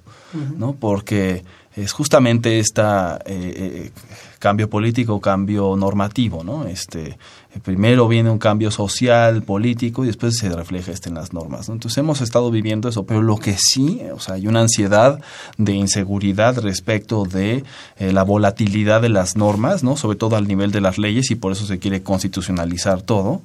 ¿no? 0.57 0.73
Porque 0.73 1.43
es 1.75 1.91
justamente 1.91 2.59
este 2.59 2.81
cambio 4.39 4.69
político, 4.69 5.21
cambio 5.21 5.75
normativo, 5.75 6.43
¿no? 6.43 6.65
Este, 6.67 7.17
primero 7.61 8.07
viene 8.07 8.29
un 8.29 8.39
cambio 8.39 8.71
social, 8.71 9.43
político, 9.43 10.03
y 10.03 10.07
después 10.07 10.37
se 10.37 10.49
refleja 10.49 10.91
este 10.91 11.09
en 11.09 11.15
las 11.15 11.33
normas. 11.33 11.69
Entonces 11.69 11.97
hemos 11.97 12.21
estado 12.21 12.49
viviendo 12.49 12.89
eso, 12.89 13.05
pero 13.05 13.21
lo 13.21 13.37
que 13.37 13.55
sí, 13.57 14.01
o 14.13 14.19
sea, 14.19 14.35
hay 14.35 14.47
una 14.47 14.61
ansiedad 14.61 15.19
de 15.57 15.73
inseguridad 15.73 16.57
respecto 16.59 17.25
de 17.25 17.63
eh, 17.97 18.11
la 18.11 18.23
volatilidad 18.23 19.01
de 19.01 19.09
las 19.09 19.35
normas, 19.37 19.83
¿no? 19.83 19.97
Sobre 19.97 20.17
todo 20.17 20.35
al 20.35 20.47
nivel 20.47 20.71
de 20.71 20.81
las 20.81 20.97
leyes, 20.97 21.29
y 21.31 21.35
por 21.35 21.51
eso 21.51 21.65
se 21.65 21.79
quiere 21.79 22.01
constitucionalizar 22.01 23.01
todo, 23.01 23.41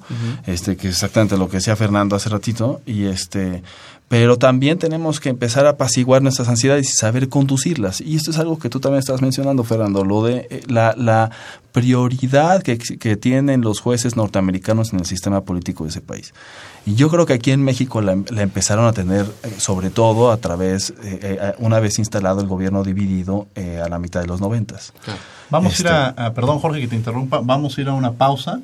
este, 0.47 0.75
que 0.75 0.87
es 0.87 0.95
exactamente 0.95 1.37
lo 1.37 1.49
que 1.49 1.57
decía 1.57 1.75
Fernando 1.75 2.15
hace 2.15 2.29
ratito, 2.29 2.81
y 2.85 3.05
este, 3.05 3.61
pero 4.09 4.39
también 4.39 4.79
tenemos 4.79 5.19
que 5.19 5.29
empezar 5.29 5.67
a 5.67 5.69
apaciguar 5.69 6.23
nuestras 6.23 6.49
ansiedades 6.49 6.89
y 6.89 6.93
saber 6.93 7.29
conducirlas. 7.29 8.01
Y 8.01 8.15
esto 8.15 8.31
es 8.31 8.39
algo 8.39 8.57
que 8.57 8.67
tú 8.67 8.79
también 8.79 8.99
estás 8.99 9.21
mencionando, 9.21 9.63
Fernando, 9.63 10.03
lo 10.03 10.23
de 10.23 10.47
eh, 10.49 10.63
la, 10.67 10.95
la 10.97 11.29
prioridad 11.71 12.63
que, 12.63 12.79
que, 12.79 13.15
tienen 13.17 13.61
los 13.61 13.79
jueces 13.79 14.15
norteamericanos 14.15 14.93
en 14.93 14.99
el 14.99 15.05
sistema 15.05 15.41
político 15.41 15.83
de 15.83 15.91
ese 15.91 16.01
país. 16.01 16.33
Y 16.87 16.95
yo 16.95 17.09
creo 17.09 17.27
que 17.27 17.33
aquí 17.33 17.51
en 17.51 17.63
México 17.63 18.01
la, 18.01 18.13
empezaron 18.13 18.87
a 18.87 18.93
tener, 18.93 19.27
eh, 19.43 19.53
sobre 19.59 19.91
todo 19.91 20.31
a 20.31 20.37
través, 20.37 20.91
eh, 21.03 21.53
una 21.59 21.79
vez 21.79 21.99
instalado 21.99 22.41
el 22.41 22.47
gobierno 22.47 22.83
dividido 22.83 23.47
a 23.55 23.87
la 23.89 23.99
mitad 23.99 24.21
de 24.21 24.27
los 24.27 24.41
noventas. 24.41 24.91
Vamos 25.51 25.73
a 25.73 25.81
ir 25.81 25.87
este 25.87 26.21
a, 26.21 26.33
perdón 26.33 26.57
Jorge 26.57 26.81
que 26.81 26.87
te 26.87 26.95
interrumpa, 26.95 27.41
vamos 27.43 27.77
a 27.77 27.81
ir 27.81 27.89
a 27.89 27.93
una 27.93 28.13
pausa 28.13 28.59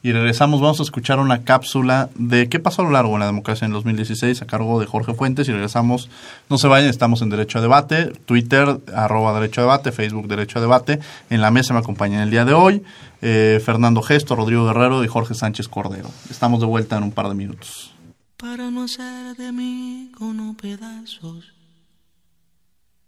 y 0.00 0.12
regresamos, 0.12 0.60
vamos 0.60 0.78
a 0.78 0.84
escuchar 0.84 1.18
una 1.18 1.42
cápsula 1.42 2.08
de 2.14 2.48
qué 2.48 2.60
pasó 2.60 2.82
a 2.82 2.84
lo 2.84 2.92
largo 2.92 3.14
de 3.14 3.18
la 3.18 3.26
democracia 3.26 3.66
en 3.66 3.72
2016 3.72 4.42
a 4.42 4.46
cargo 4.46 4.78
de 4.78 4.86
Jorge 4.86 5.12
Fuentes 5.12 5.48
y 5.48 5.52
regresamos, 5.52 6.08
no 6.48 6.56
se 6.56 6.68
vayan, 6.68 6.88
estamos 6.88 7.20
en 7.20 7.30
Derecho 7.30 7.58
a 7.58 7.62
Debate, 7.62 8.12
Twitter, 8.24 8.80
arroba 8.94 9.34
Derecho 9.34 9.60
a 9.60 9.64
Debate, 9.64 9.90
Facebook 9.90 10.28
Derecho 10.28 10.58
a 10.58 10.62
Debate, 10.62 11.00
en 11.30 11.40
la 11.40 11.50
mesa 11.50 11.74
me 11.74 11.80
acompañan 11.80 12.20
el 12.20 12.30
día 12.30 12.44
de 12.44 12.52
hoy 12.52 12.84
eh, 13.22 13.60
Fernando 13.64 14.00
Gesto, 14.00 14.36
Rodrigo 14.36 14.66
Guerrero 14.66 15.02
y 15.02 15.08
Jorge 15.08 15.34
Sánchez 15.34 15.66
Cordero. 15.66 16.10
Estamos 16.30 16.60
de 16.60 16.66
vuelta 16.66 16.96
en 16.96 17.02
un 17.02 17.10
par 17.10 17.28
de 17.28 17.34
minutos. 17.34 17.92
Para 18.36 18.70
no 18.70 18.84
hacer 18.84 19.36
de 19.36 19.50
mí 19.50 20.12
con 20.16 20.54
pedazos, 20.54 21.52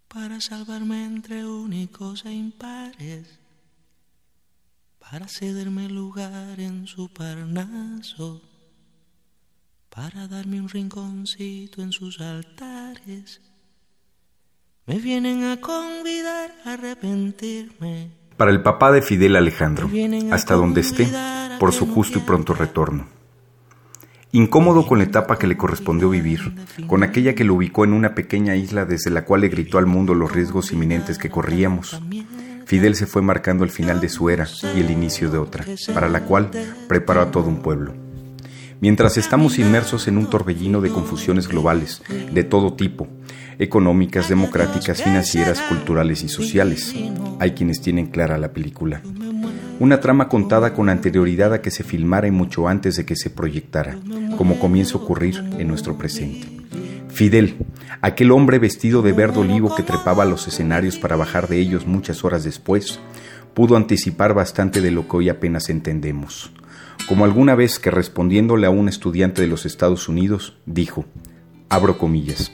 para 0.09 0.41
salvarme 0.41 1.05
entre 1.05 1.47
únicos 1.47 2.25
e 2.25 2.33
impares 2.33 3.39
para 5.11 5.27
cederme 5.27 5.89
lugar 5.89 6.61
en 6.61 6.87
su 6.87 7.09
parnaso, 7.13 8.41
para 9.89 10.29
darme 10.29 10.61
un 10.61 10.69
rinconcito 10.69 11.83
en 11.83 11.91
sus 11.91 12.21
altares. 12.21 13.41
Me 14.87 15.01
vienen 15.01 15.43
a 15.43 15.61
convidar 15.61 16.53
a 16.65 16.75
arrepentirme. 16.75 18.13
Para 18.37 18.53
el 18.53 18.63
papá 18.63 18.93
de 18.93 19.03
Fidel 19.03 19.35
Alejandro, 19.35 19.91
hasta 20.31 20.55
donde 20.55 20.83
esté, 20.83 21.09
por 21.59 21.73
su 21.73 21.87
justo 21.87 22.19
y 22.19 22.23
pronto 22.23 22.55
retorno. 22.55 23.09
Incómodo 24.31 24.87
con 24.87 24.99
la 24.99 25.05
etapa 25.05 25.41
que 25.41 25.49
le 25.49 25.57
correspondió 25.57 26.09
vivir, 26.09 26.55
con 26.87 27.03
aquella 27.03 27.35
que 27.35 27.43
lo 27.43 27.55
ubicó 27.55 27.83
en 27.83 27.95
una 27.95 28.15
pequeña 28.15 28.55
isla 28.55 28.85
desde 28.85 29.11
la 29.11 29.25
cual 29.25 29.41
le 29.41 29.49
gritó 29.49 29.79
al 29.79 29.87
mundo 29.87 30.15
los 30.15 30.31
riesgos 30.31 30.71
inminentes 30.71 31.19
que 31.19 31.31
corríamos, 31.31 32.01
Fidel 32.71 32.95
se 32.95 33.07
fue 33.07 33.21
marcando 33.21 33.65
el 33.65 33.71
final 33.71 34.01
de 34.01 34.09
su 34.09 34.31
era 34.31 34.47
y 34.77 34.79
el 34.79 34.93
inicio 34.93 35.29
de 35.29 35.39
otra, 35.39 35.65
para 35.93 36.09
la 36.09 36.21
cual 36.21 36.53
preparó 36.87 37.21
a 37.21 37.33
todo 37.33 37.49
un 37.49 37.63
pueblo. 37.63 37.95
Mientras 38.81 39.17
estamos 39.17 39.59
inmersos 39.59 40.07
en 40.07 40.17
un 40.17 40.31
torbellino 40.31 40.81
de 40.81 40.91
confusiones 40.91 41.49
globales, 41.49 42.01
de 42.33 42.45
todo 42.45 42.75
tipo, 42.75 43.09
económicas, 43.59 44.29
democráticas, 44.29 45.03
financieras, 45.03 45.61
culturales 45.63 46.23
y 46.23 46.29
sociales, 46.29 46.95
hay 47.41 47.55
quienes 47.55 47.81
tienen 47.81 48.07
clara 48.07 48.39
la 48.39 48.53
película. 48.53 49.03
Una 49.81 49.99
trama 49.99 50.29
contada 50.29 50.73
con 50.73 50.91
anterioridad 50.91 51.53
a 51.53 51.63
que 51.63 51.73
se 51.73 51.83
filmara 51.83 52.29
y 52.29 52.31
mucho 52.31 52.69
antes 52.69 52.95
de 52.95 53.05
que 53.05 53.17
se 53.17 53.31
proyectara, 53.31 53.99
como 54.37 54.61
comienza 54.61 54.97
a 54.97 55.01
ocurrir 55.01 55.43
en 55.59 55.67
nuestro 55.67 55.99
presente. 55.99 56.60
Fidel, 57.21 57.57
aquel 58.01 58.31
hombre 58.31 58.59
vestido 58.59 59.03
de 59.03 59.13
verde 59.13 59.41
olivo 59.41 59.75
que 59.75 59.83
trepaba 59.83 60.23
a 60.23 60.27
los 60.27 60.49
escenarios 60.49 60.97
para 60.97 61.17
bajar 61.17 61.49
de 61.49 61.59
ellos 61.59 61.87
muchas 61.87 62.25
horas 62.25 62.45
después, 62.45 62.99
pudo 63.53 63.77
anticipar 63.77 64.33
bastante 64.33 64.81
de 64.81 64.91
lo 64.91 65.07
que 65.07 65.19
hoy 65.19 65.29
apenas 65.29 65.69
entendemos. 65.69 66.51
Como 67.07 67.27
alguna 67.27 67.55
vez 67.55 67.79
que 67.79 67.91
respondiéndole 67.91 68.67
a 68.67 68.71
un 68.71 68.89
estudiante 68.89 69.43
de 69.43 69.49
los 69.49 69.67
Estados 69.67 70.09
Unidos, 70.09 70.57
dijo, 70.65 71.05
abro 71.69 71.99
comillas, 71.99 72.53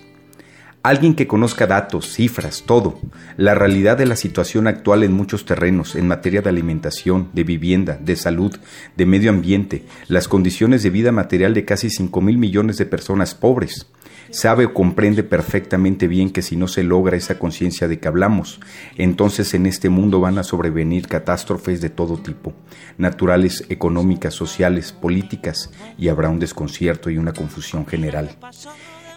alguien 0.83 1.15
que 1.15 1.29
conozca 1.29 1.69
datos, 1.69 2.13
cifras, 2.13 2.65
todo, 2.67 2.99
la 3.37 3.55
realidad 3.55 3.97
de 3.97 4.07
la 4.07 4.17
situación 4.17 4.67
actual 4.67 5.05
en 5.05 5.13
muchos 5.13 5.45
terrenos, 5.45 5.95
en 5.95 6.09
materia 6.09 6.43
de 6.43 6.49
alimentación, 6.49 7.29
de 7.35 7.45
vivienda, 7.45 8.01
de 8.03 8.17
salud, 8.17 8.57
de 8.97 9.07
medio 9.07 9.31
ambiente, 9.31 9.85
las 10.09 10.27
condiciones 10.27 10.83
de 10.83 10.91
vida 10.91 11.13
material 11.13 11.55
de 11.55 11.65
casi 11.65 11.89
5 11.89 12.21
mil 12.21 12.37
millones 12.37 12.79
de 12.79 12.87
personas 12.87 13.37
pobres, 13.37 13.87
sabe 14.31 14.67
o 14.67 14.75
comprende 14.75 15.23
perfectamente 15.23 16.09
bien 16.09 16.31
que 16.31 16.43
si 16.43 16.57
no 16.57 16.69
se 16.69 16.83
logra 16.83 17.17
esa 17.17 17.39
conciencia 17.39 17.89
de 17.89 17.99
que 17.99 18.09
hablamos, 18.09 18.61
entonces 18.97 19.55
en 19.55 19.67
este 19.67 19.89
mundo 19.89 20.21
van 20.21 20.39
a 20.39 20.43
sobrevenir 20.43 21.09
catástrofes 21.09 21.81
de 21.81 21.91
todo 21.91 22.19
tipo, 22.19 22.53
naturales, 22.99 23.65
económicas, 23.69 24.35
sociales, 24.35 24.93
políticas, 24.93 25.71
y 25.99 26.09
habrá 26.09 26.29
un 26.29 26.39
desconcierto 26.39 27.11
y 27.11 27.19
una 27.19 27.33
confusión 27.33 27.87
general. 27.87 28.37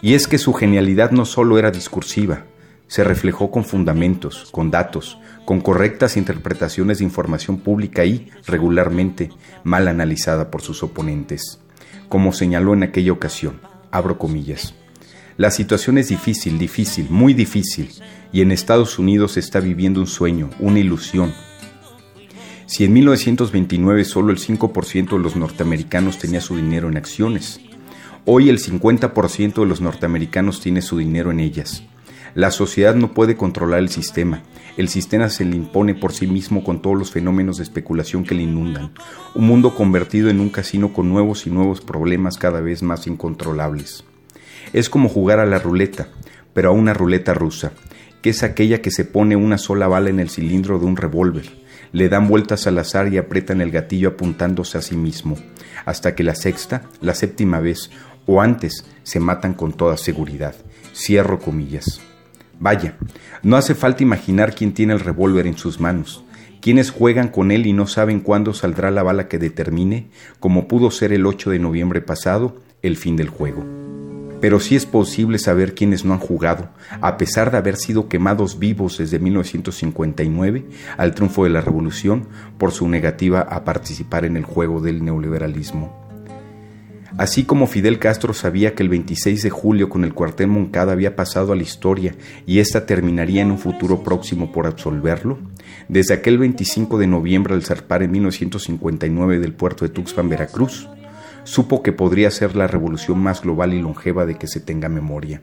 Y 0.02 0.14
es 0.14 0.26
que 0.26 0.38
su 0.38 0.52
genialidad 0.54 1.10
no 1.10 1.24
solo 1.24 1.58
era 1.58 1.70
discursiva, 1.70 2.44
se 2.90 3.04
reflejó 3.04 3.52
con 3.52 3.64
fundamentos, 3.64 4.48
con 4.50 4.72
datos, 4.72 5.18
con 5.44 5.60
correctas 5.60 6.16
interpretaciones 6.16 6.98
de 6.98 7.04
información 7.04 7.58
pública 7.58 8.04
y, 8.04 8.30
regularmente, 8.46 9.30
mal 9.62 9.86
analizada 9.86 10.50
por 10.50 10.62
sus 10.62 10.82
oponentes. 10.82 11.60
Como 12.08 12.32
señaló 12.32 12.74
en 12.74 12.82
aquella 12.82 13.12
ocasión, 13.12 13.60
abro 13.92 14.18
comillas, 14.18 14.74
la 15.40 15.50
situación 15.50 15.96
es 15.96 16.08
difícil, 16.08 16.58
difícil, 16.58 17.06
muy 17.08 17.32
difícil, 17.32 17.88
y 18.30 18.42
en 18.42 18.52
Estados 18.52 18.98
Unidos 18.98 19.32
se 19.32 19.40
está 19.40 19.58
viviendo 19.58 19.98
un 19.98 20.06
sueño, 20.06 20.50
una 20.58 20.80
ilusión. 20.80 21.32
Si 22.66 22.84
en 22.84 22.92
1929 22.92 24.04
solo 24.04 24.32
el 24.32 24.38
5% 24.38 25.12
de 25.12 25.18
los 25.18 25.36
norteamericanos 25.36 26.18
tenía 26.18 26.42
su 26.42 26.56
dinero 26.56 26.90
en 26.90 26.98
acciones, 26.98 27.58
hoy 28.26 28.50
el 28.50 28.58
50% 28.58 29.54
de 29.54 29.66
los 29.66 29.80
norteamericanos 29.80 30.60
tiene 30.60 30.82
su 30.82 30.98
dinero 30.98 31.30
en 31.30 31.40
ellas. 31.40 31.84
La 32.34 32.50
sociedad 32.50 32.94
no 32.94 33.14
puede 33.14 33.38
controlar 33.38 33.78
el 33.78 33.88
sistema. 33.88 34.42
El 34.76 34.90
sistema 34.90 35.30
se 35.30 35.46
le 35.46 35.56
impone 35.56 35.94
por 35.94 36.12
sí 36.12 36.26
mismo 36.26 36.62
con 36.62 36.82
todos 36.82 36.98
los 36.98 37.12
fenómenos 37.12 37.56
de 37.56 37.62
especulación 37.62 38.24
que 38.24 38.34
le 38.34 38.42
inundan. 38.42 38.92
Un 39.34 39.46
mundo 39.46 39.74
convertido 39.74 40.28
en 40.28 40.38
un 40.38 40.50
casino 40.50 40.92
con 40.92 41.08
nuevos 41.08 41.46
y 41.46 41.50
nuevos 41.50 41.80
problemas 41.80 42.36
cada 42.36 42.60
vez 42.60 42.82
más 42.82 43.06
incontrolables. 43.06 44.04
Es 44.72 44.88
como 44.88 45.08
jugar 45.08 45.40
a 45.40 45.46
la 45.46 45.58
ruleta, 45.58 46.08
pero 46.54 46.68
a 46.68 46.72
una 46.72 46.94
ruleta 46.94 47.34
rusa, 47.34 47.72
que 48.22 48.30
es 48.30 48.42
aquella 48.42 48.80
que 48.80 48.92
se 48.92 49.04
pone 49.04 49.34
una 49.34 49.58
sola 49.58 49.88
bala 49.88 50.10
en 50.10 50.20
el 50.20 50.30
cilindro 50.30 50.78
de 50.78 50.86
un 50.86 50.96
revólver, 50.96 51.50
le 51.92 52.08
dan 52.08 52.28
vueltas 52.28 52.68
al 52.68 52.78
azar 52.78 53.12
y 53.12 53.18
aprietan 53.18 53.60
el 53.60 53.72
gatillo 53.72 54.10
apuntándose 54.10 54.78
a 54.78 54.82
sí 54.82 54.96
mismo, 54.96 55.36
hasta 55.84 56.14
que 56.14 56.22
la 56.22 56.36
sexta, 56.36 56.82
la 57.00 57.14
séptima 57.14 57.58
vez 57.58 57.90
o 58.26 58.40
antes 58.40 58.84
se 59.02 59.18
matan 59.18 59.54
con 59.54 59.72
toda 59.72 59.96
seguridad. 59.96 60.54
Cierro 60.94 61.40
comillas. 61.40 62.00
Vaya, 62.60 62.96
no 63.42 63.56
hace 63.56 63.74
falta 63.74 64.04
imaginar 64.04 64.54
quién 64.54 64.72
tiene 64.72 64.92
el 64.92 65.00
revólver 65.00 65.48
en 65.48 65.56
sus 65.56 65.80
manos, 65.80 66.24
quienes 66.60 66.90
juegan 66.90 67.28
con 67.28 67.50
él 67.50 67.66
y 67.66 67.72
no 67.72 67.88
saben 67.88 68.20
cuándo 68.20 68.52
saldrá 68.54 68.92
la 68.92 69.02
bala 69.02 69.26
que 69.26 69.38
determine, 69.38 70.10
como 70.38 70.68
pudo 70.68 70.92
ser 70.92 71.12
el 71.12 71.26
8 71.26 71.50
de 71.50 71.58
noviembre 71.58 72.02
pasado, 72.02 72.62
el 72.82 72.96
fin 72.96 73.16
del 73.16 73.30
juego 73.30 73.79
pero 74.40 74.60
sí 74.60 74.76
es 74.76 74.86
posible 74.86 75.38
saber 75.38 75.74
quiénes 75.74 76.04
no 76.04 76.14
han 76.14 76.20
jugado, 76.20 76.70
a 77.00 77.16
pesar 77.16 77.50
de 77.50 77.58
haber 77.58 77.76
sido 77.76 78.08
quemados 78.08 78.58
vivos 78.58 78.98
desde 78.98 79.18
1959 79.18 80.64
al 80.96 81.14
triunfo 81.14 81.44
de 81.44 81.50
la 81.50 81.60
revolución 81.60 82.28
por 82.58 82.72
su 82.72 82.88
negativa 82.88 83.40
a 83.40 83.64
participar 83.64 84.24
en 84.24 84.36
el 84.36 84.44
juego 84.44 84.80
del 84.80 85.04
neoliberalismo. 85.04 86.00
Así 87.18 87.44
como 87.44 87.66
Fidel 87.66 87.98
Castro 87.98 88.32
sabía 88.32 88.74
que 88.74 88.82
el 88.82 88.88
26 88.88 89.42
de 89.42 89.50
julio 89.50 89.88
con 89.88 90.04
el 90.04 90.14
cuartel 90.14 90.46
Moncada 90.46 90.92
había 90.92 91.16
pasado 91.16 91.52
a 91.52 91.56
la 91.56 91.62
historia 91.62 92.14
y 92.46 92.60
ésta 92.60 92.86
terminaría 92.86 93.42
en 93.42 93.50
un 93.50 93.58
futuro 93.58 94.02
próximo 94.02 94.52
por 94.52 94.66
absolverlo, 94.66 95.38
desde 95.88 96.14
aquel 96.14 96.38
25 96.38 96.98
de 96.98 97.08
noviembre 97.08 97.54
al 97.54 97.64
zarpar 97.64 98.02
en 98.02 98.12
1959 98.12 99.40
del 99.40 99.52
puerto 99.52 99.84
de 99.84 99.90
Tuxpan, 99.90 100.28
Veracruz, 100.28 100.88
supo 101.44 101.82
que 101.82 101.92
podría 101.92 102.30
ser 102.30 102.56
la 102.56 102.66
revolución 102.66 103.18
más 103.18 103.42
global 103.42 103.74
y 103.74 103.80
longeva 103.80 104.26
de 104.26 104.36
que 104.36 104.46
se 104.46 104.60
tenga 104.60 104.88
memoria, 104.88 105.42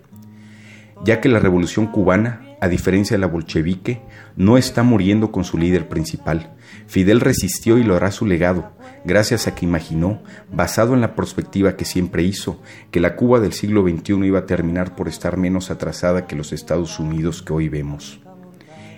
ya 1.04 1.22
que 1.22 1.30
la 1.30 1.40
revolución 1.40 1.88
cubana 1.88 2.48
a 2.60 2.68
diferencia 2.68 3.16
de 3.16 3.22
la 3.22 3.28
bolchevique, 3.28 4.02
no 4.36 4.58
está 4.58 4.84
muriendo 4.84 5.32
con 5.32 5.44
su 5.44 5.58
líder 5.58 5.88
principal. 5.88 6.56
Fidel 6.88 7.20
resistió 7.20 7.78
y 7.78 7.84
lo 7.84 7.96
hará 7.96 8.12
su 8.12 8.26
legado, 8.26 8.72
gracias 9.06 9.48
a 9.48 9.54
que 9.54 9.66
imaginó, 9.66 10.22
basado 10.52 10.94
en 10.94 11.02
la 11.02 11.16
perspectiva 11.16 11.76
que 11.76 11.86
siempre 11.86 12.24
hizo, 12.24 12.62
que 12.90 13.00
la 13.00 13.16
Cuba 13.16 13.40
del 13.40 13.54
siglo 13.54 13.84
XXI 13.84 14.26
iba 14.26 14.40
a 14.40 14.46
terminar 14.46 14.96
por 14.96 15.08
estar 15.08 15.38
menos 15.38 15.70
atrasada 15.70 16.26
que 16.26 16.36
los 16.36 16.52
Estados 16.52 17.00
Unidos 17.00 17.44
que 17.44 17.54
hoy 17.54 17.70
vemos. 17.70 18.20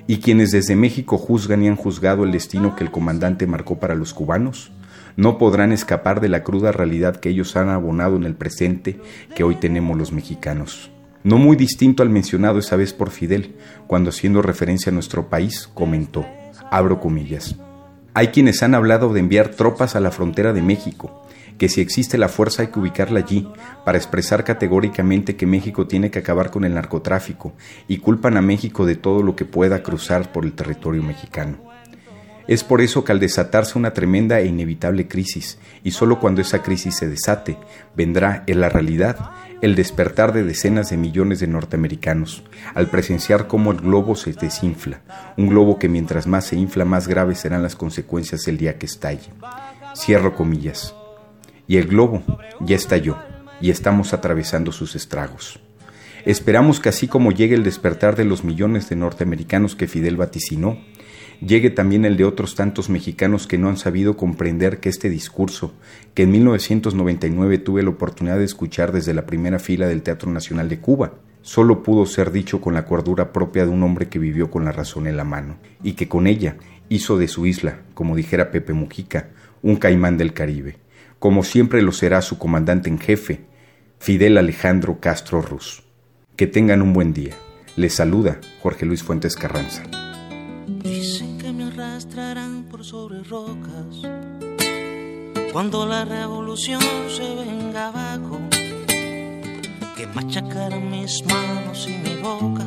¿Y 0.08 0.18
quienes 0.20 0.52
desde 0.52 0.76
México 0.76 1.18
juzgan 1.18 1.62
y 1.64 1.68
han 1.68 1.76
juzgado 1.76 2.24
el 2.24 2.32
destino 2.32 2.76
que 2.76 2.84
el 2.84 2.92
comandante 2.92 3.46
marcó 3.46 3.78
para 3.78 3.94
los 3.94 4.14
cubanos? 4.14 4.72
No 5.20 5.38
podrán 5.38 5.74
escapar 5.74 6.22
de 6.22 6.30
la 6.30 6.44
cruda 6.44 6.72
realidad 6.72 7.18
que 7.18 7.28
ellos 7.28 7.58
han 7.58 7.68
abonado 7.68 8.16
en 8.16 8.24
el 8.24 8.36
presente 8.36 9.02
que 9.36 9.44
hoy 9.44 9.56
tenemos 9.56 9.98
los 9.98 10.14
mexicanos 10.14 10.92
no 11.24 11.38
muy 11.38 11.58
distinto 11.58 12.02
al 12.02 12.10
mencionado 12.10 12.60
esa 12.60 12.76
vez 12.76 12.94
por 12.94 13.10
Fidel, 13.10 13.56
cuando 13.88 14.10
haciendo 14.10 14.42
referencia 14.42 14.90
a 14.90 14.94
nuestro 14.94 15.28
país 15.30 15.70
comentó, 15.74 16.26
abro 16.72 17.00
comillas, 17.00 17.56
hay 18.14 18.30
quienes 18.30 18.64
han 18.64 18.74
hablado 18.74 19.14
de 19.14 19.20
enviar 19.20 19.50
tropas 19.50 19.96
a 19.96 20.00
la 20.00 20.12
frontera 20.12 20.54
de 20.54 20.62
México, 20.62 21.26
que 21.58 21.68
si 21.68 21.82
existe 21.82 22.18
la 22.18 22.30
fuerza 22.30 22.62
hay 22.62 22.70
que 22.70 22.80
ubicarla 22.80 23.20
allí, 23.20 23.48
para 23.84 23.98
expresar 23.98 24.46
categóricamente 24.46 25.36
que 25.36 25.46
México 25.46 25.88
tiene 25.88 26.10
que 26.10 26.20
acabar 26.20 26.52
con 26.52 26.64
el 26.64 26.74
narcotráfico, 26.74 27.54
y 27.88 27.98
culpan 27.98 28.38
a 28.38 28.42
México 28.42 28.86
de 28.86 28.96
todo 28.96 29.22
lo 29.22 29.36
que 29.36 29.46
pueda 29.46 29.84
cruzar 29.84 30.32
por 30.32 30.46
el 30.46 30.54
territorio 30.54 31.04
mexicano. 31.04 31.69
Es 32.50 32.64
por 32.64 32.82
eso 32.82 33.04
que 33.04 33.12
al 33.12 33.20
desatarse 33.20 33.78
una 33.78 33.94
tremenda 33.94 34.40
e 34.40 34.48
inevitable 34.48 35.08
crisis, 35.08 35.60
y 35.84 35.92
solo 35.92 36.20
cuando 36.20 36.42
esa 36.42 36.64
crisis 36.64 36.96
se 36.96 37.08
desate, 37.08 37.60
vendrá 37.96 38.44
en 38.48 38.60
la 38.60 38.70
realidad 38.70 39.18
el 39.62 39.76
despertar 39.76 40.34
de 40.34 40.44
decenas 40.44 40.90
de 40.90 40.98
millones 40.98 41.40
de 41.40 41.46
norteamericanos, 41.46 42.42
al 42.74 42.88
presenciar 42.88 43.46
cómo 43.46 43.72
el 43.72 43.78
globo 43.78 44.16
se 44.16 44.34
desinfla, 44.34 45.02
un 45.38 45.50
globo 45.50 45.78
que 45.78 45.90
mientras 45.90 46.26
más 46.26 46.46
se 46.46 46.56
infla 46.56 46.86
más 46.86 47.08
graves 47.08 47.38
serán 47.38 47.62
las 47.62 47.76
consecuencias 47.76 48.48
el 48.48 48.58
día 48.58 48.80
que 48.80 48.88
estalle. 48.88 49.30
Cierro 49.96 50.36
comillas. 50.36 50.96
Y 51.68 51.78
el 51.78 51.86
globo 51.86 52.24
ya 52.62 52.76
estalló, 52.76 53.20
y 53.62 53.70
estamos 53.70 54.12
atravesando 54.12 54.72
sus 54.72 54.96
estragos. 54.96 55.60
Esperamos 56.26 56.80
que 56.80 56.90
así 56.90 57.08
como 57.08 57.32
llegue 57.32 57.54
el 57.54 57.64
despertar 57.64 58.16
de 58.16 58.26
los 58.26 58.44
millones 58.44 58.90
de 58.90 58.96
norteamericanos 58.96 59.76
que 59.76 59.88
Fidel 59.88 60.18
vaticinó, 60.18 60.80
llegue 61.42 61.70
también 61.70 62.06
el 62.06 62.18
de 62.18 62.26
otros 62.26 62.56
tantos 62.56 62.90
mexicanos 62.90 63.48
que 63.48 63.58
no 63.58 63.70
han 63.70 63.78
sabido 63.78 64.18
comprender 64.18 64.80
que 64.80 64.90
este 64.90 65.10
discurso, 65.10 65.74
que 66.14 66.24
en 66.24 66.32
1999 66.32 67.58
tuve 67.60 67.84
la 67.84 67.90
oportunidad 67.90 68.38
de 68.38 68.46
escuchar 68.46 68.92
desde 68.92 69.14
la 69.14 69.26
primera 69.26 69.60
fila 69.60 69.88
del 69.88 70.02
Teatro 70.02 70.32
Nacional 70.32 70.70
de 70.70 70.80
Cuba, 70.80 71.14
solo 71.42 71.84
pudo 71.84 72.06
ser 72.06 72.32
dicho 72.32 72.62
con 72.62 72.74
la 72.74 72.86
cordura 72.86 73.32
propia 73.32 73.66
de 73.66 73.72
un 73.72 73.84
hombre 73.84 74.10
que 74.10 74.20
vivió 74.20 74.52
con 74.52 74.66
la 74.66 74.72
razón 74.72 75.08
en 75.08 75.18
la 75.18 75.24
mano, 75.24 75.58
y 75.84 75.94
que 75.94 76.08
con 76.08 76.28
ella 76.28 76.58
hizo 76.90 77.18
de 77.18 77.28
su 77.28 77.46
isla, 77.46 77.82
como 77.94 78.16
dijera 78.16 78.52
Pepe 78.52 78.74
Mujica, 78.74 79.30
un 79.62 79.78
caimán 79.78 80.18
del 80.18 80.34
Caribe, 80.34 80.78
como 81.20 81.44
siempre 81.44 81.82
lo 81.82 81.92
será 81.92 82.22
su 82.22 82.38
comandante 82.38 82.90
en 82.90 83.00
jefe, 83.00 83.42
Fidel 84.00 84.38
Alejandro 84.38 85.00
Castro 85.00 85.42
Ruz. 85.42 85.84
Que 86.38 86.48
tengan 86.48 86.82
un 86.82 86.94
buen 86.94 87.12
día. 87.12 87.34
Les 87.76 87.94
saluda 87.94 88.40
Jorge 88.62 88.86
Luis 88.86 89.04
Fuentes 89.04 89.36
Carranza 89.36 89.84
por 92.70 92.84
sobre 92.84 93.24
rocas. 93.24 94.02
Cuando 95.52 95.86
la 95.86 96.06
revolución 96.06 96.82
se 97.10 97.36
venga 97.36 97.88
abajo, 97.88 98.40
que 99.96 100.08
machacaran 100.08 100.90
mis 100.90 101.24
manos 101.26 101.88
y 101.88 101.94
mi 101.98 102.16
boca, 102.22 102.66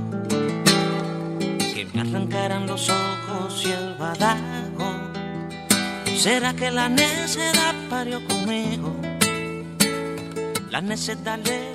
que 1.75 1.87
me 1.93 2.01
arrancaran 2.01 2.67
los 2.67 2.89
ojos 2.89 3.65
y 3.65 3.71
el 3.71 3.95
badajo. 3.99 4.91
¿Será 6.17 6.55
que 6.55 6.71
la 6.71 6.89
necedad 6.89 7.75
parió 7.89 8.21
conmigo? 8.27 8.97
La 10.71 10.81
necedad 10.81 11.39
le 11.45 11.72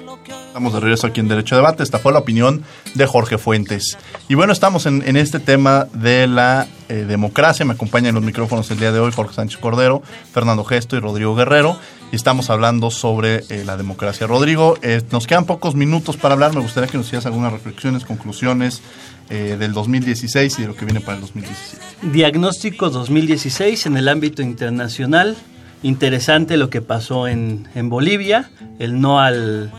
Estamos 0.48 0.74
de 0.74 0.80
regreso 0.80 1.08
aquí 1.08 1.20
en 1.20 1.28
Derecho 1.28 1.56
a 1.56 1.58
Debate. 1.58 1.84
Esta 1.84 2.00
fue 2.00 2.14
la 2.14 2.20
opinión 2.20 2.64
de 2.94 3.06
Jorge 3.06 3.38
Fuentes. 3.38 3.98
Y 4.30 4.36
bueno, 4.36 4.54
estamos 4.54 4.86
en, 4.86 5.18
este 5.18 5.40
tema 5.40 5.88
de 5.94 6.28
la 6.28 6.66
eh, 6.88 7.06
democracia. 7.08 7.66
Me 7.66 7.74
acompañan 7.74 8.10
en 8.10 8.16
los 8.16 8.24
micrófonos 8.24 8.72
el 8.72 8.80
día 8.80 8.94
de 8.94 9.00
hoy 9.00 9.12
Jorge 9.12 9.36
Sánchez 9.36 9.60
Cordero, 9.60 10.02
Fernando 10.32 10.64
Gesto 10.64 10.96
y 10.96 11.00
Rodrigo 11.00 11.36
Guerrero. 11.36 11.78
Y 12.12 12.16
estamos 12.16 12.50
hablando 12.50 12.90
sobre 12.90 13.44
eh, 13.50 13.64
la 13.66 13.76
democracia. 13.76 14.28
Rodrigo, 14.28 14.78
eh, 14.82 15.02
nos 15.12 15.28
quedan 15.28 15.46
pocos 15.46 15.76
minutos 15.76 16.16
para 16.16 16.36
hablar. 16.36 16.54
Me 16.56 16.62
gustaría 16.62 16.90
que 16.90 16.98
nos 16.98 17.08
hicieras 17.08 17.26
algunas 17.26 17.52
reflexiones, 17.52 18.06
conclusiones 18.06 18.82
del 19.30 19.74
2016 19.74 20.58
y 20.58 20.62
de 20.62 20.68
lo 20.70 20.76
que 20.78 20.86
viene 20.86 21.02
para 21.02 21.16
el 21.16 21.22
2017. 21.22 21.84
Diagnóstico 22.14 22.90
2016 22.90 23.88
en 23.88 23.98
el 23.98 24.08
ámbito 24.08 24.42
internacional. 24.42 25.36
Interesante 25.84 26.56
lo 26.56 26.70
que 26.70 26.82
pasó 26.82 27.28
en, 27.28 27.68
en 27.76 27.90
Bolivia, 27.90 28.50
el 28.80 29.02
no 29.02 29.20
al 29.20 29.70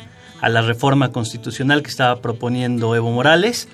a 0.40 0.48
la 0.48 0.62
reforma 0.62 1.10
constitucional 1.10 1.82
que 1.82 1.90
estaba 1.90 2.20
proponiendo 2.20 2.94
Evo 2.94 3.10
Morales. 3.10 3.68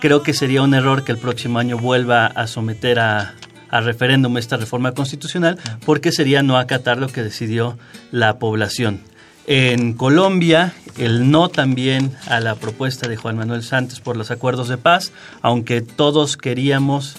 Creo 0.00 0.22
que 0.22 0.32
sería 0.32 0.62
un 0.62 0.74
error 0.74 1.04
que 1.04 1.12
el 1.12 1.18
próximo 1.18 1.58
año 1.58 1.76
vuelva 1.76 2.26
a 2.26 2.46
someter 2.46 3.00
a, 3.00 3.34
referéndum 3.70 4.38
esta 4.38 4.56
reforma 4.56 4.92
constitucional 4.92 5.58
porque 5.84 6.12
sería 6.12 6.42
no 6.42 6.56
acatar 6.56 6.98
lo 6.98 7.08
que 7.08 7.22
decidió 7.22 7.78
la 8.10 8.38
población. 8.38 9.00
En 9.46 9.94
Colombia, 9.94 10.72
el 10.98 11.30
no 11.30 11.48
también 11.48 12.12
a 12.26 12.40
la 12.40 12.54
propuesta 12.54 13.08
de 13.08 13.16
Juan 13.16 13.36
Manuel 13.36 13.62
Santos 13.62 14.00
por 14.00 14.16
los 14.16 14.30
acuerdos 14.30 14.68
de 14.68 14.76
paz, 14.76 15.12
aunque 15.42 15.80
todos 15.80 16.36
queríamos 16.36 17.16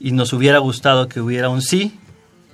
y 0.00 0.12
nos 0.12 0.32
hubiera 0.32 0.58
gustado 0.58 1.08
que 1.08 1.20
hubiera 1.20 1.48
un 1.48 1.62
sí, 1.62 1.98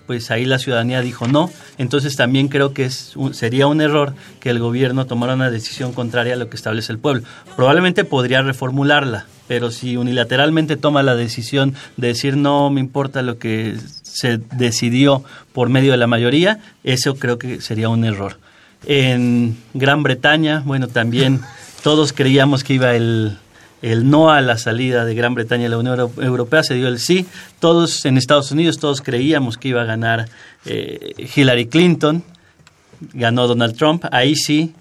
pues 0.06 0.30
ahí 0.30 0.44
la 0.44 0.58
ciudadanía 0.58 1.00
dijo 1.00 1.26
no. 1.26 1.50
Entonces 1.78 2.16
también 2.16 2.48
creo 2.48 2.72
que 2.72 2.84
es 2.84 3.14
sería 3.32 3.66
un 3.66 3.80
error 3.80 4.14
que 4.40 4.50
el 4.50 4.58
gobierno 4.58 5.06
tomara 5.06 5.34
una 5.34 5.50
decisión 5.50 5.92
contraria 5.92 6.34
a 6.34 6.36
lo 6.36 6.48
que 6.48 6.56
establece 6.56 6.92
el 6.92 6.98
pueblo. 6.98 7.22
Probablemente 7.56 8.04
podría 8.04 8.42
reformularla, 8.42 9.26
pero 9.48 9.70
si 9.70 9.96
unilateralmente 9.96 10.76
toma 10.76 11.02
la 11.02 11.14
decisión 11.14 11.74
de 11.96 12.08
decir 12.08 12.36
no 12.36 12.70
me 12.70 12.80
importa 12.80 13.22
lo 13.22 13.38
que 13.38 13.76
se 14.02 14.38
decidió 14.52 15.24
por 15.52 15.68
medio 15.68 15.92
de 15.92 15.98
la 15.98 16.06
mayoría, 16.06 16.60
eso 16.84 17.16
creo 17.16 17.38
que 17.38 17.60
sería 17.60 17.88
un 17.88 18.04
error. 18.04 18.38
En 18.86 19.56
Gran 19.72 20.02
Bretaña, 20.02 20.62
bueno, 20.64 20.88
también 20.88 21.40
todos 21.82 22.12
creíamos 22.12 22.64
que 22.64 22.74
iba 22.74 22.94
el, 22.94 23.38
el 23.84 24.08
no 24.08 24.30
a 24.30 24.40
la 24.40 24.56
salida 24.56 25.04
de 25.04 25.14
Gran 25.14 25.34
Bretaña 25.34 25.64
de 25.64 25.68
la 25.68 25.76
Unión 25.76 25.98
Europea, 26.00 26.62
se 26.62 26.72
dio 26.72 26.88
el 26.88 26.98
sí. 26.98 27.26
Todos 27.60 28.06
en 28.06 28.16
Estados 28.16 28.50
Unidos, 28.50 28.78
todos 28.78 29.02
creíamos 29.02 29.58
que 29.58 29.68
iba 29.68 29.82
a 29.82 29.84
ganar 29.84 30.26
eh, 30.64 31.12
Hillary 31.36 31.66
Clinton, 31.66 32.22
ganó 33.12 33.46
Donald 33.46 33.76
Trump. 33.76 34.06
Ahí 34.10 34.36
sí, 34.36 34.72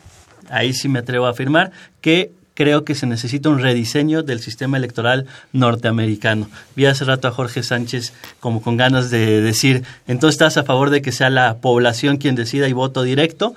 ahí 0.49 0.73
sí 0.73 0.87
me 0.87 0.99
atrevo 0.99 1.25
a 1.25 1.31
afirmar 1.31 1.73
que 1.99 2.31
creo 2.53 2.85
que 2.85 2.95
se 2.95 3.05
necesita 3.05 3.49
un 3.49 3.59
rediseño 3.59 4.23
del 4.23 4.39
sistema 4.39 4.77
electoral 4.77 5.25
norteamericano. 5.51 6.47
Vi 6.77 6.85
hace 6.85 7.03
rato 7.03 7.27
a 7.27 7.31
Jorge 7.31 7.61
Sánchez 7.61 8.13
como 8.39 8.61
con 8.61 8.77
ganas 8.77 9.09
de 9.09 9.41
decir, 9.41 9.83
entonces 10.07 10.35
estás 10.35 10.55
a 10.55 10.63
favor 10.63 10.91
de 10.91 11.01
que 11.01 11.11
sea 11.11 11.29
la 11.29 11.57
población 11.57 12.15
quien 12.15 12.35
decida 12.35 12.69
y 12.69 12.73
voto 12.73 13.03
directo. 13.03 13.53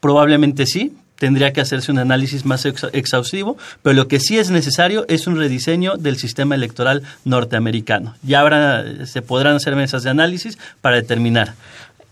Probablemente 0.00 0.66
sí, 0.66 0.96
tendría 1.22 1.52
que 1.52 1.60
hacerse 1.60 1.92
un 1.92 2.00
análisis 2.00 2.44
más 2.44 2.66
exhaustivo, 2.66 3.56
pero 3.80 3.94
lo 3.94 4.08
que 4.08 4.18
sí 4.18 4.40
es 4.40 4.50
necesario 4.50 5.06
es 5.06 5.28
un 5.28 5.36
rediseño 5.36 5.96
del 5.96 6.16
sistema 6.16 6.56
electoral 6.56 7.04
norteamericano. 7.24 8.16
Ya 8.24 8.40
habrá, 8.40 9.06
se 9.06 9.22
podrán 9.22 9.54
hacer 9.54 9.76
mesas 9.76 10.02
de 10.02 10.10
análisis 10.10 10.58
para 10.80 10.96
determinar. 10.96 11.54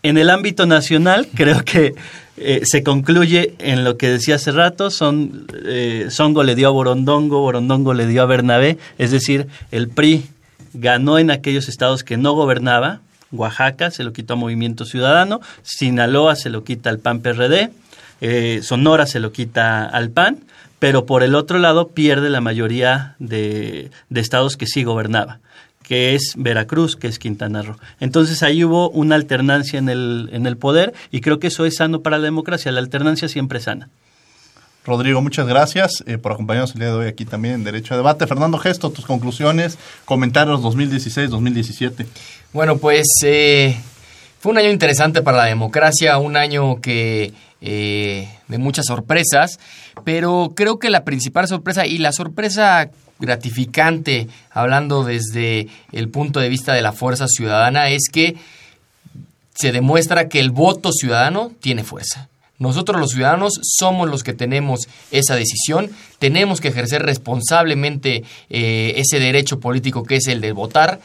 En 0.04 0.16
el 0.16 0.30
ámbito 0.30 0.64
nacional, 0.64 1.26
creo 1.34 1.64
que 1.64 1.96
eh, 2.36 2.60
se 2.62 2.84
concluye 2.84 3.54
en 3.58 3.82
lo 3.82 3.96
que 3.96 4.08
decía 4.10 4.36
hace 4.36 4.52
rato, 4.52 4.92
son, 4.92 5.44
eh, 5.64 6.06
Songo 6.10 6.44
le 6.44 6.54
dio 6.54 6.68
a 6.68 6.70
Borondongo, 6.70 7.40
Borondongo 7.40 7.92
le 7.94 8.06
dio 8.06 8.22
a 8.22 8.26
Bernabé, 8.26 8.78
es 8.98 9.10
decir, 9.10 9.48
el 9.72 9.88
PRI 9.88 10.22
ganó 10.72 11.18
en 11.18 11.32
aquellos 11.32 11.68
estados 11.68 12.04
que 12.04 12.16
no 12.16 12.34
gobernaba, 12.34 13.00
Oaxaca 13.32 13.90
se 13.90 14.04
lo 14.04 14.12
quitó 14.12 14.34
a 14.34 14.36
Movimiento 14.36 14.84
Ciudadano, 14.84 15.40
Sinaloa 15.64 16.36
se 16.36 16.48
lo 16.48 16.62
quita 16.62 16.90
al 16.90 17.00
PAN-PRD, 17.00 17.70
eh, 18.20 18.60
Sonora 18.62 19.06
se 19.06 19.20
lo 19.20 19.32
quita 19.32 19.84
al 19.84 20.10
PAN, 20.10 20.44
pero 20.78 21.06
por 21.06 21.22
el 21.22 21.34
otro 21.34 21.58
lado 21.58 21.88
pierde 21.88 22.30
la 22.30 22.40
mayoría 22.40 23.16
de, 23.18 23.90
estados 24.14 24.56
que 24.56 24.66
sí 24.66 24.82
gobernaba 24.82 25.40
que 25.82 26.14
es 26.14 26.34
Veracruz, 26.36 26.94
que 26.94 27.08
es 27.08 27.18
Quintana 27.18 27.62
Roo. 27.62 27.76
Entonces 27.98 28.44
ahí 28.44 28.62
hubo 28.62 28.90
una 28.90 29.16
alternancia 29.16 29.76
en 29.76 29.88
el, 29.88 30.30
en 30.32 30.46
el 30.46 30.56
poder 30.56 30.94
y 31.10 31.20
creo 31.20 31.40
que 31.40 31.48
eso 31.48 31.64
es 31.64 31.78
sano 31.78 32.00
para 32.00 32.18
la 32.18 32.26
democracia. 32.26 32.70
La 32.70 32.78
alternancia 32.78 33.28
siempre 33.28 33.58
es 33.58 33.64
sana. 33.64 33.88
Rodrigo, 34.84 35.20
muchas 35.20 35.46
gracias 35.46 36.02
eh, 36.06 36.16
por 36.16 36.32
acompañarnos 36.32 36.72
el 36.72 36.80
día 36.80 36.88
de 36.88 36.94
hoy 36.94 37.06
aquí 37.06 37.26
también 37.26 37.54
en 37.54 37.64
Derecho 37.64 37.94
a 37.94 37.96
Debate. 37.98 38.26
Fernando 38.26 38.56
Gesto, 38.56 38.90
tus 38.90 39.04
conclusiones, 39.04 39.78
comentarios 40.06 40.62
2016-2017. 40.62 42.06
Bueno, 42.52 42.78
pues 42.78 43.06
eh, 43.24 43.78
fue 44.38 44.52
un 44.52 44.58
año 44.58 44.70
interesante 44.70 45.20
para 45.20 45.36
la 45.36 45.44
democracia, 45.44 46.16
un 46.18 46.36
año 46.36 46.80
que 46.80 47.34
eh, 47.60 48.28
de 48.48 48.58
muchas 48.58 48.86
sorpresas, 48.86 49.58
pero 50.04 50.52
creo 50.54 50.78
que 50.78 50.90
la 50.90 51.04
principal 51.04 51.46
sorpresa 51.48 51.86
y 51.86 51.98
la 51.98 52.12
sorpresa 52.12 52.90
gratificante, 53.18 54.28
hablando 54.50 55.04
desde 55.04 55.68
el 55.92 56.08
punto 56.08 56.40
de 56.40 56.48
vista 56.48 56.72
de 56.72 56.82
la 56.82 56.92
fuerza 56.92 57.26
ciudadana, 57.28 57.90
es 57.90 58.08
que 58.10 58.36
se 59.54 59.72
demuestra 59.72 60.28
que 60.28 60.40
el 60.40 60.50
voto 60.50 60.90
ciudadano 60.92 61.52
tiene 61.60 61.84
fuerza. 61.84 62.28
Nosotros 62.58 63.00
los 63.00 63.12
ciudadanos 63.12 63.54
somos 63.62 64.08
los 64.08 64.22
que 64.22 64.34
tenemos 64.34 64.88
esa 65.10 65.34
decisión, 65.34 65.90
tenemos 66.18 66.60
que 66.60 66.68
ejercer 66.68 67.02
responsablemente 67.02 68.22
eh, 68.50 68.94
ese 68.96 69.18
derecho 69.18 69.60
político 69.60 70.02
que 70.02 70.16
es 70.16 70.26
el 70.28 70.42
de 70.42 70.52
votar, 70.52 71.00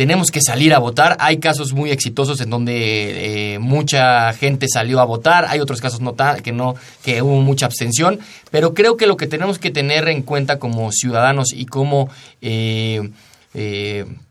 tenemos 0.00 0.30
que 0.30 0.40
salir 0.40 0.72
a 0.72 0.78
votar. 0.78 1.18
Hay 1.20 1.40
casos 1.40 1.74
muy 1.74 1.90
exitosos 1.90 2.40
en 2.40 2.48
donde 2.48 3.52
eh, 3.54 3.58
mucha 3.58 4.32
gente 4.32 4.66
salió 4.66 4.98
a 4.98 5.04
votar, 5.04 5.44
hay 5.46 5.60
otros 5.60 5.82
casos 5.82 6.00
no 6.00 6.14
que 6.42 6.52
no 6.52 6.74
que 7.04 7.20
hubo 7.20 7.42
mucha 7.42 7.66
abstención, 7.66 8.18
pero 8.50 8.72
creo 8.72 8.96
que 8.96 9.06
lo 9.06 9.18
que 9.18 9.26
tenemos 9.26 9.58
que 9.58 9.70
tener 9.70 10.08
en 10.08 10.22
cuenta 10.22 10.58
como 10.58 10.90
ciudadanos 10.90 11.52
y 11.52 11.66
como 11.66 12.08
eh, 12.40 13.10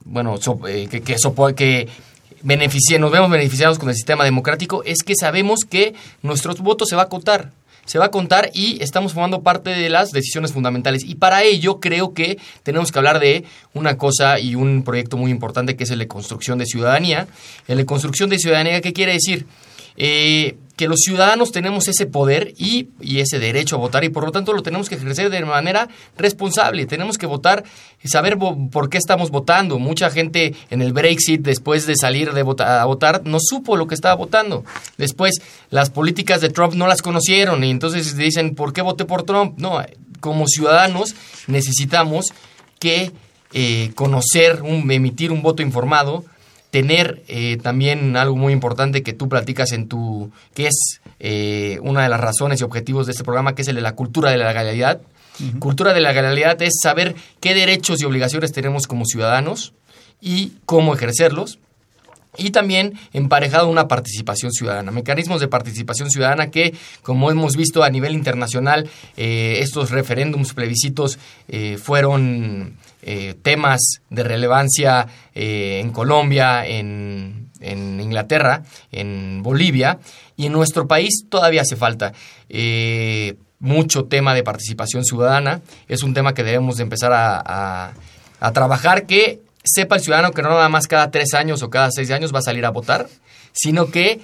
bueno 0.06 0.40
que, 0.40 0.90
que, 0.90 1.02
que 1.02 1.14
nos 2.98 3.12
vemos 3.12 3.30
beneficiados 3.30 3.78
con 3.78 3.90
el 3.90 3.96
sistema 3.96 4.24
democrático 4.24 4.82
es 4.86 5.04
que 5.04 5.14
sabemos 5.16 5.66
que 5.70 5.94
nuestro 6.24 6.56
voto 6.56 6.88
se 6.88 6.96
va 6.96 7.04
a 7.04 7.10
contar. 7.10 7.52
Se 7.90 7.98
va 7.98 8.06
a 8.06 8.12
contar 8.12 8.52
y 8.54 8.78
estamos 8.84 9.14
formando 9.14 9.42
parte 9.42 9.72
de 9.72 9.90
las 9.90 10.12
decisiones 10.12 10.54
fundamentales. 10.54 11.04
Y 11.04 11.16
para 11.16 11.42
ello 11.42 11.80
creo 11.80 12.14
que 12.14 12.38
tenemos 12.62 12.92
que 12.92 13.00
hablar 13.00 13.20
de 13.20 13.46
una 13.74 13.98
cosa 13.98 14.40
y 14.40 14.54
un 14.54 14.84
proyecto 14.84 15.18
muy 15.18 15.32
importante 15.32 15.76
que 15.76 15.86
es 15.86 15.90
el 15.90 15.98
de 15.98 16.08
construcción 16.08 16.60
de 16.60 16.68
ciudadanía. 16.68 17.28
El 17.68 17.78
de 17.78 17.88
construcción 17.88 18.30
de 18.30 18.38
ciudadanía, 18.38 18.80
¿qué 18.82 18.94
quiere 18.94 19.14
decir? 19.14 19.48
Eh, 19.98 20.56
que 20.80 20.88
los 20.88 21.02
ciudadanos 21.02 21.52
tenemos 21.52 21.90
ese 21.90 22.06
poder 22.06 22.54
y, 22.58 22.88
ese 23.02 23.38
derecho 23.38 23.76
a 23.76 23.80
votar 23.80 24.06
y 24.06 24.10
por 24.10 24.24
lo 24.24 24.32
tanto 24.32 24.54
lo 24.54 24.64
tenemos 24.64 24.88
que 24.88 24.96
ejercer 24.96 25.30
de 25.30 25.44
manera 25.44 25.90
responsable. 26.18 26.86
Tenemos 26.86 27.18
que 27.18 27.26
votar, 27.26 27.66
saber 28.06 28.38
por 28.38 28.90
qué 28.90 28.98
estamos 28.98 29.30
votando. 29.30 29.78
Mucha 29.78 30.10
gente 30.10 30.56
en 30.70 30.82
el 30.82 30.94
Brexit, 30.94 31.42
después 31.42 31.86
de 31.86 31.98
salir 31.98 32.32
de 32.32 32.44
votar, 32.44 32.80
a 32.80 32.86
votar, 32.86 33.24
no 33.26 33.40
supo 33.42 33.76
lo 33.76 33.88
que 33.88 33.94
estaba 33.94 34.16
votando. 34.16 34.64
Después, 34.98 35.42
las 35.70 35.90
políticas 35.90 36.40
de 36.40 36.48
Trump 36.48 36.76
no 36.76 36.88
las 36.88 37.02
conocieron 37.02 37.62
y 37.66 37.72
entonces 37.72 38.16
dicen, 38.16 38.56
¿por 38.56 38.72
qué 38.72 38.82
voté 38.82 39.04
por 39.04 39.24
Trump? 39.24 39.60
No, 39.60 39.84
como 40.22 40.48
ciudadanos 40.48 41.14
necesitamos 41.48 42.28
que 42.80 43.12
eh, 43.52 43.92
conocer, 43.96 44.62
un, 44.62 44.90
emitir 44.90 45.34
un 45.34 45.42
voto 45.42 45.62
informado 45.62 46.24
tener 46.72 47.24
eh, 47.28 47.58
también 47.58 48.16
algo 48.16 48.36
muy 48.36 48.54
importante 48.54 49.02
que 49.02 49.14
tú 49.14 49.28
platicas 49.28 49.72
en 49.72 49.88
tu, 49.88 50.32
que 50.54 50.68
es 50.68 51.02
eh, 51.20 51.80
una 51.82 52.04
de 52.04 52.10
las 52.10 52.20
razones 52.20 52.62
y 52.62 52.64
objetivos 52.64 53.08
de 53.08 53.14
este 53.14 53.24
programa, 53.24 53.56
que 53.56 53.64
es 53.64 53.68
el 53.68 53.76
de 53.76 53.82
la 53.82 53.96
cultura 53.96 54.32
de 54.32 54.38
la 54.38 54.50
legalidad. 54.50 55.02
Cultura 55.60 55.94
de 55.94 56.02
la 56.02 56.12
legalidad 56.12 56.62
es 56.62 56.80
saber 56.84 57.16
qué 57.40 57.54
derechos 57.54 58.02
y 58.02 58.06
obligaciones 58.06 58.52
tenemos 58.52 58.88
como 58.88 59.06
ciudadanos 59.06 59.74
y 60.20 60.54
cómo 60.66 60.94
ejercerlos. 60.94 61.60
Y 62.38 62.52
también 62.52 63.00
emparejado 63.14 63.70
una 63.70 63.88
participación 63.88 64.52
ciudadana, 64.52 64.92
mecanismos 64.92 65.40
de 65.40 65.48
participación 65.48 66.12
ciudadana 66.12 66.52
que, 66.52 66.76
como 67.02 67.32
hemos 67.32 67.56
visto 67.56 67.84
a 67.84 67.90
nivel 67.90 68.14
internacional, 68.14 68.90
eh, 69.18 69.60
estos 69.62 69.92
referéndums, 69.92 70.54
plebiscitos 70.54 71.18
fueron 71.82 72.78
eh, 73.02 73.34
temas 73.42 74.02
de 74.10 74.24
relevancia 74.24 75.08
eh, 75.34 75.80
en 75.82 75.92
Colombia, 75.92 76.66
en, 76.66 77.48
Inglaterra, 77.62 78.64
en 78.92 79.42
Bolivia, 79.42 80.00
y 80.36 80.48
en 80.48 80.52
nuestro 80.52 80.88
país 80.88 81.26
todavía 81.30 81.62
hace 81.62 81.78
falta. 81.78 82.14
Eh, 82.50 83.36
mucho 83.60 84.06
tema 84.06 84.34
de 84.34 84.44
participación 84.44 85.06
ciudadana, 85.06 85.62
es 85.88 86.04
un 86.04 86.14
tema 86.14 86.34
que 86.34 86.44
debemos 86.44 86.78
de 86.78 86.84
empezar 86.84 87.12
a, 87.14 87.94
trabajar, 88.54 89.06
que 89.06 89.42
sepa 89.64 89.96
el 89.96 90.02
ciudadano 90.02 90.32
que 90.32 90.42
no 90.42 90.50
nada 90.50 90.70
más 90.70 90.88
cada 90.88 91.12
tres 91.12 91.34
años 91.34 91.62
o 91.64 91.70
cada 91.70 91.92
seis 91.92 92.12
años 92.12 92.34
va 92.34 92.40
a 92.40 92.44
salir 92.44 92.66
a 92.66 92.70
votar, 92.70 93.08
sino 93.52 93.92
que 93.92 94.22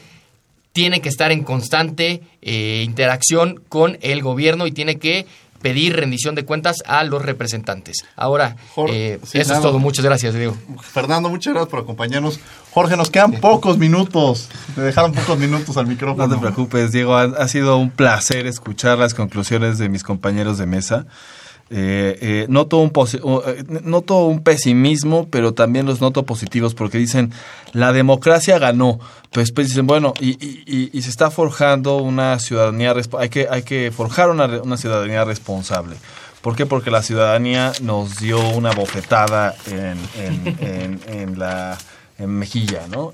tiene 0.71 1.01
que 1.01 1.09
estar 1.09 1.31
en 1.31 1.43
constante 1.43 2.21
interacción 2.41 3.61
con 3.67 3.97
el 4.01 4.21
gobierno 4.21 4.67
y 4.67 4.71
tiene 4.71 4.97
que 4.97 5.25
pedir 5.61 5.95
rendición 5.95 6.35
de 6.35 6.45
cuentas 6.45 6.83
a 6.85 7.03
los 7.03 7.23
representantes. 7.23 8.05
Ahora, 8.15 8.55
eh, 8.89 9.19
eso 9.33 9.53
es 9.53 9.61
todo. 9.61 9.79
Muchas 9.79 10.05
gracias, 10.05 10.33
Diego. 10.33 10.55
Fernando, 10.81 11.29
muchas 11.29 11.53
gracias 11.53 11.69
por 11.69 11.79
acompañarnos. 11.79 12.39
Jorge, 12.71 12.97
nos 12.97 13.09
quedan 13.09 13.33
pocos 13.33 13.77
minutos. 13.77 14.49
Me 14.75 14.83
dejaron 14.83 15.13
pocos 15.13 15.37
minutos 15.37 15.77
al 15.77 15.87
micrófono. 15.87 16.27
No 16.27 16.35
te 16.35 16.39
preocupes, 16.39 16.91
Diego. 16.91 17.15
ha 17.15 17.47
sido 17.47 17.77
un 17.77 17.89
placer 17.89 18.47
escuchar 18.47 18.97
las 18.97 19.13
conclusiones 19.13 19.77
de 19.77 19.89
mis 19.89 20.03
compañeros 20.03 20.57
de 20.57 20.65
mesa. 20.65 21.05
Eh, 21.71 22.17
eh, 22.21 22.45
noto, 22.47 22.77
un 22.77 22.91
eh, 22.93 23.63
noto 23.81 24.27
un 24.27 24.43
pesimismo, 24.43 25.27
pero 25.31 25.55
también 25.55 25.87
los 25.87 25.99
noto 25.99 26.23
positivos 26.23 26.75
porque 26.75 26.99
dicen, 26.99 27.33
la 27.73 27.91
democracia 27.91 28.59
ganó. 28.59 28.99
Pero 29.31 29.41
después 29.41 29.67
dicen, 29.67 29.87
bueno, 29.87 30.13
y, 30.19 30.37
y, 30.95 31.01
se 31.01 31.09
está 31.09 31.31
forjando 31.31 31.97
una 31.97 32.37
ciudadanía, 32.39 32.93
hay 33.17 33.29
que, 33.29 33.47
hay 33.49 33.63
que 33.63 33.91
forjar 33.91 34.29
una, 34.29 34.45
una, 34.61 34.77
ciudadanía 34.77 35.25
responsable. 35.25 35.95
¿Por 36.41 36.55
qué? 36.55 36.67
Porque 36.67 36.91
la 36.91 37.01
ciudadanía 37.01 37.73
nos 37.81 38.19
dio 38.19 38.39
una 38.49 38.71
bofetada 38.71 39.55
en, 39.65 39.97
en, 40.61 41.01
en, 41.07 41.39
la 41.39 41.77
mejilla, 42.19 42.87
¿no? 42.87 43.13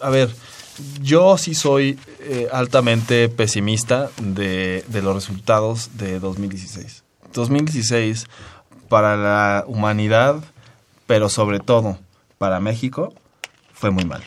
a 0.00 0.10
ver, 0.10 0.30
yo 1.00 1.38
sí 1.38 1.54
soy 1.54 1.98
altamente 2.52 3.28
pesimista 3.30 4.10
de, 4.20 4.84
de 4.86 5.02
los 5.02 5.14
resultados 5.14 5.90
de 5.96 6.20
2016. 6.20 7.07
2016 7.38 8.26
para 8.88 9.16
la 9.16 9.64
humanidad, 9.66 10.36
pero 11.06 11.28
sobre 11.28 11.60
todo 11.60 11.98
para 12.38 12.60
México, 12.60 13.14
fue 13.72 13.90
muy 13.90 14.04
malo. 14.04 14.24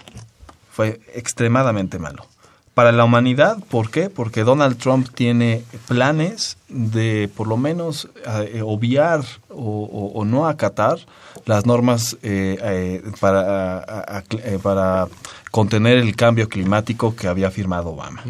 Fue 0.72 1.01
extremadamente 1.14 1.99
malo. 1.99 2.26
Para 2.74 2.93
la 2.93 3.03
humanidad, 3.03 3.57
¿por 3.70 3.91
qué? 3.91 4.09
Porque 4.09 4.45
Donald 4.45 4.78
Trump 4.78 5.09
tiene 5.14 5.64
planes 5.89 6.57
de 6.70 7.30
por 7.36 7.47
lo 7.47 7.57
menos 7.57 8.07
eh, 8.26 8.62
obviar 8.66 9.26
o, 9.49 10.24
no 10.26 10.47
acatar 10.47 10.97
las 11.45 11.66
normas 11.66 12.18
eh, 12.24 12.57
eh, 12.62 13.03
para, 13.20 14.24
para 14.64 15.07
contener 15.51 15.97
el 15.97 16.16
cambio 16.16 16.47
climático 16.47 17.14
que 17.14 17.28
había 17.28 17.51
firmado 17.51 17.89
Obama. 17.89 18.24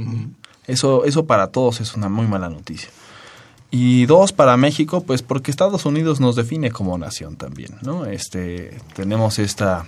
eso, 0.65 1.05
eso 1.05 1.27
para 1.27 1.47
todos 1.47 1.79
es 1.79 1.93
una 1.93 2.09
muy 2.09 2.25
mala 2.25 2.49
noticia. 2.49 2.89
Y 3.71 4.05
dos, 4.05 4.33
para 4.33 4.57
México, 4.57 5.01
pues 5.01 5.21
porque 5.21 5.49
Estados 5.49 5.85
Unidos 5.85 6.19
nos 6.19 6.35
define 6.35 6.71
como 6.71 6.97
nación 6.97 7.37
también, 7.37 7.77
¿no? 7.81 8.05
Este, 8.05 8.77
tenemos 8.93 9.39
esta 9.39 9.87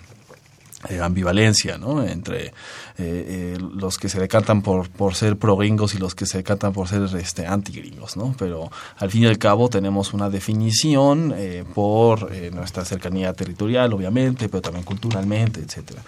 eh, 0.89 0.99
ambivalencia, 0.99 1.77
¿no? 1.77 2.03
Entre 2.03 2.47
eh, 2.47 2.51
eh, 2.97 3.57
los 3.59 3.97
que 3.97 4.09
se 4.09 4.19
decantan 4.19 4.61
por, 4.61 4.89
por 4.89 5.15
ser 5.15 5.37
pro 5.37 5.55
gringos 5.55 5.95
y 5.95 5.97
los 5.97 6.13
que 6.13 6.25
se 6.25 6.39
decantan 6.39 6.73
por 6.73 6.89
ser 6.89 7.03
este, 7.17 7.47
anti 7.47 7.71
gringos, 7.71 8.17
¿no? 8.17 8.35
Pero 8.37 8.69
al 8.97 9.09
fin 9.09 9.23
y 9.23 9.27
al 9.27 9.37
cabo 9.37 9.69
tenemos 9.69 10.13
una 10.13 10.29
definición 10.29 11.33
por 11.73 12.31
nuestra 12.51 12.83
cercanía 12.83 13.33
territorial, 13.33 13.93
obviamente, 13.93 14.49
pero 14.49 14.61
también 14.61 14.83
culturalmente, 14.83 15.61
etcétera. 15.61 16.01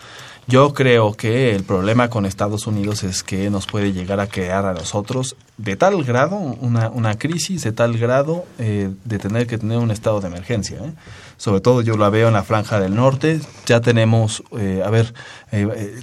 Yo 0.48 0.76
creo 0.76 1.14
que 1.14 1.56
el 1.56 1.64
problema 1.64 2.12
con 2.12 2.28
Estados 2.28 2.68
Unidos 2.68 3.04
es 3.04 3.24
que 3.24 3.50
nos 3.50 3.66
puede 3.66 3.94
llegar 3.94 4.20
a 4.20 4.28
crear 4.28 4.66
a 4.66 4.74
nosotros 4.74 5.36
de 5.58 5.76
tal 5.76 6.04
grado 6.04 6.36
una, 6.36 6.90
una 6.90 7.18
crisis, 7.18 7.64
de 7.64 7.72
tal 7.72 7.98
grado 7.98 8.46
eh, 8.60 8.92
de 9.06 9.18
tener 9.18 9.48
que 9.48 9.58
tener 9.58 9.80
un 9.80 9.90
estado 9.90 10.22
de 10.22 10.28
emergencia. 10.28 10.78
¿eh? 10.78 10.94
Sobre 11.38 11.62
todo 11.62 11.82
yo 11.82 11.98
la 11.98 12.12
veo 12.12 12.28
en 12.28 12.36
la 12.36 12.44
franja 12.44 12.80
del 12.80 12.94
norte. 12.94 13.42
Ya 13.66 13.82
tenemos, 13.82 14.44
eh, 14.56 14.84
a 14.86 14.92
ver, 14.92 15.16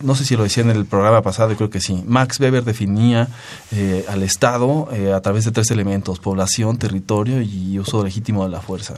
no 0.02 0.16
sé 0.16 0.24
si 0.24 0.36
lo 0.36 0.42
decía 0.42 0.64
en 0.64 0.70
el 0.70 0.86
programa 0.86 1.22
pasado, 1.22 1.54
creo 1.54 1.70
que 1.70 1.80
sí. 1.80 2.02
Max 2.04 2.40
Weber 2.40 2.64
definía 2.64 3.28
al 4.08 4.24
Estado 4.24 4.88
a 5.14 5.20
través 5.20 5.44
de 5.44 5.52
tres 5.52 5.70
elementos, 5.70 6.18
población, 6.18 6.78
territorio 6.78 7.40
y 7.40 7.78
uso 7.78 8.02
legítimo 8.02 8.42
de 8.42 8.50
la 8.50 8.60
fuerza. 8.60 8.94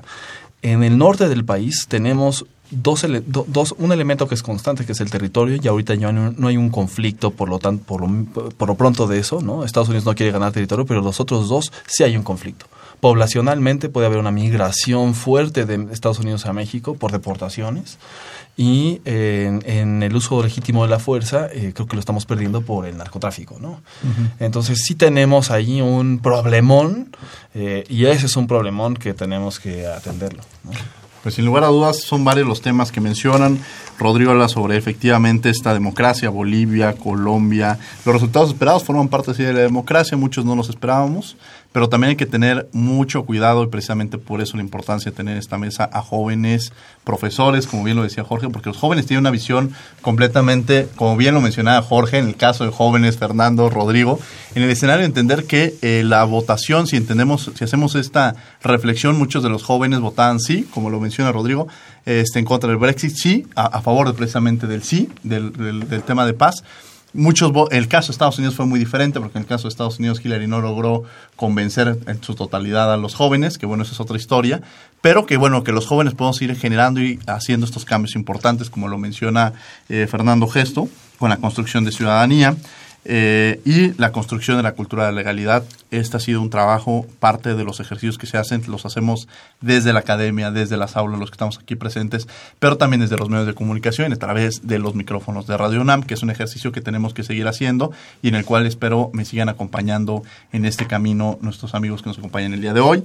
En 0.63 0.83
el 0.83 0.97
norte 0.97 1.29
del 1.29 1.45
país 1.45 1.85
tenemos 1.87 2.47
dos, 2.75 3.07
dos, 3.27 3.75
un 3.79 3.93
elemento 3.93 4.29
que 4.29 4.35
es 4.35 4.43
constante, 4.43 4.85
que 4.85 4.93
es 4.93 5.01
el 5.01 5.11
territorio, 5.11 5.59
y 5.63 5.67
ahorita 5.69 5.95
ya 5.95 6.13
no, 6.13 6.49
hay 6.49 6.57
un 6.57 6.71
conflicto 6.71 7.31
por 7.31 7.49
lo, 7.49 7.59
tanto, 7.59 7.85
por, 7.85 8.01
lo, 8.01 8.25
por 8.51 8.69
lo 8.69 8.75
pronto 8.75 9.07
de 9.07 9.19
eso, 9.19 9.41
¿no? 9.41 9.65
Estados 9.65 9.89
Unidos 9.89 10.05
no 10.05 10.15
quiere 10.15 10.33
ganar 10.33 10.53
territorio, 10.53 10.87
pero 10.87 11.01
los 11.01 11.21
otros 11.21 11.49
dos 11.49 11.73
sí 11.87 12.05
hay 12.05 12.17
un 12.17 12.23
conflicto. 12.23 12.67
Poblacionalmente 13.01 13.89
puede 13.89 14.07
haber 14.07 14.19
una 14.19 14.31
migración 14.31 15.15
fuerte 15.15 15.67
de 15.67 15.93
Estados 15.93 16.21
Unidos 16.21 16.47
a 16.47 16.53
México 16.53 16.95
por 16.95 17.13
deportaciones 17.13 17.99
y 18.57 19.01
en, 19.05 20.03
el 20.03 20.15
uso 20.15 20.43
legítimo 20.43 20.85
de 20.85 20.91
la 20.91 20.99
fuerza 20.99 21.49
eh, 21.53 21.73
creo 21.75 21.87
que 21.87 21.97
lo 21.97 22.01
estamos 22.01 22.25
perdiendo 22.25 22.63
por 22.63 22.87
el 22.87 22.97
narcotráfico, 22.97 23.59
¿no? 23.61 23.83
Entonces 24.39 24.83
sí 24.87 24.95
tenemos 24.95 25.51
ahí 25.51 25.81
un 25.81 26.21
problemón 26.21 27.15
eh, 27.55 27.85
y 27.89 28.07
ese 28.07 28.27
es 28.27 28.37
un 28.37 28.47
problemón 28.47 28.95
que 28.95 29.13
tenemos 29.13 29.59
que 29.59 29.87
atenderlo. 29.87 30.43
¿no? 30.63 30.71
Pues 31.25 31.37
sin 31.37 31.47
lugar 31.47 31.65
a 31.65 31.69
dudas 31.69 32.03
son 32.03 32.23
varios 32.23 32.47
los 32.47 32.61
temas 32.61 32.93
que 32.93 33.01
mencionan. 33.01 33.59
Rodrigo 33.99 34.33
habla 34.33 34.47
sobre 34.47 34.77
efectivamente 34.77 35.49
esta 35.49 35.73
democracia, 35.73 36.29
Bolivia, 36.29 36.93
Colombia. 36.93 37.79
Los 38.05 38.17
resultados 38.17 38.51
esperados 38.51 38.85
forman 38.85 39.09
parte 39.09 39.33
de 39.33 39.55
la 39.55 39.61
democracia, 39.61 40.19
muchos 40.19 40.45
no 40.45 40.55
los 40.55 40.69
esperábamos, 40.69 41.39
pero 41.75 41.89
también 41.89 42.11
hay 42.11 42.17
que 42.17 42.25
tener 42.25 42.69
mucho 42.71 43.25
cuidado 43.25 43.65
y 43.65 43.67
precisamente 43.67 44.17
por 44.17 44.41
eso 44.41 44.57
la 44.57 44.63
importancia 44.63 45.11
de 45.11 45.17
tener 45.17 45.37
esta 45.37 45.59
mesa 45.59 45.91
a 45.93 46.03
jóvenes 46.03 46.73
profesores, 47.03 47.67
como 47.67 47.83
bien 47.83 47.97
lo 47.97 48.05
decía 48.05 48.23
Jorge, 48.23 48.49
porque 48.49 48.69
los 48.69 48.79
jóvenes 48.79 49.07
tienen 49.07 49.23
una 49.23 49.33
visión 49.33 49.73
completamente, 50.01 50.87
como 50.95 51.17
bien 51.17 51.35
lo 51.35 51.41
mencionaba 51.41 51.83
Jorge, 51.83 52.19
en 52.19 52.29
el 52.29 52.37
caso 52.37 52.65
de 52.65 52.71
jóvenes, 52.71 53.19
Fernando, 53.19 53.71
Rodrigo, 53.71 54.21
en 54.55 54.63
el 54.63 54.71
escenario 54.71 55.05
entender 55.05 55.47
que 55.47 55.75
eh, 55.83 56.05
la 56.05 56.23
votación, 56.23 56.87
si 56.87 56.97
entendemos, 56.97 57.51
si 57.57 57.65
hacemos 57.65 57.97
esta 57.97 58.37
reflexión, 58.63 59.19
muchos 59.19 59.43
de 59.43 59.49
los 59.49 59.65
jóvenes 59.65 59.99
votaban 59.99 60.39
sí, 60.39 60.69
como 60.73 60.91
lo 60.91 61.01
menciona 61.01 61.33
Rodrigo, 61.33 61.67
este, 62.07 62.39
en 62.39 62.45
contra 62.45 62.71
del 62.71 62.79
Brexit, 62.79 63.17
sí, 63.17 63.49
a, 63.57 63.83
favor 63.83 64.15
precisamente 64.15 64.69
del 64.69 64.85
sí, 64.85 65.09
del, 65.25 65.53
del 65.89 66.03
tema 66.05 66.25
de 66.25 66.35
paz 66.35 66.63
muchos 67.15 67.53
el 67.71 67.89
caso 67.89 68.09
de 68.09 68.13
Estados 68.13 68.39
Unidos 68.39 68.57
fue 68.57 68.67
muy 68.67 68.79
diferente 68.79 69.21
porque 69.21 69.39
en 69.39 69.43
el 69.43 69.49
caso 69.49 69.65
de 69.65 69.69
Estados 69.71 69.99
Unidos 69.99 70.21
Hillary 70.23 70.47
no 70.47 70.61
logró 70.61 71.05
convencer 71.37 71.99
en 72.07 72.23
su 72.23 72.35
totalidad 72.35 72.93
a 72.93 72.97
los 72.97 73.15
jóvenes, 73.15 73.57
que 73.57 73.67
bueno, 73.67 73.85
esa 73.85 73.93
es 73.93 74.01
otra 74.01 74.17
historia, 74.17 74.61
pero 75.01 75.25
que 75.25 75.37
bueno, 75.37 75.65
que 75.65 75.73
los 75.73 75.87
jóvenes 75.87 76.15
podemos 76.15 76.43
ir 76.43 76.55
generando 76.57 77.01
y 77.01 77.19
haciendo 77.27 77.65
estos 77.65 77.85
cambios 77.85 78.17
importantes, 78.17 78.69
como 78.69 78.89
lo 78.89 78.99
menciona 78.99 79.53
eh, 79.89 80.07
Fernando 80.11 80.47
Gesto, 80.49 80.89
con 81.19 81.31
la 81.31 81.37
construcción 81.39 81.85
de 81.85 81.93
ciudadanía. 81.93 82.57
Eh, 83.07 83.61
y 83.67 83.93
la 84.01 84.13
construcción 84.13 84.57
de 84.57 84.63
la 84.63 84.73
cultura 84.73 85.05
de 85.05 85.13
la 85.13 85.19
legalidad. 85.19 85.65
Este 85.91 86.17
ha 86.17 86.21
sido 86.21 86.41
un 86.41 86.49
trabajo, 86.49 87.07
parte 87.21 87.55
de 87.55 87.65
los 87.65 87.79
ejercicios 87.81 88.17
que 88.17 88.27
se 88.27 88.39
hacen, 88.39 88.63
los 88.67 88.87
hacemos 88.87 89.29
desde 89.61 89.93
la 89.93 90.01
academia, 90.01 90.51
desde 90.51 90.77
las 90.77 90.97
aulas, 90.97 91.21
los 91.21 91.31
que 91.31 91.35
estamos 91.35 91.59
aquí 91.59 91.77
presentes, 91.77 92.27
pero 92.59 92.79
también 92.79 93.01
desde 93.01 93.17
los 93.17 93.29
medios 93.29 93.47
de 93.47 93.55
comunicación, 93.55 94.13
a 94.13 94.17
través 94.17 94.67
de 94.67 94.79
los 94.79 94.95
micrófonos 94.95 95.47
de 95.47 95.57
Radio 95.57 95.83
UNAM, 95.83 96.03
que 96.03 96.15
es 96.15 96.23
un 96.23 96.31
ejercicio 96.31 96.73
que 96.73 96.81
tenemos 96.81 97.13
que 97.13 97.25
seguir 97.25 97.47
haciendo 97.47 97.93
y 98.23 98.29
en 98.29 98.37
el 98.37 98.45
cual 98.45 98.67
espero 98.67 99.11
me 99.13 99.25
sigan 99.25 99.49
acompañando 99.49 100.23
en 100.53 100.65
este 100.65 100.87
camino 100.87 101.39
nuestros 101.43 101.75
amigos 101.75 102.03
que 102.03 102.09
nos 102.09 102.19
acompañan 102.19 102.55
el 102.55 102.61
día 102.63 102.73
de 102.73 102.81
hoy. 102.81 103.05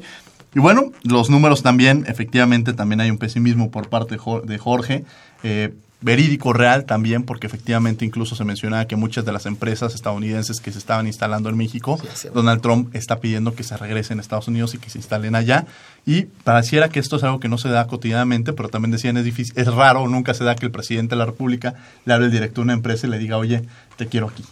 Y 0.56 0.60
bueno, 0.60 0.92
los 1.04 1.30
números 1.30 1.62
también, 1.62 2.06
efectivamente, 2.08 2.74
también 2.74 3.02
hay 3.02 3.12
un 3.12 3.18
pesimismo 3.18 3.70
por 3.70 3.90
parte 3.90 4.18
de 4.46 4.58
Jorge. 4.58 5.04
Eh, 5.44 5.74
verídico 6.02 6.54
real 6.54 6.86
también, 6.86 7.24
porque 7.24 7.48
efectivamente 7.48 8.06
incluso 8.06 8.36
se 8.36 8.46
mencionaba 8.46 8.86
que 8.86 8.96
muchas 8.96 9.26
de 9.26 9.34
las 9.34 9.46
empresas 9.46 9.94
estadounidenses 9.96 10.62
que 10.62 10.72
se 10.72 10.78
estaban 10.78 11.08
instalando 11.08 11.50
en 11.50 11.58
México, 11.58 12.00
Donald 12.34 12.62
Trump 12.62 12.96
está 12.96 13.20
pidiendo 13.20 13.54
que 13.54 13.64
se 13.64 13.76
regresen 13.76 14.20
a 14.20 14.22
Estados 14.22 14.48
Unidos 14.48 14.74
y 14.76 14.78
que 14.78 14.90
se 14.90 14.98
instalen 14.98 15.36
allá. 15.36 15.66
Y 16.06 16.24
pareciera 16.44 16.90
que 16.90 17.00
esto 17.00 17.18
es 17.18 17.24
algo 17.24 17.40
que 17.40 17.50
no 17.50 17.58
se 17.58 17.70
da 17.70 17.88
cotidianamente, 17.88 18.54
pero 18.54 18.70
también 18.70 18.92
decían 18.92 19.18
es 19.18 19.26
difícil, 19.26 19.54
es 19.58 19.68
raro, 19.68 20.08
nunca 20.08 20.34
se 20.34 20.44
da 20.44 20.56
que 20.56 20.66
el 20.66 20.72
presidente 20.72 21.16
de 21.16 21.20
la 21.20 21.26
República 21.26 21.76
le 22.06 22.14
hable 22.14 22.28
el 22.28 22.32
director 22.32 22.64
de 22.64 22.68
una 22.68 22.74
empresa 22.74 23.08
y 23.08 23.10
le 23.10 23.20
diga, 23.20 23.38
oye, 23.38 23.64
te 23.98 24.08
quiero 24.08 24.28
aquí. 24.28 24.44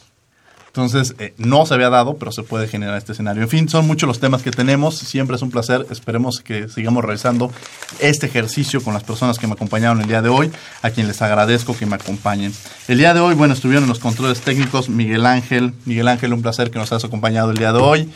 Entonces, 0.77 1.15
eh, 1.17 1.33
no 1.37 1.65
se 1.65 1.73
había 1.73 1.89
dado, 1.89 2.17
pero 2.17 2.31
se 2.31 2.43
puede 2.43 2.67
generar 2.67 2.97
este 2.97 3.13
escenario. 3.13 3.41
En 3.41 3.49
fin, 3.49 3.67
son 3.67 3.87
muchos 3.87 4.05
los 4.05 4.19
temas 4.19 4.43
que 4.43 4.51
tenemos. 4.51 4.95
Siempre 4.95 5.35
es 5.35 5.41
un 5.41 5.49
placer. 5.49 5.87
Esperemos 5.89 6.39
que 6.41 6.69
sigamos 6.69 7.03
realizando 7.03 7.51
este 7.99 8.27
ejercicio 8.27 8.83
con 8.83 8.93
las 8.93 9.03
personas 9.03 9.39
que 9.39 9.47
me 9.47 9.53
acompañaron 9.53 9.99
el 10.01 10.07
día 10.07 10.21
de 10.21 10.29
hoy, 10.29 10.51
a 10.83 10.91
quien 10.91 11.07
les 11.07 11.19
agradezco 11.23 11.75
que 11.75 11.87
me 11.87 11.95
acompañen. 11.95 12.53
El 12.87 12.99
día 12.99 13.15
de 13.15 13.19
hoy, 13.21 13.33
bueno, 13.33 13.55
estuvieron 13.55 13.85
en 13.85 13.89
los 13.89 13.97
controles 13.97 14.41
técnicos 14.41 14.87
Miguel 14.87 15.25
Ángel. 15.25 15.73
Miguel 15.85 16.07
Ángel, 16.07 16.31
un 16.31 16.43
placer 16.43 16.69
que 16.69 16.77
nos 16.77 16.91
hayas 16.91 17.05
acompañado 17.05 17.49
el 17.49 17.57
día 17.57 17.73
de 17.73 17.79
hoy. 17.79 18.09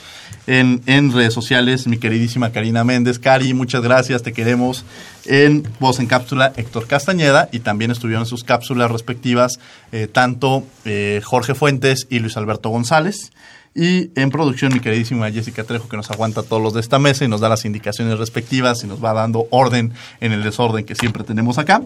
En, 0.45 0.83
en 0.85 1.11
redes 1.11 1.33
sociales, 1.33 1.87
mi 1.87 1.97
queridísima 1.97 2.51
Karina 2.51 2.83
Méndez. 2.83 3.17
Cari, 3.17 3.55
muchas 3.55 3.81
gracias, 3.81 4.21
te 4.21 4.33
queremos 4.33 4.85
en 5.25 5.67
Voz 5.79 5.99
en 5.99 6.07
Cápsula 6.07 6.53
Héctor 6.55 6.87
Castañeda 6.87 7.49
y 7.51 7.59
también 7.59 7.91
estuvieron 7.91 8.23
en 8.23 8.27
sus 8.27 8.43
cápsulas 8.43 8.91
respectivas 8.91 9.59
eh, 9.91 10.07
tanto 10.07 10.63
eh, 10.85 11.21
Jorge 11.23 11.55
Fuentes 11.55 12.07
y 12.09 12.19
Luis 12.19 12.37
Alberto 12.37 12.69
González. 12.69 13.31
Y 13.73 14.11
en 14.19 14.31
producción 14.31 14.73
mi 14.73 14.81
queridísima 14.81 15.31
Jessica 15.31 15.63
Trejo 15.63 15.87
que 15.87 15.95
nos 15.95 16.11
aguanta 16.11 16.43
todos 16.43 16.61
los 16.61 16.73
de 16.73 16.81
esta 16.81 16.99
mesa 16.99 17.23
y 17.23 17.29
nos 17.29 17.39
da 17.39 17.47
las 17.47 17.63
indicaciones 17.63 18.19
respectivas 18.19 18.83
y 18.83 18.87
nos 18.87 19.01
va 19.03 19.13
dando 19.13 19.47
orden 19.49 19.93
en 20.19 20.33
el 20.33 20.43
desorden 20.43 20.85
que 20.85 20.95
siempre 20.95 21.23
tenemos 21.23 21.57
acá. 21.57 21.81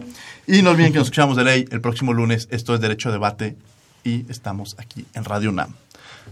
Y 0.48 0.62
no 0.62 0.70
olviden 0.70 0.92
que 0.92 0.98
nos 0.98 1.06
escuchamos 1.06 1.36
de 1.36 1.44
ley 1.44 1.64
el 1.70 1.80
próximo 1.80 2.12
lunes. 2.12 2.48
Esto 2.50 2.74
es 2.74 2.80
Derecho 2.80 3.10
a 3.10 3.12
Debate 3.12 3.56
y 4.02 4.24
estamos 4.28 4.74
aquí 4.78 5.04
en 5.14 5.24
Radio 5.24 5.50
UNAM. 5.50 5.74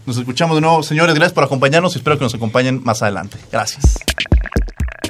Nos 0.05 0.17
escuchamos 0.17 0.57
de 0.57 0.61
nuevo, 0.61 0.83
señores. 0.83 1.15
Gracias 1.15 1.33
por 1.33 1.45
acompañarnos 1.45 1.95
y 1.95 1.99
espero 1.99 2.17
que 2.17 2.25
nos 2.25 2.35
acompañen 2.35 2.81
más 2.83 3.01
adelante. 3.01 3.37
Gracias. 3.49 3.95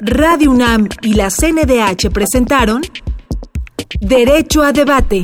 Radio 0.02 0.50
UNAM 0.50 0.88
y 1.02 1.14
la 1.14 1.30
CNDH 1.30 2.10
presentaron 2.10 2.82
Derecho 4.00 4.62
a 4.62 4.72
debate. 4.72 5.22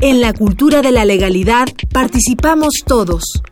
En 0.00 0.20
la 0.20 0.32
cultura 0.32 0.80
de 0.80 0.90
la 0.90 1.04
legalidad 1.04 1.68
participamos 1.92 2.74
todos. 2.86 3.42